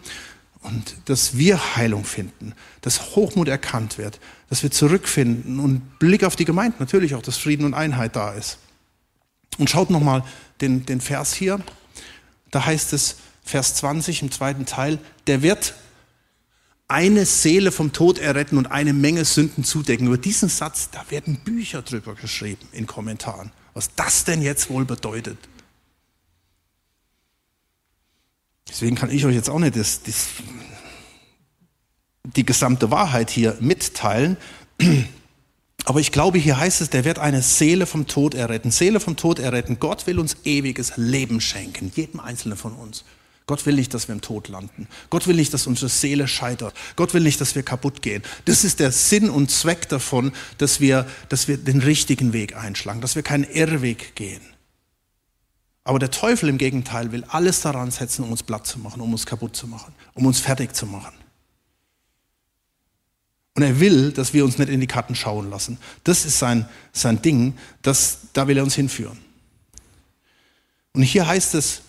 und 0.65 0.95
dass 1.05 1.37
wir 1.37 1.75
Heilung 1.75 2.05
finden, 2.05 2.53
dass 2.81 3.15
Hochmut 3.15 3.47
erkannt 3.47 3.97
wird, 3.97 4.19
dass 4.49 4.63
wir 4.63 4.71
zurückfinden 4.71 5.59
und 5.59 5.99
Blick 5.99 6.23
auf 6.23 6.35
die 6.35 6.45
Gemeinde 6.45 6.77
natürlich 6.79 7.13
auch, 7.13 7.21
dass 7.21 7.37
Frieden 7.37 7.65
und 7.65 7.73
Einheit 7.73 8.15
da 8.15 8.33
ist. 8.33 8.57
Und 9.57 9.69
schaut 9.69 9.89
nochmal 9.89 10.23
den, 10.61 10.85
den 10.85 11.01
Vers 11.01 11.33
hier. 11.33 11.59
Da 12.51 12.65
heißt 12.65 12.93
es, 12.93 13.17
Vers 13.43 13.75
20 13.75 14.23
im 14.23 14.31
zweiten 14.31 14.65
Teil, 14.65 14.97
der 15.27 15.43
wird 15.43 15.75
eine 16.87 17.25
Seele 17.25 17.71
vom 17.71 17.93
Tod 17.93 18.19
erretten 18.19 18.57
und 18.57 18.67
eine 18.67 18.93
Menge 18.93 19.25
Sünden 19.25 19.63
zudecken. 19.63 20.07
Über 20.07 20.17
diesen 20.17 20.49
Satz, 20.49 20.89
da 20.91 21.03
werden 21.09 21.37
Bücher 21.43 21.81
drüber 21.81 22.15
geschrieben 22.15 22.67
in 22.71 22.85
Kommentaren, 22.85 23.51
was 23.73 23.89
das 23.95 24.23
denn 24.23 24.41
jetzt 24.41 24.69
wohl 24.69 24.85
bedeutet. 24.85 25.37
Deswegen 28.67 28.95
kann 28.95 29.09
ich 29.09 29.25
euch 29.25 29.35
jetzt 29.35 29.49
auch 29.49 29.59
nicht 29.59 29.75
das, 29.75 30.03
das, 30.03 30.27
die 32.23 32.45
gesamte 32.45 32.91
Wahrheit 32.91 33.29
hier 33.29 33.57
mitteilen. 33.59 34.37
Aber 35.85 35.99
ich 35.99 36.11
glaube, 36.11 36.39
hier 36.39 36.57
heißt 36.57 36.81
es, 36.81 36.89
der 36.89 37.05
wird 37.05 37.19
eine 37.19 37.43
Seele 37.43 37.85
vom 37.85 38.07
Tod 38.07 38.33
erretten. 38.33 38.71
Seele 38.71 38.99
vom 38.99 39.17
Tod 39.17 39.37
erretten. 39.37 39.77
Gott 39.79 40.07
will 40.07 40.19
uns 40.19 40.37
ewiges 40.43 40.93
Leben 40.97 41.41
schenken, 41.41 41.91
jedem 41.95 42.19
Einzelnen 42.19 42.57
von 42.57 42.73
uns. 42.73 43.05
Gott 43.47 43.65
will 43.65 43.75
nicht, 43.75 43.93
dass 43.93 44.07
wir 44.07 44.15
im 44.15 44.21
Tod 44.21 44.47
landen. 44.47 44.87
Gott 45.09 45.27
will 45.27 45.35
nicht, 45.35 45.53
dass 45.53 45.67
unsere 45.67 45.89
Seele 45.89 46.27
scheitert. 46.27 46.73
Gott 46.95 47.13
will 47.13 47.21
nicht, 47.21 47.39
dass 47.39 47.53
wir 47.53 47.61
kaputt 47.61 48.01
gehen. 48.01 48.23
Das 48.45 48.63
ist 48.63 48.79
der 48.79 48.91
Sinn 48.91 49.29
und 49.29 49.51
Zweck 49.51 49.87
davon, 49.87 50.31
dass 50.57 50.79
wir, 50.79 51.07
dass 51.29 51.47
wir 51.47 51.57
den 51.57 51.79
richtigen 51.79 52.33
Weg 52.33 52.55
einschlagen, 52.57 53.01
dass 53.01 53.15
wir 53.15 53.21
keinen 53.21 53.43
Irrweg 53.43 54.15
gehen. 54.15 54.41
Aber 55.83 55.99
der 55.99 56.09
Teufel 56.09 56.49
im 56.49 56.57
Gegenteil 56.57 57.11
will 57.11 57.23
alles 57.27 57.61
daran 57.61 57.91
setzen, 57.91 58.23
um 58.23 58.31
uns 58.31 58.41
platt 58.41 58.65
zu 58.65 58.79
machen, 58.79 58.99
um 59.01 59.11
uns 59.11 59.27
kaputt 59.27 59.55
zu 59.55 59.67
machen, 59.67 59.93
um 60.15 60.25
uns 60.25 60.39
fertig 60.39 60.75
zu 60.75 60.87
machen. 60.87 61.13
Und 63.53 63.61
er 63.61 63.79
will, 63.79 64.11
dass 64.11 64.33
wir 64.33 64.43
uns 64.43 64.57
nicht 64.57 64.69
in 64.69 64.81
die 64.81 64.87
Karten 64.87 65.13
schauen 65.13 65.51
lassen. 65.51 65.77
Das 66.03 66.25
ist 66.25 66.39
sein, 66.39 66.67
sein 66.91 67.21
Ding, 67.21 67.53
das, 67.83 68.17
da 68.33 68.47
will 68.47 68.57
er 68.57 68.63
uns 68.63 68.73
hinführen. 68.73 69.19
Und 70.93 71.03
hier 71.03 71.27
heißt 71.27 71.53
es, 71.53 71.81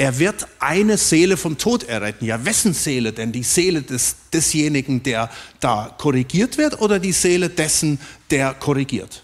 er 0.00 0.18
wird 0.18 0.46
eine 0.60 0.96
Seele 0.96 1.36
vom 1.36 1.58
Tod 1.58 1.82
erretten. 1.82 2.24
Ja, 2.24 2.42
wessen 2.46 2.72
Seele 2.72 3.12
denn? 3.12 3.32
Die 3.32 3.42
Seele 3.42 3.82
des, 3.82 4.16
desjenigen, 4.32 5.02
der 5.02 5.28
da 5.60 5.94
korrigiert 5.98 6.56
wird 6.56 6.80
oder 6.80 6.98
die 6.98 7.12
Seele 7.12 7.50
dessen, 7.50 8.00
der 8.30 8.54
korrigiert? 8.54 9.22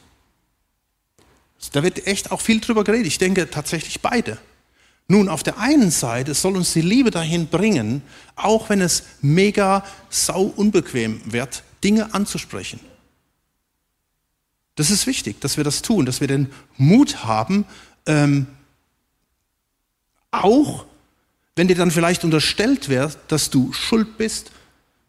Da 1.73 1.83
wird 1.83 2.07
echt 2.07 2.31
auch 2.31 2.43
viel 2.43 2.61
drüber 2.61 2.85
geredet. 2.85 3.07
Ich 3.07 3.17
denke 3.17 3.49
tatsächlich 3.49 4.03
beide. 4.03 4.37
Nun, 5.09 5.31
auf 5.31 5.43
der 5.43 5.59
einen 5.59 5.91
Seite 5.91 6.35
soll 6.35 6.59
uns 6.59 6.75
die 6.75 6.83
Liebe 6.83 7.11
dahin 7.11 7.47
bringen, 7.47 8.03
auch 8.35 8.69
wenn 8.69 8.83
es 8.83 9.05
mega 9.23 9.83
sau 10.11 10.43
unbequem 10.43 11.23
wird, 11.25 11.63
Dinge 11.83 12.13
anzusprechen. 12.13 12.81
Das 14.75 14.91
ist 14.91 15.07
wichtig, 15.07 15.41
dass 15.41 15.57
wir 15.57 15.65
das 15.65 15.81
tun, 15.81 16.05
dass 16.05 16.21
wir 16.21 16.29
den 16.29 16.53
Mut 16.77 17.25
haben, 17.25 17.65
ähm, 18.05 18.47
auch 20.31 20.87
wenn 21.57 21.69
dir 21.69 21.75
dann 21.75 21.91
vielleicht 21.91 22.23
unterstellt 22.23 22.91
wird, 22.91 23.19
dass 23.29 23.49
du 23.49 23.73
schuld 23.73 24.19
bist, 24.19 24.53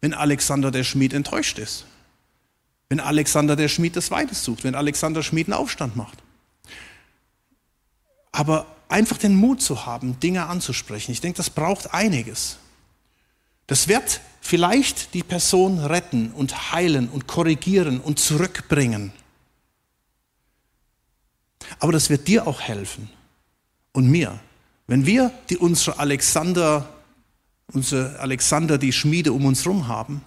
wenn 0.00 0.14
Alexander 0.14 0.70
der 0.70 0.82
Schmied 0.82 1.12
enttäuscht 1.12 1.58
ist. 1.58 1.84
Wenn 2.88 3.00
Alexander 3.00 3.54
der 3.54 3.68
Schmied 3.68 3.96
das 3.96 4.10
Weites 4.10 4.42
sucht, 4.42 4.64
wenn 4.64 4.74
Alexander 4.74 5.22
Schmied 5.22 5.48
einen 5.48 5.52
Aufstand 5.60 5.94
macht. 5.94 6.18
Aber 8.32 8.66
einfach 8.88 9.18
den 9.18 9.36
Mut 9.36 9.60
zu 9.60 9.84
haben, 9.84 10.18
Dinge 10.20 10.46
anzusprechen, 10.46 11.12
ich 11.12 11.20
denke, 11.20 11.36
das 11.36 11.50
braucht 11.50 11.92
einiges. 11.92 12.56
Das 13.66 13.88
wird 13.88 14.22
vielleicht 14.40 15.12
die 15.12 15.22
Person 15.22 15.78
retten 15.78 16.30
und 16.30 16.72
heilen 16.72 17.10
und 17.10 17.26
korrigieren 17.26 18.00
und 18.00 18.18
zurückbringen. 18.18 19.12
Aber 21.78 21.92
das 21.92 22.08
wird 22.08 22.26
dir 22.26 22.46
auch 22.46 22.62
helfen 22.62 23.10
und 23.92 24.08
mir. 24.08 24.40
Wenn 24.88 25.04
wir 25.04 25.30
die, 25.50 25.58
unsere 25.58 25.98
Alexander, 25.98 26.88
unsere 27.72 28.18
Alexander, 28.18 28.78
die 28.78 28.92
Schmiede 28.92 29.32
um 29.32 29.44
uns 29.44 29.64
herum 29.64 29.86
haben, 29.86 30.22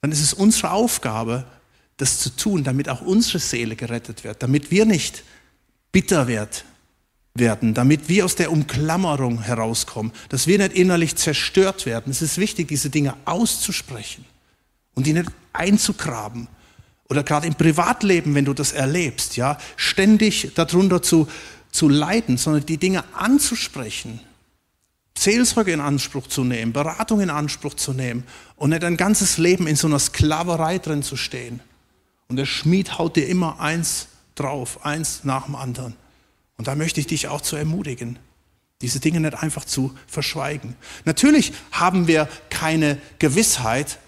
dann 0.00 0.12
ist 0.12 0.22
es 0.22 0.32
unsere 0.32 0.70
Aufgabe, 0.70 1.44
das 1.96 2.20
zu 2.20 2.30
tun, 2.30 2.64
damit 2.64 2.88
auch 2.88 3.02
unsere 3.02 3.40
Seele 3.40 3.76
gerettet 3.76 4.24
wird, 4.24 4.42
damit 4.42 4.70
wir 4.70 4.86
nicht 4.86 5.24
bitter 5.92 6.28
werden, 6.28 7.74
damit 7.74 8.08
wir 8.08 8.24
aus 8.24 8.36
der 8.36 8.52
Umklammerung 8.52 9.42
herauskommen, 9.42 10.12
dass 10.28 10.46
wir 10.46 10.58
nicht 10.58 10.72
innerlich 10.72 11.16
zerstört 11.16 11.84
werden. 11.84 12.10
Es 12.10 12.22
ist 12.22 12.38
wichtig, 12.38 12.68
diese 12.68 12.90
Dinge 12.90 13.16
auszusprechen 13.24 14.24
und 14.94 15.06
die 15.06 15.12
nicht 15.12 15.30
einzugraben. 15.52 16.46
Oder 17.08 17.24
gerade 17.24 17.48
im 17.48 17.56
Privatleben, 17.56 18.36
wenn 18.36 18.44
du 18.44 18.54
das 18.54 18.70
erlebst, 18.70 19.36
ja, 19.36 19.58
ständig 19.76 20.52
darunter 20.54 21.02
zu, 21.02 21.26
zu 21.70 21.88
leiden, 21.88 22.36
sondern 22.36 22.66
die 22.66 22.78
Dinge 22.78 23.04
anzusprechen, 23.14 24.20
Seelsorge 25.16 25.72
in 25.72 25.80
Anspruch 25.80 26.26
zu 26.26 26.44
nehmen, 26.44 26.72
Beratung 26.72 27.20
in 27.20 27.30
Anspruch 27.30 27.74
zu 27.74 27.92
nehmen 27.92 28.24
und 28.56 28.70
nicht 28.70 28.84
ein 28.84 28.96
ganzes 28.96 29.38
Leben 29.38 29.66
in 29.66 29.76
so 29.76 29.86
einer 29.86 29.98
Sklaverei 29.98 30.78
drin 30.78 31.02
zu 31.02 31.16
stehen. 31.16 31.60
Und 32.28 32.36
der 32.36 32.46
Schmied 32.46 32.98
haut 32.98 33.16
dir 33.16 33.26
immer 33.26 33.60
eins 33.60 34.08
drauf, 34.34 34.84
eins 34.84 35.24
nach 35.24 35.46
dem 35.46 35.56
anderen. 35.56 35.94
Und 36.56 36.68
da 36.68 36.74
möchte 36.74 37.00
ich 37.00 37.06
dich 37.06 37.28
auch 37.28 37.40
zu 37.40 37.56
ermutigen, 37.56 38.18
diese 38.80 39.00
Dinge 39.00 39.20
nicht 39.20 39.34
einfach 39.34 39.64
zu 39.64 39.94
verschweigen. 40.06 40.76
Natürlich 41.04 41.52
haben 41.72 42.06
wir 42.06 42.28
keine 42.48 42.98
Gewissheit, 43.18 43.98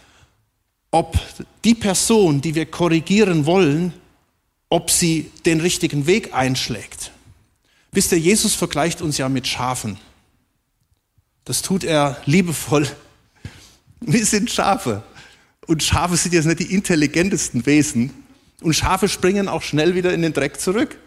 ob 0.91 1.19
die 1.65 1.75
Person, 1.75 2.41
die 2.41 2.55
wir 2.55 2.67
korrigieren 2.67 3.47
wollen, 3.47 3.93
ob 4.69 4.91
sie 4.91 5.31
den 5.45 5.61
richtigen 5.61 6.07
Weg 6.07 6.35
einschlägt. 6.35 7.12
Wisst 7.93 8.11
ihr, 8.13 8.19
Jesus 8.19 8.55
vergleicht 8.55 9.03
uns 9.03 9.19
ja 9.19 9.29
mit 9.29 9.47
Schafen. 9.47 9.99
Das 11.45 11.61
tut 11.61 11.85
er 11.85 12.21
liebevoll. 12.25 12.89
Wir 14.01 14.25
sind 14.25 14.51
Schafe. 14.51 15.03
Und 15.67 15.83
Schafe 15.83 16.17
sind 16.17 16.33
jetzt 16.33 16.47
nicht 16.47 16.61
die 16.61 16.75
intelligentesten 16.75 17.67
Wesen. 17.67 18.11
Und 18.63 18.75
Schafe 18.75 19.09
springen 19.09 19.47
auch 19.47 19.63
schnell 19.63 19.95
wieder 19.95 20.15
in 20.15 20.23
den 20.23 20.33
Dreck 20.33 20.59
zurück. 20.59 20.99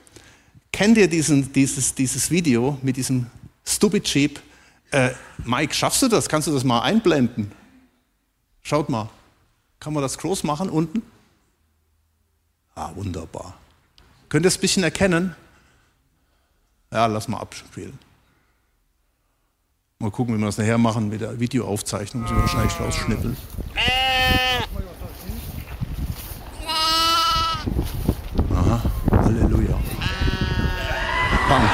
Kennt 0.71 0.97
ihr 0.97 1.07
diesen, 1.07 1.51
dieses, 1.53 1.95
dieses 1.95 2.29
Video 2.29 2.77
mit 2.83 2.97
diesem 2.97 3.27
Stupid 3.65 4.07
Sheep? 4.07 4.39
Äh, 4.91 5.11
Mike, 5.43 5.73
schaffst 5.73 6.03
du 6.03 6.07
das? 6.07 6.29
Kannst 6.29 6.47
du 6.47 6.53
das 6.53 6.63
mal 6.63 6.81
einblenden? 6.81 7.51
Schaut 8.61 8.89
mal. 8.89 9.09
Kann 9.79 9.93
man 9.93 10.03
das 10.03 10.17
groß 10.17 10.43
machen 10.43 10.69
unten? 10.69 11.01
Ah, 12.75 12.91
wunderbar. 12.93 13.57
Könnt 14.29 14.45
ihr 14.45 14.49
es 14.49 14.57
ein 14.57 14.61
bisschen 14.61 14.83
erkennen? 14.83 15.35
Ja, 16.95 17.07
lass 17.07 17.27
mal 17.27 17.39
abspielen. 17.39 17.99
Mal 19.99 20.11
gucken, 20.11 20.33
wie 20.33 20.39
wir 20.39 20.45
das 20.45 20.57
nachher 20.57 20.77
machen 20.77 21.09
mit 21.09 21.19
der 21.19 21.37
Videoaufzeichnung. 21.41 22.23
Müssen 22.23 22.37
wir 22.37 22.43
wahrscheinlich 22.43 22.79
rausschnippeln. 22.79 23.35
Aha, 28.55 28.81
Halleluja. 29.11 29.77
Bang. 31.49 31.69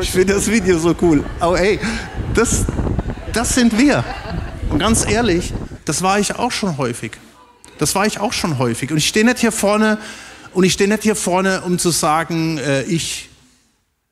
Ich 0.00 0.10
finde 0.10 0.32
das 0.32 0.50
Video 0.50 0.78
so 0.78 0.96
cool. 1.02 1.26
Aber 1.40 1.60
ey, 1.60 1.78
das, 2.32 2.64
das 3.34 3.54
sind 3.54 3.76
wir. 3.76 4.02
Und 4.70 4.78
ganz 4.78 5.04
ehrlich, 5.04 5.52
das 5.84 6.00
war 6.00 6.18
ich 6.18 6.36
auch 6.36 6.52
schon 6.52 6.78
häufig. 6.78 7.18
Das 7.76 7.94
war 7.94 8.06
ich 8.06 8.18
auch 8.18 8.32
schon 8.32 8.58
häufig. 8.58 8.90
Und 8.90 8.96
ich 8.96 9.08
stehe 9.08 9.26
nicht 9.26 9.40
hier 9.40 9.52
vorne 9.52 9.98
und 10.54 10.64
ich 10.64 10.72
stehe 10.72 10.88
nicht 10.88 11.02
hier 11.02 11.16
vorne, 11.16 11.62
um 11.62 11.78
zu 11.78 11.90
sagen, 11.90 12.58
äh, 12.58 12.82
ich, 12.84 13.28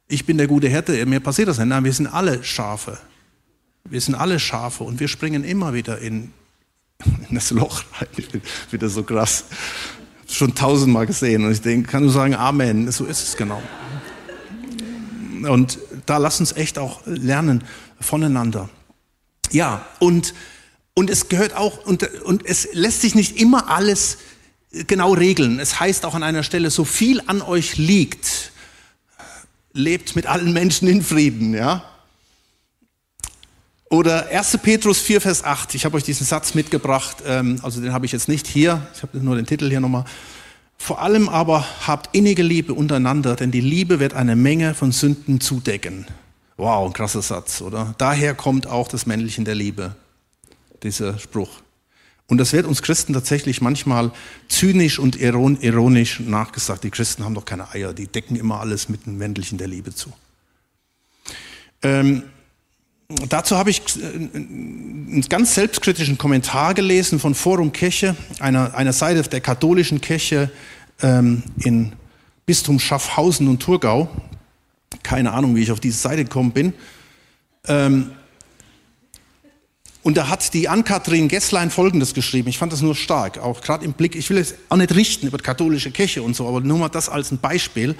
ich 0.09 0.25
bin 0.27 0.39
der 0.39 0.47
gute 0.47 0.69
Hirte. 0.69 1.05
Mir 1.07 1.21
passiert 1.21 1.49
das 1.49 1.59
nicht. 1.59 1.69
Nein, 1.69 1.85
wir 1.85 1.93
sind 1.93 2.07
alle 2.07 2.43
Schafe. 2.45 2.99
Wir 3.85 4.01
sind 4.01 4.15
alle 4.15 4.39
Schafe 4.39 4.85
und 4.85 5.01
wir 5.01 5.09
springen 5.09 5.45
immer 5.45 5.75
wieder 5.75 5.99
in, 5.99 6.33
in 7.29 7.35
das 7.35 7.51
Loch 7.51 7.83
rein. 7.99 8.09
Ich 8.17 8.29
bin 8.29 8.43
wieder 8.71 8.89
so 8.89 9.03
krass 9.03 9.45
schon 10.29 10.55
tausendmal 10.55 11.07
gesehen 11.07 11.45
und 11.45 11.53
ich 11.53 11.61
denke, 11.61 11.91
kann 11.91 12.03
nur 12.03 12.13
sagen, 12.13 12.35
Amen, 12.35 12.91
so 12.91 13.05
ist 13.05 13.23
es 13.23 13.37
genau. 13.37 13.63
Und 15.49 15.79
da 16.07 16.17
lass 16.19 16.41
uns 16.41 16.53
echt 16.53 16.79
auch 16.79 17.01
lernen 17.07 17.63
voneinander. 18.01 18.69
Ja, 19.53 19.87
und, 20.01 20.35
und 20.95 21.11
es 21.11 21.29
gehört 21.29 21.55
auch, 21.55 21.85
und, 21.87 22.03
und 22.23 22.45
es 22.45 22.69
lässt 22.73 23.03
sich 23.03 23.15
nicht 23.15 23.41
immer 23.41 23.71
alles 23.71 24.19
genau 24.87 25.15
regeln. 25.15 25.59
Es 25.59 25.81
heißt 25.81 26.05
auch 26.05 26.15
an 26.15 26.23
einer 26.23 26.43
Stelle, 26.43 26.71
so 26.71 26.85
viel 26.85 27.23
an 27.27 27.43
euch 27.43 27.77
liegt, 27.77 28.53
lebt 29.73 30.17
mit 30.17 30.27
allen 30.27 30.53
Menschen 30.53 30.89
in 30.89 31.03
Frieden, 31.03 31.55
ja. 31.55 31.85
Oder 33.89 34.29
1. 34.29 34.59
Petrus 34.63 34.99
4, 34.99 35.21
Vers 35.21 35.45
8. 35.45 35.75
Ich 35.77 35.85
habe 35.85 35.97
euch 35.97 36.03
diesen 36.03 36.27
Satz 36.27 36.55
mitgebracht, 36.55 37.19
ähm, 37.25 37.61
also 37.63 37.81
den 37.81 37.93
habe 37.93 38.05
ich 38.05 38.13
jetzt 38.13 38.29
nicht 38.29 38.47
hier, 38.47 38.85
ich 38.95 39.03
habe 39.03 39.19
nur 39.19 39.37
den 39.37 39.47
Titel 39.47 39.69
hier 39.69 39.81
nochmal. 39.81 40.05
Vor 40.77 41.01
allem 41.01 41.29
aber 41.29 41.65
habt 41.87 42.15
innige 42.15 42.43
Liebe 42.43 42.75
untereinander, 42.75 43.37
denn 43.37 43.51
die 43.51 43.61
Liebe 43.61 44.01
wird 44.01 44.15
eine 44.15 44.37
Menge 44.37 44.75
von 44.75 44.93
Sünden 44.93 45.41
zudecken. 45.41 46.07
Wow, 46.57 46.87
ein 46.87 46.93
krasser 46.93 47.23
Satz, 47.23 47.61
oder? 47.61 47.95
Daher 47.99 48.35
kommt 48.35 48.67
auch 48.67 48.89
das 48.89 49.07
Männlichen 49.07 49.45
der 49.45 49.55
Liebe, 49.55 49.95
dieser 50.83 51.19
Spruch. 51.19 51.51
Und 52.29 52.39
das 52.39 52.53
wird 52.53 52.67
uns 52.67 52.83
Christen 52.83 53.13
tatsächlich 53.13 53.61
manchmal 53.61 54.11
zynisch 54.49 54.99
und 54.99 55.17
ironisch 55.21 56.21
nachgesagt. 56.21 56.83
Die 56.83 56.91
Christen 56.91 57.25
haben 57.25 57.35
doch 57.35 57.45
keine 57.45 57.71
Eier, 57.71 57.93
die 57.95 58.09
decken 58.09 58.37
immer 58.37 58.61
alles 58.61 58.89
mit 58.89 59.07
dem 59.07 59.17
Männlichen 59.17 59.59
der 59.59 59.69
Liebe 59.69 59.95
zu. 59.95 60.13
Ähm, 61.83 62.25
dazu 63.29 63.57
habe 63.57 63.71
ich 63.71 63.81
äh, 63.81 64.07
einen 64.07 65.25
ganz 65.29 65.55
selbstkritischen 65.55 66.19
Kommentar 66.19 66.75
gelesen 66.75 67.21
von 67.21 67.35
Forum 67.35 67.73
Kirche, 67.73 68.17
einer, 68.41 68.75
einer 68.75 68.93
Seite 68.93 69.23
der 69.23 69.41
katholischen 69.41 70.01
Kirche 70.01 70.51
ähm, 71.03 71.45
in 71.59 71.93
Bistum 72.45 72.81
Schaffhausen 72.81 73.47
und 73.47 73.63
Thurgau. 73.63 74.09
Keine 75.05 75.33
Ahnung, 75.33 75.55
wie 75.55 75.63
ich 75.63 75.71
auf 75.71 75.81
diese 75.81 75.99
Seite 75.99 76.25
gekommen 76.25 76.51
bin. 76.51 76.73
Ähm, 77.69 78.11
und 80.07 80.17
da 80.17 80.29
hat 80.29 80.55
die 80.55 80.69
Ann-Kathrin 80.69 81.27
Gesslein 81.27 81.69
Folgendes 81.69 82.15
geschrieben. 82.15 82.49
Ich 82.49 82.59
fand 82.59 82.73
das 82.73 82.81
nur 82.81 82.95
stark, 82.95 83.39
auch 83.39 83.61
gerade 83.61 83.85
im 83.85 83.93
Blick. 83.93 84.15
Ich 84.15 84.31
will 84.31 84.39
es 84.39 84.55
auch 84.69 84.77
nicht 84.77 84.95
richten 84.95 85.27
über 85.27 85.37
die 85.37 85.43
katholische 85.43 85.91
Kirche 85.91 86.23
und 86.23 86.37
so, 86.37 86.47
aber 86.47 86.61
nur 86.61 86.79
mal 86.79 86.89
das 86.89 87.09
als 87.09 87.33
ein 87.33 87.39
Beispiel. 87.39 87.97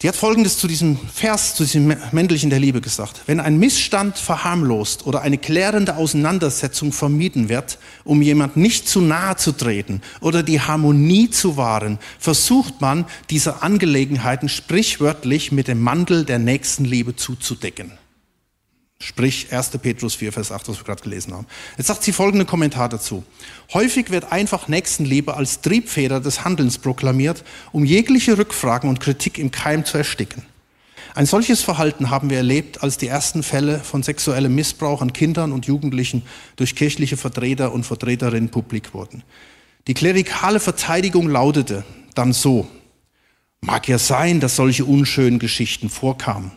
Die 0.00 0.08
hat 0.08 0.14
Folgendes 0.14 0.58
zu 0.58 0.68
diesem 0.68 0.96
Vers, 1.12 1.56
zu 1.56 1.64
diesem 1.64 1.96
männlichen 2.12 2.50
der 2.50 2.60
Liebe 2.60 2.80
gesagt. 2.80 3.22
Wenn 3.26 3.40
ein 3.40 3.58
Missstand 3.58 4.16
verharmlost 4.16 5.08
oder 5.08 5.22
eine 5.22 5.38
klärende 5.38 5.96
Auseinandersetzung 5.96 6.92
vermieden 6.92 7.48
wird, 7.48 7.78
um 8.04 8.22
jemand 8.22 8.56
nicht 8.56 8.88
zu 8.88 9.00
nahe 9.00 9.34
zu 9.34 9.50
treten 9.50 10.02
oder 10.20 10.44
die 10.44 10.60
Harmonie 10.60 11.30
zu 11.30 11.56
wahren, 11.56 11.98
versucht 12.20 12.80
man, 12.80 13.06
diese 13.28 13.62
Angelegenheiten 13.62 14.48
sprichwörtlich 14.48 15.50
mit 15.50 15.66
dem 15.66 15.80
Mantel 15.80 16.24
der 16.24 16.38
Nächstenliebe 16.38 17.16
zuzudecken. 17.16 17.99
Sprich 19.02 19.50
1. 19.50 19.70
Petrus 19.78 20.14
4, 20.14 20.30
Vers 20.30 20.52
8, 20.52 20.68
was 20.68 20.76
wir 20.76 20.84
gerade 20.84 21.02
gelesen 21.02 21.32
haben. 21.32 21.46
Jetzt 21.78 21.86
sagt 21.86 22.02
sie 22.02 22.12
folgenden 22.12 22.46
Kommentar 22.46 22.90
dazu. 22.90 23.24
Häufig 23.72 24.10
wird 24.10 24.30
einfach 24.30 24.68
Nächstenliebe 24.68 25.34
als 25.34 25.62
Triebfeder 25.62 26.20
des 26.20 26.44
Handelns 26.44 26.76
proklamiert, 26.76 27.42
um 27.72 27.86
jegliche 27.86 28.36
Rückfragen 28.36 28.90
und 28.90 29.00
Kritik 29.00 29.38
im 29.38 29.50
Keim 29.50 29.86
zu 29.86 29.96
ersticken. 29.96 30.42
Ein 31.14 31.24
solches 31.24 31.62
Verhalten 31.62 32.10
haben 32.10 32.28
wir 32.28 32.36
erlebt, 32.36 32.82
als 32.82 32.98
die 32.98 33.08
ersten 33.08 33.42
Fälle 33.42 33.80
von 33.80 34.02
sexuellem 34.02 34.54
Missbrauch 34.54 35.00
an 35.00 35.14
Kindern 35.14 35.52
und 35.52 35.64
Jugendlichen 35.64 36.22
durch 36.56 36.76
kirchliche 36.76 37.16
Vertreter 37.16 37.72
und 37.72 37.84
Vertreterinnen 37.84 38.50
publik 38.50 38.92
wurden. 38.92 39.24
Die 39.86 39.94
klerikale 39.94 40.60
Verteidigung 40.60 41.26
lautete 41.26 41.84
dann 42.14 42.34
so, 42.34 42.68
mag 43.62 43.88
ja 43.88 43.98
sein, 43.98 44.40
dass 44.40 44.56
solche 44.56 44.84
unschönen 44.84 45.38
Geschichten 45.38 45.88
vorkamen 45.88 46.52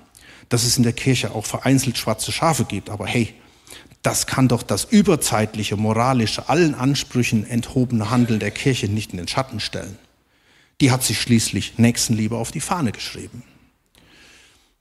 dass 0.49 0.63
es 0.63 0.77
in 0.77 0.83
der 0.83 0.93
Kirche 0.93 1.33
auch 1.33 1.45
vereinzelt 1.45 1.97
schwarze 1.97 2.31
Schafe 2.31 2.65
gibt. 2.65 2.89
Aber 2.89 3.05
hey, 3.05 3.33
das 4.01 4.27
kann 4.27 4.47
doch 4.47 4.63
das 4.63 4.83
überzeitliche, 4.85 5.77
moralische, 5.77 6.49
allen 6.49 6.75
Ansprüchen 6.75 7.45
enthobene 7.45 8.09
Handeln 8.09 8.39
der 8.39 8.51
Kirche 8.51 8.87
nicht 8.87 9.11
in 9.11 9.17
den 9.17 9.27
Schatten 9.27 9.59
stellen. 9.59 9.97
Die 10.81 10.91
hat 10.91 11.03
sich 11.03 11.21
schließlich 11.21 11.77
Nächstenliebe 11.77 12.35
auf 12.35 12.51
die 12.51 12.59
Fahne 12.59 12.91
geschrieben. 12.91 13.43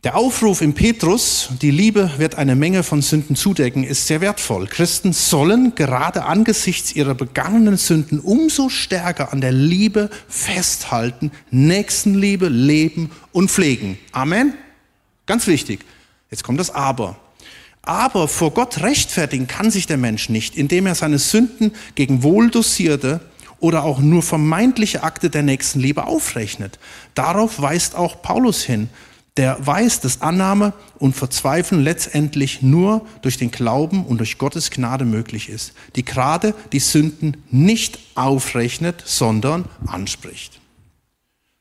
Der 0.05 0.17
Aufruf 0.17 0.63
im 0.63 0.75
Petrus, 0.75 1.51
die 1.63 1.71
Liebe 1.71 2.11
wird 2.19 2.35
eine 2.35 2.57
Menge 2.57 2.83
von 2.83 3.03
Sünden 3.03 3.37
zudecken, 3.37 3.85
ist 3.85 4.09
sehr 4.09 4.21
wertvoll. 4.21 4.67
Christen 4.67 5.13
sollen 5.13 5.77
gerade 5.77 6.25
angesichts 6.25 6.97
ihrer 6.97 7.15
begangenen 7.15 7.77
Sünden 7.77 8.19
umso 8.19 8.69
stärker 8.69 9.33
an 9.33 9.41
der 9.41 9.53
Liebe 9.53 10.11
festhalten, 10.27 11.31
Nächstenliebe 11.53 12.49
leben 12.49 13.13
und 13.31 13.49
pflegen. 13.49 13.97
Amen. 14.11 14.55
Ganz 15.33 15.47
wichtig. 15.47 15.81
Jetzt 16.31 16.45
kommt 16.45 16.61
das 16.61 16.69
Aber. 16.69 17.17
Aber 17.81 18.29
vor 18.29 18.51
Gott 18.51 18.83
rechtfertigen 18.83 19.47
kann 19.47 19.71
sich 19.71 19.87
der 19.87 19.97
Mensch 19.97 20.29
nicht, 20.29 20.59
indem 20.59 20.85
er 20.85 20.95
seine 20.95 21.19
Sünden 21.19 21.73
gegen 21.95 22.23
wohldosierte 22.23 23.23
oder 23.59 23.83
auch 23.85 23.99
nur 23.99 24.23
vermeintliche 24.23 25.05
Akte 25.05 25.31
der 25.31 25.43
Nächstenliebe 25.43 26.07
aufrechnet. 26.07 26.79
Darauf 27.15 27.63
weist 27.63 27.95
auch 27.95 28.21
Paulus 28.21 28.63
hin 28.63 28.91
der 29.39 29.57
weiß, 29.67 30.01
dass 30.01 30.21
Annahme 30.21 30.75
und 30.99 31.17
Verzweifeln 31.17 31.83
letztendlich 31.83 32.61
nur 32.61 33.07
durch 33.23 33.39
den 33.39 33.51
Glauben 33.51 34.05
und 34.05 34.19
durch 34.19 34.37
Gottes 34.37 34.71
Gnade 34.71 35.07
möglich 35.07 35.49
ist, 35.49 35.73
die 35.97 36.05
gerade 36.05 36.55
die 36.73 36.81
Sünden 36.81 37.43
nicht 37.51 37.99
aufrechnet, 38.15 39.03
sondern 39.07 39.65
anspricht. 39.87 40.62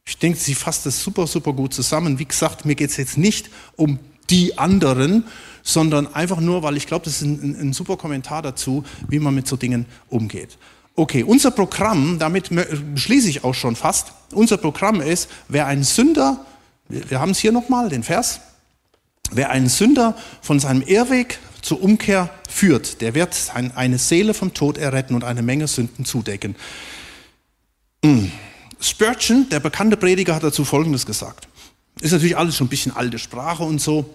Ich 0.06 0.18
denke, 0.18 0.38
sie 0.40 0.56
fasst 0.56 0.86
das 0.86 1.02
super, 1.02 1.28
super 1.28 1.54
gut 1.54 1.74
zusammen. 1.74 2.20
Wie 2.20 2.26
gesagt, 2.26 2.66
mir 2.66 2.76
geht 2.76 2.90
es 2.90 2.98
jetzt 2.98 3.18
nicht 3.18 3.50
um 3.76 4.00
die 4.30 4.58
anderen, 4.58 5.26
sondern 5.64 6.14
einfach 6.14 6.40
nur, 6.40 6.64
weil 6.64 6.78
ich 6.78 6.88
glaube, 6.88 7.06
das 7.06 7.16
ist 7.16 7.22
ein, 7.22 7.56
ein, 7.60 7.74
super 7.74 7.98
Kommentar 7.98 8.42
dazu, 8.42 8.84
wie 9.08 9.20
man 9.20 9.36
mit 9.36 9.48
so 9.48 9.58
Dingen 9.58 9.86
umgeht. 10.10 10.58
Okay, 10.96 11.24
unser 11.24 11.52
Programm, 11.52 12.20
damit 12.20 12.50
schließe 12.96 13.30
ich 13.30 13.44
auch 13.44 13.54
schon 13.54 13.76
fast, 13.76 14.14
unser 14.34 14.58
Programm 14.58 15.02
ist, 15.02 15.30
wer 15.48 15.68
ein 15.68 15.84
Sünder 15.84 16.46
wir 16.92 17.20
haben 17.20 17.32
es 17.32 17.40
hier 17.40 17.52
nochmal, 17.52 17.90
den 17.90 18.04
Vers. 18.04 18.42
Wer 19.32 19.50
einen 19.50 19.70
Sünder 19.70 20.16
von 20.42 20.60
seinem 20.60 20.82
Irrweg 20.82 21.40
zur 21.62 21.82
Umkehr 21.82 22.30
führt, 22.50 23.02
der 23.02 23.16
wird 23.16 23.36
eine 23.54 23.98
Seele 23.98 24.34
vom 24.34 24.54
Tod 24.54 24.78
erretten 24.78 25.16
und 25.16 25.24
eine 25.24 25.42
Menge 25.42 25.68
Sünden 25.68 26.04
zudecken. 26.04 26.56
Spurgeon, 28.82 29.48
der 29.50 29.60
bekannte 29.60 29.96
Prediger, 29.96 30.36
hat 30.36 30.44
dazu 30.44 30.66
Folgendes 30.66 31.06
gesagt. 31.06 31.48
Ist 32.02 32.12
natürlich 32.12 32.38
alles 32.38 32.58
schon 32.58 32.68
ein 32.68 32.70
bisschen 32.70 32.96
alte 32.96 33.20
Sprache 33.20 33.64
und 33.64 33.80
so, 33.80 34.14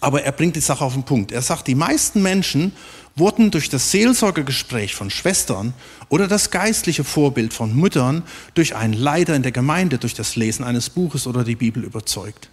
aber 0.00 0.22
er 0.24 0.32
bringt 0.32 0.56
die 0.56 0.60
Sache 0.60 0.84
auf 0.84 0.94
den 0.94 1.04
Punkt. 1.04 1.32
Er 1.32 1.42
sagt, 1.42 1.68
die 1.68 1.74
meisten 1.74 2.22
Menschen 2.22 2.72
wurden 3.14 3.50
durch 3.50 3.68
das 3.68 3.90
Seelsorgegespräch 3.90 4.94
von 4.94 5.10
Schwestern 5.10 5.74
oder 6.08 6.28
das 6.28 6.50
geistliche 6.50 7.04
Vorbild 7.04 7.52
von 7.52 7.74
Müttern 7.74 8.22
durch 8.54 8.74
einen 8.74 8.94
Leiter 8.94 9.34
in 9.34 9.42
der 9.42 9.52
Gemeinde, 9.52 9.98
durch 9.98 10.14
das 10.14 10.36
Lesen 10.36 10.64
eines 10.64 10.90
Buches 10.90 11.26
oder 11.26 11.44
die 11.44 11.56
Bibel 11.56 11.84
überzeugt. 11.84 12.50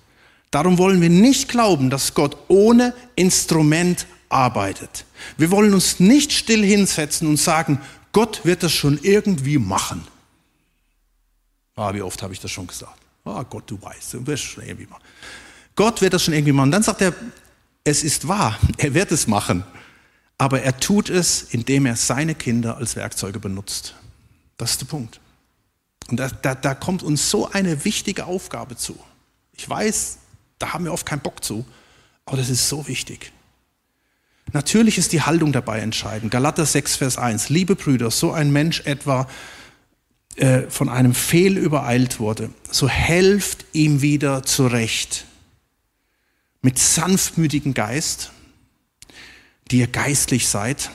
Darum 0.51 0.77
wollen 0.77 1.01
wir 1.01 1.09
nicht 1.09 1.49
glauben, 1.49 1.89
dass 1.89 2.13
Gott 2.13 2.37
ohne 2.47 2.93
Instrument 3.15 4.05
arbeitet. 4.29 5.05
Wir 5.37 5.51
wollen 5.51 5.73
uns 5.73 5.99
nicht 5.99 6.31
still 6.31 6.63
hinsetzen 6.63 7.27
und 7.27 7.37
sagen, 7.37 7.79
Gott 8.11 8.41
wird 8.43 8.63
das 8.63 8.71
schon 8.71 8.99
irgendwie 9.01 9.57
machen. 9.57 10.07
Ah, 11.75 11.93
wie 11.93 12.01
oft 12.01 12.21
habe 12.21 12.33
ich 12.33 12.39
das 12.39 12.51
schon 12.51 12.67
gesagt? 12.67 12.97
Ah, 13.25 13.43
Gott, 13.43 13.69
du 13.69 13.81
weißt, 13.81 14.13
du 14.13 14.27
wirst 14.27 14.43
schon 14.43 14.63
irgendwie 14.63 14.87
machen. 14.87 15.03
Gott 15.75 16.01
wird 16.01 16.13
das 16.13 16.23
schon 16.23 16.33
irgendwie 16.33 16.53
machen. 16.53 16.71
Dann 16.71 16.83
sagt 16.83 17.01
er, 17.01 17.13
es 17.83 18.03
ist 18.03 18.27
wahr, 18.27 18.57
er 18.77 18.93
wird 18.93 19.11
es 19.11 19.27
machen. 19.27 19.63
Aber 20.37 20.61
er 20.61 20.77
tut 20.79 21.09
es, 21.09 21.43
indem 21.43 21.85
er 21.85 21.95
seine 21.95 22.35
Kinder 22.35 22.77
als 22.77 22.95
Werkzeuge 22.95 23.39
benutzt. 23.39 23.95
Das 24.57 24.71
ist 24.71 24.81
der 24.81 24.87
Punkt. 24.87 25.19
Und 26.09 26.19
da, 26.19 26.29
da, 26.29 26.55
da 26.55 26.75
kommt 26.75 27.03
uns 27.03 27.29
so 27.29 27.49
eine 27.49 27.83
wichtige 27.83 28.25
Aufgabe 28.25 28.75
zu. 28.75 28.97
Ich 29.53 29.67
weiß, 29.67 30.19
da 30.59 30.73
haben 30.73 30.85
wir 30.85 30.93
oft 30.93 31.05
keinen 31.05 31.21
Bock 31.21 31.43
zu, 31.43 31.65
aber 32.25 32.37
das 32.37 32.49
ist 32.49 32.69
so 32.69 32.87
wichtig. 32.87 33.31
Natürlich 34.53 34.97
ist 34.97 35.11
die 35.11 35.21
Haltung 35.21 35.51
dabei 35.51 35.79
entscheidend. 35.79 36.31
Galater 36.31 36.65
6, 36.65 36.97
Vers 36.97 37.17
1. 37.17 37.49
Liebe 37.49 37.75
Brüder, 37.75 38.11
so 38.11 38.31
ein 38.31 38.51
Mensch 38.51 38.81
etwa 38.81 39.27
äh, 40.35 40.69
von 40.69 40.89
einem 40.89 41.13
Fehl 41.13 41.57
übereilt 41.57 42.19
wurde, 42.19 42.49
so 42.71 42.87
helft 42.87 43.65
ihm 43.73 44.01
wieder 44.01 44.43
zurecht. 44.43 45.25
Mit 46.61 46.79
sanftmütigem 46.79 47.73
Geist 47.73 48.31
die 49.71 49.79
ihr 49.79 49.87
geistlich 49.87 50.47
seid. 50.47 50.91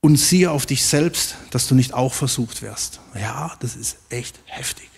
Und 0.00 0.16
siehe 0.16 0.50
auf 0.50 0.66
dich 0.66 0.84
selbst, 0.84 1.36
dass 1.50 1.66
du 1.66 1.74
nicht 1.74 1.94
auch 1.94 2.12
versucht 2.12 2.60
wirst. 2.60 3.00
Ja, 3.14 3.56
das 3.60 3.74
ist 3.74 3.96
echt 4.10 4.38
heftig. 4.44 4.90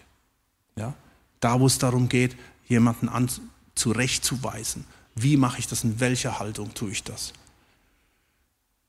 Ja? 0.77 0.95
Da, 1.38 1.61
wo 1.61 1.66
es 1.66 1.79
darum 1.79 2.09
geht, 2.09 2.37
jemanden 2.66 3.09
an, 3.09 3.31
zurechtzuweisen. 3.77 4.85
Wie 5.14 5.37
mache 5.37 5.61
ich 5.61 5.69
das? 5.69 5.85
In 5.85 6.01
welcher 6.01 6.40
Haltung 6.40 6.75
tue 6.75 6.90
ich 6.90 7.05
das? 7.05 7.35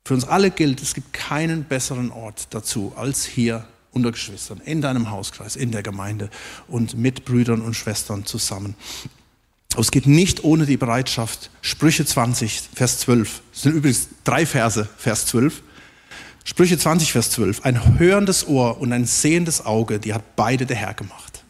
Für 0.07 0.13
uns 0.13 0.23
alle 0.23 0.51
gilt, 0.51 0.81
es 0.81 0.93
gibt 0.93 1.11
keinen 1.11 1.65
besseren 1.65 2.11
Ort 2.11 2.47
dazu 2.51 2.93
als 2.95 3.25
hier 3.25 3.67
unter 3.91 4.13
Geschwistern, 4.13 4.61
in 4.63 4.81
deinem 4.81 5.11
Hauskreis, 5.11 5.57
in 5.57 5.71
der 5.71 5.83
Gemeinde 5.83 6.29
und 6.69 6.97
mit 6.97 7.25
Brüdern 7.25 7.59
und 7.59 7.73
Schwestern 7.73 8.23
zusammen. 8.23 8.75
Aber 9.73 9.81
es 9.81 9.91
geht 9.91 10.07
nicht 10.07 10.45
ohne 10.45 10.65
die 10.65 10.77
Bereitschaft. 10.77 11.51
Sprüche 11.59 12.05
20, 12.05 12.69
Vers 12.73 12.99
12. 12.99 13.41
Das 13.51 13.61
sind 13.63 13.75
übrigens 13.75 14.07
drei 14.23 14.45
Verse, 14.45 14.87
Vers 14.97 15.25
12. 15.25 15.61
Sprüche 16.45 16.77
20, 16.77 17.11
Vers 17.11 17.31
12. 17.31 17.65
Ein 17.65 17.99
hörendes 17.99 18.47
Ohr 18.47 18.79
und 18.79 18.93
ein 18.93 19.05
sehendes 19.05 19.65
Auge, 19.65 19.99
die 19.99 20.13
hat 20.13 20.37
beide 20.37 20.65
der 20.65 20.77
Herr 20.77 20.93
gemacht. 20.93 21.43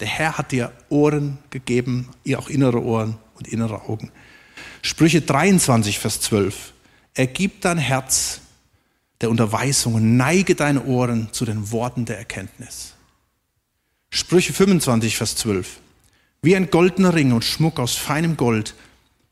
Der 0.00 0.08
Herr 0.08 0.38
hat 0.38 0.50
dir 0.50 0.72
Ohren 0.88 1.38
gegeben, 1.50 2.08
ihr 2.24 2.40
auch 2.40 2.48
innere 2.48 2.82
Ohren 2.82 3.16
und 3.36 3.46
innere 3.46 3.82
Augen. 3.82 4.10
Sprüche 4.82 5.20
23, 5.20 6.00
Vers 6.00 6.20
12. 6.22 6.72
Ergib 7.16 7.62
dein 7.62 7.78
Herz 7.78 8.42
der 9.22 9.30
Unterweisung 9.30 9.94
und 9.94 10.16
neige 10.18 10.54
deine 10.54 10.84
Ohren 10.84 11.32
zu 11.32 11.46
den 11.46 11.72
Worten 11.72 12.04
der 12.04 12.18
Erkenntnis. 12.18 12.92
Sprüche 14.10 14.52
25, 14.52 15.16
Vers 15.16 15.36
12. 15.36 15.80
Wie 16.42 16.54
ein 16.54 16.70
goldener 16.70 17.14
Ring 17.14 17.32
und 17.32 17.42
Schmuck 17.42 17.80
aus 17.80 17.96
feinem 17.96 18.36
Gold, 18.36 18.74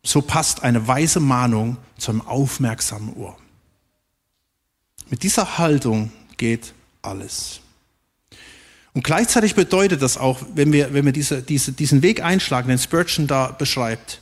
so 0.03 0.23
passt 0.23 0.63
eine 0.63 0.89
weise 0.89 1.21
Mahnung 1.21 1.77
zu 1.99 2.11
einem 2.11 2.23
aufmerksamen 2.23 3.15
Ohr. 3.15 3.37
Mit 5.11 5.23
dieser 5.23 5.59
Haltung 5.59 6.11
geht 6.39 6.73
alles. 7.03 7.61
Und 8.95 9.05
gleichzeitig 9.05 9.55
bedeutet 9.55 10.01
das 10.01 10.17
auch, 10.17 10.41
wenn 10.55 10.73
wir, 10.73 10.95
wenn 10.95 11.05
wir 11.05 11.13
diese, 11.13 11.43
diese, 11.43 11.73
diesen 11.73 12.01
Weg 12.01 12.23
einschlagen, 12.23 12.69
den 12.69 12.79
Spurgeon 12.79 13.27
da 13.27 13.49
beschreibt, 13.49 14.21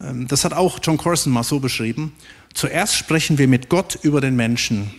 ähm, 0.00 0.26
das 0.26 0.44
hat 0.44 0.52
auch 0.52 0.78
John 0.82 0.96
Corson 0.96 1.32
mal 1.32 1.44
so 1.44 1.60
beschrieben, 1.60 2.14
zuerst 2.58 2.96
sprechen 2.96 3.38
wir 3.38 3.46
mit 3.46 3.68
Gott 3.68 4.00
über 4.02 4.20
den 4.20 4.34
Menschen 4.34 4.92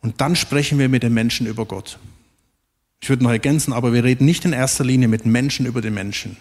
und 0.00 0.22
dann 0.22 0.34
sprechen 0.36 0.78
wir 0.78 0.88
mit 0.88 1.02
den 1.02 1.12
Menschen 1.12 1.46
über 1.46 1.66
Gott. 1.66 1.98
Ich 3.02 3.10
würde 3.10 3.24
noch 3.24 3.30
ergänzen, 3.30 3.74
aber 3.74 3.92
wir 3.92 4.04
reden 4.04 4.24
nicht 4.24 4.46
in 4.46 4.54
erster 4.54 4.84
Linie 4.84 5.06
mit 5.06 5.26
Menschen 5.26 5.66
über 5.66 5.82
den 5.82 5.92
Menschen. 5.92 6.38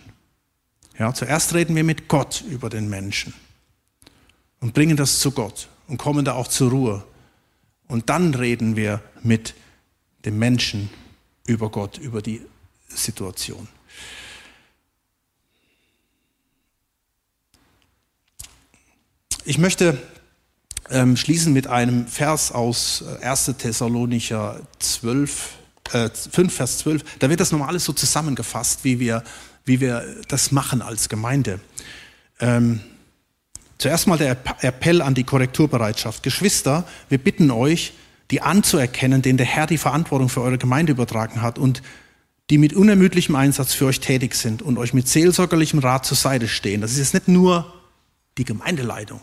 Ja, 0.98 1.14
zuerst 1.14 1.54
reden 1.54 1.76
wir 1.76 1.84
mit 1.84 2.08
Gott 2.08 2.46
über 2.50 2.70
den 2.70 2.90
Menschen 2.90 3.34
und 4.62 4.74
bringen 4.74 4.96
das 4.96 5.20
zu 5.20 5.32
Gott 5.32 5.68
und 5.88 5.98
kommen 5.98 6.24
da 6.24 6.34
auch 6.34 6.48
zur 6.48 6.72
Ruhe. 6.72 7.04
Und 7.90 8.10
dann 8.10 8.34
reden 8.34 8.78
wir 8.78 9.02
mit 9.24 9.54
dem 10.24 10.40
Menschen 10.40 10.90
über 11.46 11.70
Gott, 11.70 11.98
über 11.98 12.22
die 12.22 12.42
Situation. 12.88 13.68
Ich 19.44 19.58
möchte 19.58 20.02
ähm, 20.90 21.18
schließen 21.18 21.54
mit 21.54 21.68
einem 21.68 22.08
Vers 22.08 22.52
aus 22.52 23.04
1. 23.22 23.48
Äh, 23.50 23.54
Thessalonicher 23.54 24.60
12, 24.80 25.50
äh, 25.94 26.10
5, 26.10 26.54
Vers 26.54 26.78
12, 26.80 27.04
da 27.20 27.30
wird 27.30 27.40
das 27.40 27.52
nochmal 27.52 27.70
alles 27.70 27.86
so 27.86 27.94
zusammengefasst, 27.94 28.84
wie 28.84 29.00
wir, 29.00 29.24
wie 29.66 29.80
wir 29.80 30.04
das 30.28 30.52
machen 30.52 30.82
als 30.82 31.10
Gemeinde. 31.10 31.60
Ähm, 32.40 32.82
zuerst 33.78 34.08
mal 34.08 34.18
der 34.18 34.38
Appell 34.62 35.02
an 35.02 35.14
die 35.14 35.24
Korrekturbereitschaft. 35.24 36.24
Geschwister, 36.24 36.86
wir 37.10 37.18
bitten 37.18 37.52
euch, 37.52 37.94
die 38.32 38.42
anzuerkennen, 38.42 39.22
denen 39.22 39.38
der 39.38 39.46
Herr 39.46 39.68
die 39.68 39.78
Verantwortung 39.78 40.30
für 40.30 40.42
eure 40.42 40.58
Gemeinde 40.58 40.92
übertragen 40.92 41.42
hat 41.42 41.58
und 41.58 41.82
die 42.50 42.58
mit 42.58 42.74
unermüdlichem 42.74 43.36
Einsatz 43.36 43.74
für 43.74 43.86
euch 43.86 44.00
tätig 44.00 44.36
sind 44.36 44.62
und 44.62 44.78
euch 44.78 44.94
mit 44.94 45.08
seelsorgerlichem 45.08 45.80
Rat 45.80 46.06
zur 46.06 46.18
Seite 46.18 46.48
stehen. 46.48 46.82
Das 46.82 46.92
ist 46.92 46.98
jetzt 46.98 47.14
nicht 47.14 47.28
nur 47.28 47.74
die 48.38 48.46
Gemeindeleitung, 48.46 49.22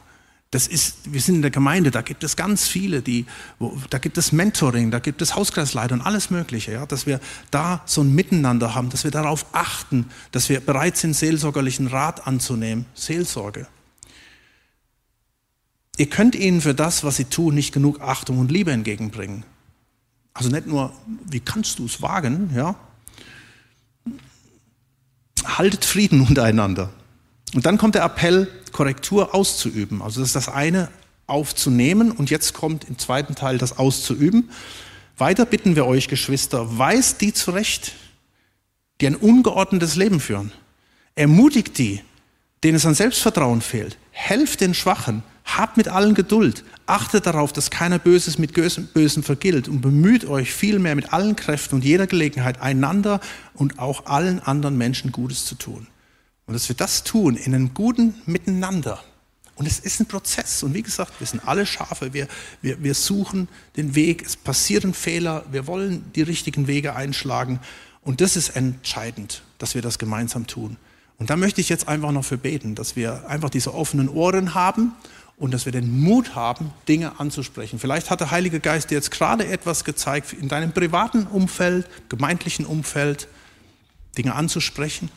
das 0.55 0.69
ist, 0.69 1.13
wir 1.13 1.21
sind 1.21 1.35
in 1.35 1.43
der 1.43 1.51
Gemeinde, 1.51 1.91
da 1.91 2.01
gibt 2.01 2.23
es 2.23 2.37
ganz 2.37 2.69
viele, 2.69 3.03
die, 3.03 3.27
wo, 3.59 3.77
da 3.91 3.99
gibt 3.99 4.17
es 4.19 4.31
Mentoring, 4.31 4.93
da 4.93 5.01
gibt 5.01 5.21
es 5.21 5.35
Hauskreisleiter 5.35 5.95
und 5.95 6.01
alles 6.01 6.31
Mögliche, 6.31 6.71
ja, 6.71 6.87
dass 6.87 7.07
wir 7.07 7.19
da 7.51 7.83
so 7.87 8.03
ein 8.03 8.15
Miteinander 8.15 8.73
haben, 8.73 8.89
dass 8.89 9.03
wir 9.03 9.11
darauf 9.11 9.47
achten, 9.51 10.07
dass 10.31 10.49
wir 10.49 10.61
bereit 10.61 10.97
sind, 10.97 11.15
seelsorgerlichen 11.15 11.89
Rat 11.89 12.29
anzunehmen, 12.29 12.87
Seelsorge. 12.95 13.67
ihr 15.97 16.09
könnt 16.09 16.37
ihnen 16.37 16.61
für 16.61 16.75
das, 16.75 17.03
was 17.03 17.17
sie 17.17 17.25
tun, 17.25 17.57
nicht 17.57 17.75
genug 17.75 18.01
Achtung 18.01 18.39
und 18.39 18.53
Liebe 18.53 18.71
entgegenbringen. 18.71 19.43
Also 20.35 20.51
nicht 20.51 20.69
nur, 20.69 20.93
wie 21.29 21.41
kannst 21.41 21.81
du 21.81 21.87
es 21.87 22.01
wagen, 22.01 22.51
ja? 22.55 22.77
Haltet 25.45 25.85
Frieden 25.85 26.21
untereinander. 26.29 26.91
Und 27.55 27.67
dann 27.67 27.79
kommt 27.79 27.95
der 27.95 28.05
Appell, 28.05 28.49
Korrektur 28.73 29.35
auszuüben. 29.35 30.03
Also 30.03 30.21
das 30.21 30.31
ist 30.31 30.37
das 30.37 30.49
eine, 30.49 30.89
aufzunehmen 31.27 32.11
und 32.11 32.29
jetzt 32.29 32.53
kommt 32.53 32.85
im 32.85 32.99
zweiten 32.99 33.35
Teil 33.35 33.57
das 33.57 33.79
auszuüben. 33.79 34.51
Weiter 35.17 35.47
bitten 35.47 35.77
wir 35.77 35.87
euch, 35.87 36.09
Geschwister, 36.09 36.77
weist 36.79 37.21
die 37.21 37.33
zurecht, 37.33 37.93
die 39.01 39.07
ein 39.07 39.17
ungeordnetes 39.17 39.97
Leben 39.97 40.21
führen. 40.21 40.53
Ermutigt 41.15 41.79
die, 41.79 42.03
denen 42.63 42.77
es 42.77 42.85
an 42.85 42.95
Selbstvertrauen 42.95 43.61
fehlt. 43.61 43.97
Helft 44.11 44.61
den 44.61 44.75
Schwachen, 44.75 45.23
habt 45.45 45.77
mit 45.77 45.89
allen 45.89 46.15
Geduld, 46.15 46.65
achtet 46.87 47.27
darauf, 47.27 47.53
dass 47.53 47.71
keiner 47.71 47.99
Böses 47.99 48.39
mit 48.39 48.53
Bösen 48.53 49.23
vergilt 49.23 49.69
und 49.69 49.81
bemüht 49.81 50.25
euch 50.27 50.53
vielmehr 50.53 50.97
mit 50.97 51.13
allen 51.13 51.37
Kräften 51.37 51.77
und 51.77 51.85
jeder 51.85 52.07
Gelegenheit, 52.07 52.61
einander 52.61 53.21
und 53.55 53.79
auch 53.79 54.07
allen 54.07 54.41
anderen 54.41 54.77
Menschen 54.77 55.13
Gutes 55.13 55.47
zu 55.47 55.55
tun. 55.55 55.87
Und 56.47 56.55
dass 56.55 56.69
wir 56.69 56.77
das 56.77 57.05
tun 57.05 57.37
in 57.37 57.55
einem 57.55 57.75
guten 57.75 58.15
Miteinander. 58.27 59.03
Und 59.57 59.67
es 59.67 59.79
ist 59.79 60.01
ein 60.01 60.07
Prozess. 60.07 60.63
Und 60.63 60.75
wie 60.75 60.83
gesagt, 60.83 61.13
wir 61.21 61.27
sind 61.27 61.47
alle 61.47 61.65
Schafe. 61.65 62.13
Wir, 62.13 62.29
wir, 62.61 62.83
wir 62.83 62.95
suchen 62.95 63.49
den 63.77 63.95
Weg. 63.95 64.25
Es 64.25 64.37
passieren 64.37 64.95
Fehler. 64.95 65.45
Wir 65.51 65.67
wollen 65.67 66.11
die 66.15 66.23
richtigen 66.23 66.67
Wege 66.67 66.97
einschlagen. 66.97 67.61
Und 68.03 68.21
das 68.21 68.37
ist 68.37 68.51
entscheidend, 68.51 69.43
dass 69.59 69.75
wir 69.75 69.83
das 69.83 69.99
gemeinsam 69.99 70.47
tun. 70.47 70.77
Und 71.19 71.31
da 71.31 71.37
möchte 71.37 71.61
ich 71.61 71.69
jetzt 71.69 71.89
einfach 71.89 72.11
noch 72.11 72.25
für 72.25 72.37
beten, 72.37 72.75
dass 72.75 72.97
wir 72.97 73.29
einfach 73.29 73.49
diese 73.49 73.73
offenen 73.73 74.09
Ohren 74.09 74.55
haben 74.55 74.93
und 75.37 75.55
dass 75.55 75.65
wir 75.65 75.73
den 75.73 76.01
Mut 76.01 76.35
haben, 76.35 76.73
Dinge 76.89 77.19
anzusprechen. 77.19 77.79
Vielleicht 77.79 78.11
hat 78.11 78.21
der 78.21 78.31
Heilige 78.31 78.61
Geist 78.61 78.91
dir 78.91 78.97
jetzt 78.97 79.11
gerade 79.11 79.47
etwas 79.47 79.85
gezeigt 79.85 80.33
in 80.33 80.49
deinem 80.49 80.73
privaten 80.73 81.27
Umfeld, 81.27 81.89
gemeindlichen 82.09 82.67
Umfeld, 82.67 83.29
Dinge 84.19 84.35
anzusprechen. 84.35 85.11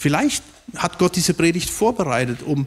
Vielleicht 0.00 0.42
hat 0.76 0.98
Gott 0.98 1.14
diese 1.14 1.34
Predigt 1.34 1.68
vorbereitet, 1.68 2.42
um 2.42 2.66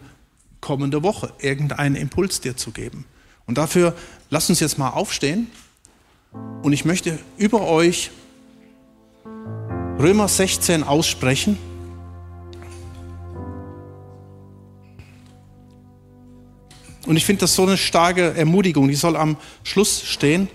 kommende 0.61 1.01
Woche 1.01 1.33
irgendeinen 1.39 1.95
Impuls 1.95 2.41
dir 2.41 2.55
zu 2.55 2.69
geben. 2.69 3.05
Und 3.47 3.57
dafür 3.57 3.95
lasst 4.29 4.51
uns 4.51 4.59
jetzt 4.59 4.77
mal 4.77 4.91
aufstehen 4.91 5.47
und 6.61 6.73
ich 6.73 6.85
möchte 6.85 7.17
über 7.37 7.61
euch 7.65 8.11
Römer 9.97 10.27
16 10.27 10.83
aussprechen. 10.83 11.57
Und 17.07 17.15
ich 17.15 17.25
finde 17.25 17.39
das 17.39 17.55
so 17.55 17.63
eine 17.63 17.77
starke 17.77 18.35
Ermutigung, 18.35 18.89
die 18.89 18.95
soll 18.95 19.17
am 19.17 19.37
Schluss 19.63 20.03
stehen. 20.03 20.49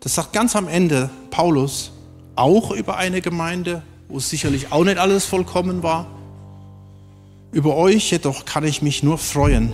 Das 0.00 0.16
sagt 0.16 0.32
ganz 0.32 0.56
am 0.56 0.66
Ende 0.66 1.10
Paulus 1.30 1.92
auch 2.34 2.72
über 2.72 2.96
eine 2.96 3.20
Gemeinde, 3.20 3.84
wo 4.10 4.18
es 4.18 4.28
sicherlich 4.28 4.72
auch 4.72 4.84
nicht 4.84 4.98
alles 4.98 5.24
vollkommen 5.24 5.82
war. 5.82 6.06
Über 7.52 7.76
euch 7.76 8.10
jedoch 8.10 8.44
kann 8.44 8.64
ich 8.64 8.82
mich 8.82 9.02
nur 9.02 9.18
freuen. 9.18 9.72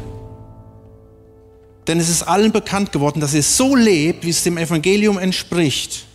Denn 1.86 2.00
es 2.00 2.08
ist 2.08 2.22
allen 2.22 2.52
bekannt 2.52 2.92
geworden, 2.92 3.20
dass 3.20 3.34
ihr 3.34 3.42
so 3.42 3.74
lebt, 3.76 4.24
wie 4.24 4.30
es 4.30 4.42
dem 4.42 4.58
Evangelium 4.58 5.18
entspricht. 5.18 6.06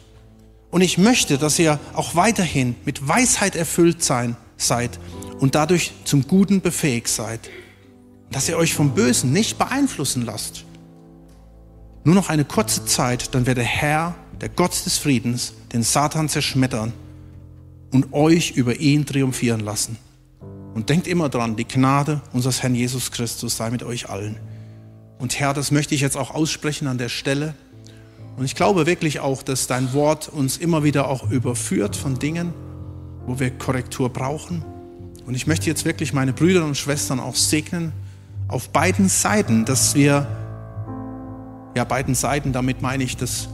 Und 0.69 0.82
ich 0.82 0.97
möchte, 0.97 1.38
dass 1.38 1.59
ihr 1.59 1.80
auch 1.93 2.15
weiterhin 2.15 2.76
mit 2.86 3.07
Weisheit 3.07 3.55
erfüllt 3.55 4.03
sein, 4.03 4.36
seid 4.57 4.99
und 5.39 5.55
dadurch 5.55 5.91
zum 6.03 6.28
Guten 6.28 6.61
befähigt 6.61 7.07
seid. 7.07 7.49
Dass 8.32 8.47
ihr 8.47 8.57
euch 8.57 8.74
vom 8.74 8.91
Bösen 8.91 9.34
nicht 9.34 9.57
beeinflussen 9.57 10.26
lasst. 10.26 10.65
Nur 12.03 12.15
noch 12.15 12.30
eine 12.30 12.45
kurze 12.45 12.86
Zeit, 12.86 13.34
dann 13.34 13.45
wird 13.45 13.57
der 13.57 13.63
Herr, 13.63 14.15
der 14.39 14.49
Gott 14.49 14.86
des 14.86 14.97
Friedens, 14.97 15.53
den 15.74 15.84
Satan 15.84 16.30
zerschmettern 16.30 16.93
und 17.92 18.14
euch 18.14 18.52
über 18.52 18.80
ihn 18.80 19.06
triumphieren 19.06 19.62
lassen. 19.62 19.98
Und 20.74 20.89
denkt 20.89 21.08
immer 21.08 21.30
dran, 21.30 21.56
die 21.56 21.68
Gnade 21.68 22.22
unseres 22.32 22.64
Herrn 22.64 22.76
Jesus 22.76 23.12
Christus 23.12 23.58
sei 23.58 23.70
mit 23.70 23.84
euch 23.84 24.10
allen. 24.10 24.38
Und 25.20 25.39
Herr, 25.39 25.54
das 25.54 25.72
möchte 25.72 25.94
ich 25.94 26.02
jetzt 26.02 26.18
auch 26.18 26.34
aussprechen 26.34 26.88
an 26.88 26.98
der 26.98 27.10
Stelle. 27.10 27.54
Und 28.38 28.46
ich 28.46 28.56
glaube 28.56 28.86
wirklich 28.86 29.20
auch, 29.20 29.44
dass 29.44 29.68
dein 29.68 29.94
Wort 29.94 30.30
uns 30.30 30.58
immer 30.58 30.84
wieder 30.84 31.10
auch 31.10 31.30
überführt 31.30 31.96
von 31.96 32.18
Dingen, 32.18 32.54
wo 33.28 33.39
wir 33.39 33.52
Korrektur 33.52 34.10
brauchen. 34.10 34.64
Und 35.26 35.36
ich 35.36 35.46
möchte 35.46 35.68
jetzt 35.68 35.86
wirklich 35.86 36.14
meine 36.14 36.34
Brüder 36.34 36.66
und 36.66 36.78
Schwestern 36.78 37.20
auch 37.20 37.36
segnen, 37.36 37.92
auf 38.48 38.70
beiden 38.70 39.10
Seiten, 39.10 39.66
dass 39.66 39.96
wir, 39.96 40.28
ja, 41.76 41.84
beiden 41.84 42.16
Seiten, 42.16 42.52
damit 42.54 42.82
meine 42.82 43.04
ich, 43.04 43.16
dass 43.16 43.50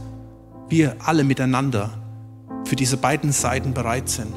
wir 0.68 0.96
alle 1.04 1.24
miteinander 1.24 1.90
für 2.68 2.76
diese 2.76 2.96
beiden 2.96 3.32
Seiten 3.32 3.74
bereit 3.74 4.08
sind 4.08 4.32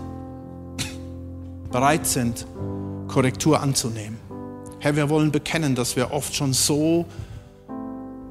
bereit 1.71 2.05
sind, 2.05 2.45
Korrektur 3.07 3.61
anzunehmen. 3.61 4.19
Herr, 4.79 4.95
wir 4.95 5.09
wollen 5.09 5.31
bekennen, 5.31 5.75
dass 5.75 5.95
wir 5.95 6.11
oft 6.11 6.35
schon 6.35 6.53
so 6.53 7.05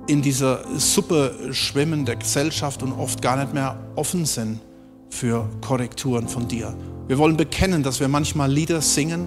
in 0.06 0.22
dieser 0.22 0.64
Suppe 0.78 1.34
schwimmen 1.52 2.04
der 2.04 2.16
Gesellschaft 2.16 2.82
und 2.82 2.92
oft 2.92 3.22
gar 3.22 3.36
nicht 3.36 3.54
mehr 3.54 3.78
offen 3.96 4.26
sind 4.26 4.60
für 5.08 5.48
Korrekturen 5.60 6.28
von 6.28 6.48
dir. 6.48 6.74
Wir 7.06 7.18
wollen 7.18 7.36
bekennen, 7.36 7.82
dass 7.82 8.00
wir 8.00 8.08
manchmal 8.08 8.50
Lieder 8.50 8.80
singen 8.80 9.26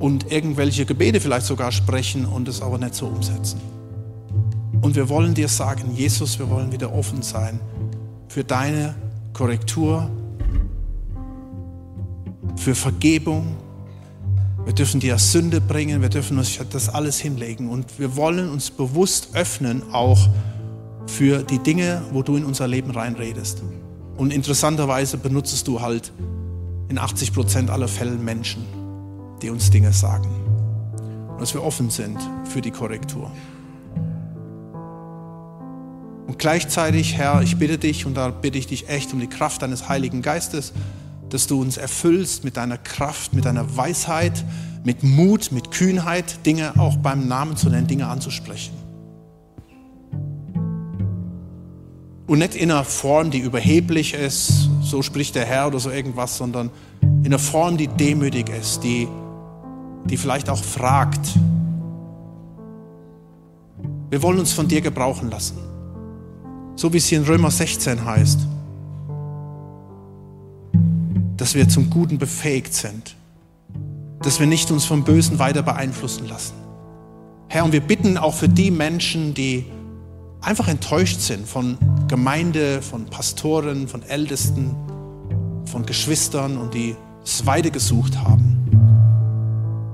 und 0.00 0.30
irgendwelche 0.30 0.84
Gebete 0.84 1.20
vielleicht 1.20 1.46
sogar 1.46 1.72
sprechen 1.72 2.26
und 2.26 2.48
es 2.48 2.60
aber 2.60 2.78
nicht 2.78 2.94
so 2.94 3.06
umsetzen. 3.06 3.60
Und 4.80 4.96
wir 4.96 5.08
wollen 5.08 5.34
dir 5.34 5.48
sagen, 5.48 5.94
Jesus, 5.94 6.38
wir 6.38 6.50
wollen 6.50 6.72
wieder 6.72 6.92
offen 6.94 7.22
sein 7.22 7.58
für 8.28 8.44
deine 8.44 8.94
Korrektur, 9.34 10.08
für 12.56 12.74
Vergebung. 12.74 13.56
Wir 14.64 14.72
dürfen 14.72 15.00
dir 15.00 15.18
Sünde 15.18 15.60
bringen, 15.60 16.00
wir 16.00 16.08
dürfen 16.08 16.38
uns 16.38 16.58
das 16.70 16.88
alles 16.88 17.18
hinlegen 17.18 17.68
und 17.68 17.98
wir 17.98 18.16
wollen 18.16 18.48
uns 18.48 18.70
bewusst 18.70 19.30
öffnen 19.34 19.82
auch 19.92 20.28
für 21.06 21.42
die 21.42 21.58
Dinge, 21.58 22.02
wo 22.12 22.22
du 22.22 22.36
in 22.36 22.44
unser 22.44 22.66
Leben 22.66 22.90
reinredest. 22.90 23.62
Und 24.16 24.32
interessanterweise 24.32 25.18
benutzt 25.18 25.66
du 25.66 25.80
halt 25.80 26.12
in 26.88 26.96
80 26.96 27.34
Prozent 27.34 27.70
aller 27.70 27.88
Fälle 27.88 28.12
Menschen, 28.12 28.64
die 29.42 29.50
uns 29.50 29.70
Dinge 29.70 29.92
sagen. 29.92 30.30
Und 31.28 31.40
dass 31.40 31.52
wir 31.52 31.62
offen 31.62 31.90
sind 31.90 32.18
für 32.44 32.60
die 32.60 32.70
Korrektur. 32.70 33.30
Und 36.26 36.38
gleichzeitig, 36.38 37.16
Herr, 37.16 37.42
ich 37.42 37.58
bitte 37.58 37.78
dich, 37.78 38.06
und 38.06 38.14
da 38.14 38.30
bitte 38.30 38.58
ich 38.58 38.66
dich 38.66 38.88
echt 38.88 39.12
um 39.12 39.20
die 39.20 39.26
Kraft 39.26 39.62
deines 39.62 39.88
Heiligen 39.88 40.22
Geistes, 40.22 40.72
dass 41.28 41.46
du 41.46 41.60
uns 41.60 41.76
erfüllst 41.76 42.44
mit 42.44 42.56
deiner 42.56 42.78
Kraft, 42.78 43.34
mit 43.34 43.44
deiner 43.44 43.76
Weisheit, 43.76 44.44
mit 44.84 45.02
Mut, 45.02 45.52
mit 45.52 45.70
Kühnheit, 45.70 46.46
Dinge 46.46 46.78
auch 46.78 46.96
beim 46.96 47.26
Namen 47.26 47.56
zu 47.56 47.68
nennen, 47.68 47.86
Dinge 47.86 48.06
anzusprechen. 48.06 48.72
Und 52.26 52.38
nicht 52.38 52.54
in 52.54 52.70
einer 52.70 52.84
Form, 52.84 53.30
die 53.30 53.38
überheblich 53.38 54.14
ist, 54.14 54.70
so 54.82 55.02
spricht 55.02 55.34
der 55.34 55.44
Herr 55.44 55.66
oder 55.66 55.78
so 55.78 55.90
irgendwas, 55.90 56.38
sondern 56.38 56.70
in 57.02 57.26
einer 57.26 57.38
Form, 57.38 57.76
die 57.76 57.88
demütig 57.88 58.48
ist, 58.48 58.82
die, 58.82 59.08
die 60.06 60.16
vielleicht 60.16 60.48
auch 60.48 60.62
fragt. 60.62 61.38
Wir 64.08 64.22
wollen 64.22 64.38
uns 64.38 64.52
von 64.52 64.68
dir 64.68 64.80
gebrauchen 64.80 65.30
lassen. 65.30 65.58
So 66.76 66.92
wie 66.92 66.98
es 66.98 67.06
hier 67.06 67.18
in 67.18 67.24
Römer 67.24 67.50
16 67.50 68.04
heißt 68.04 68.40
dass 71.36 71.54
wir 71.54 71.68
zum 71.68 71.90
Guten 71.90 72.18
befähigt 72.18 72.74
sind, 72.74 73.16
dass 74.22 74.40
wir 74.40 74.46
nicht 74.46 74.70
uns 74.70 74.84
vom 74.84 75.04
Bösen 75.04 75.38
weiter 75.38 75.62
beeinflussen 75.62 76.28
lassen. 76.28 76.54
Herr, 77.48 77.64
und 77.64 77.72
wir 77.72 77.80
bitten 77.80 78.16
auch 78.16 78.34
für 78.34 78.48
die 78.48 78.70
Menschen, 78.70 79.34
die 79.34 79.66
einfach 80.40 80.68
enttäuscht 80.68 81.20
sind 81.20 81.46
von 81.46 81.76
Gemeinde, 82.08 82.82
von 82.82 83.06
Pastoren, 83.06 83.88
von 83.88 84.02
Ältesten, 84.02 84.74
von 85.66 85.84
Geschwistern 85.84 86.56
und 86.56 86.74
die 86.74 86.96
es 87.22 87.46
weiter 87.46 87.70
gesucht 87.70 88.16
haben. 88.18 88.60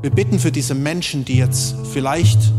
Wir 0.03 0.11
bitten 0.11 0.39
für 0.39 0.53
diese 0.53 0.75
Menschen, 0.75 1.25
die 1.25 1.37
jetzt 1.37 1.75
vielleicht 1.93 2.53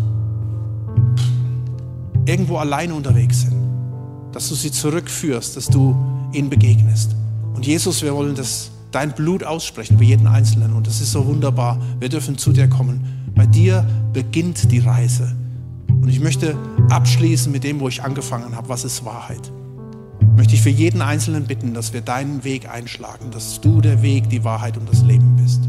irgendwo 2.26 2.58
alleine 2.58 2.94
unterwegs 2.94 3.42
sind, 3.42 3.61
dass 4.32 4.50
du 4.50 4.56
sie 4.56 4.72
zurückführst, 4.72 5.58
dass 5.58 5.68
du 5.68 5.96
ihnen 6.34 6.50
begegnest. 6.50 7.16
Und 7.54 7.66
Jesus, 7.66 8.02
wir 8.02 8.14
wollen 8.14 8.36
das, 8.36 8.72
dein 8.92 9.14
Blut 9.14 9.44
aussprechen 9.44 9.98
für 9.98 10.04
jeden 10.04 10.28
Einzelnen. 10.28 10.74
Und 10.74 10.88
das 10.88 11.02
ist 11.02 11.12
so 11.12 11.26
wunderbar. 11.26 11.80
Wir 12.00 12.10
dürfen 12.10 12.38
zu 12.38 12.52
dir 12.52 12.68
kommen. 12.68 13.02
Bei 13.36 13.46
dir 13.46 13.86
beginnt 14.14 14.72
die 14.72 14.80
Reise. 14.80 15.36
Und 15.88 16.08
ich 16.08 16.20
möchte 16.20 16.58
abschließen 16.90 17.52
mit 17.52 17.64
dem, 17.64 17.80
wo 17.80 17.88
ich 17.88 18.04
angefangen 18.04 18.56
habe. 18.56 18.70
Was 18.70 18.84
ist 18.84 19.06
Wahrheit? 19.06 19.52
Möchte 20.36 20.56
ich 20.56 20.62
für 20.62 20.70
jeden 20.70 21.02
Einzelnen 21.02 21.46
bitten, 21.46 21.74
dass 21.74 21.94
wir 21.94 22.02
deinen 22.02 22.44
Weg 22.44 22.70
einschlagen, 22.70 23.32
dass 23.32 23.62
du 23.62 23.82
der 23.82 24.02
Weg, 24.02 24.30
die 24.30 24.44
Wahrheit 24.44 24.78
und 24.78 24.90
das 24.90 25.02
Leben 25.04 25.36
bist. 25.36 25.62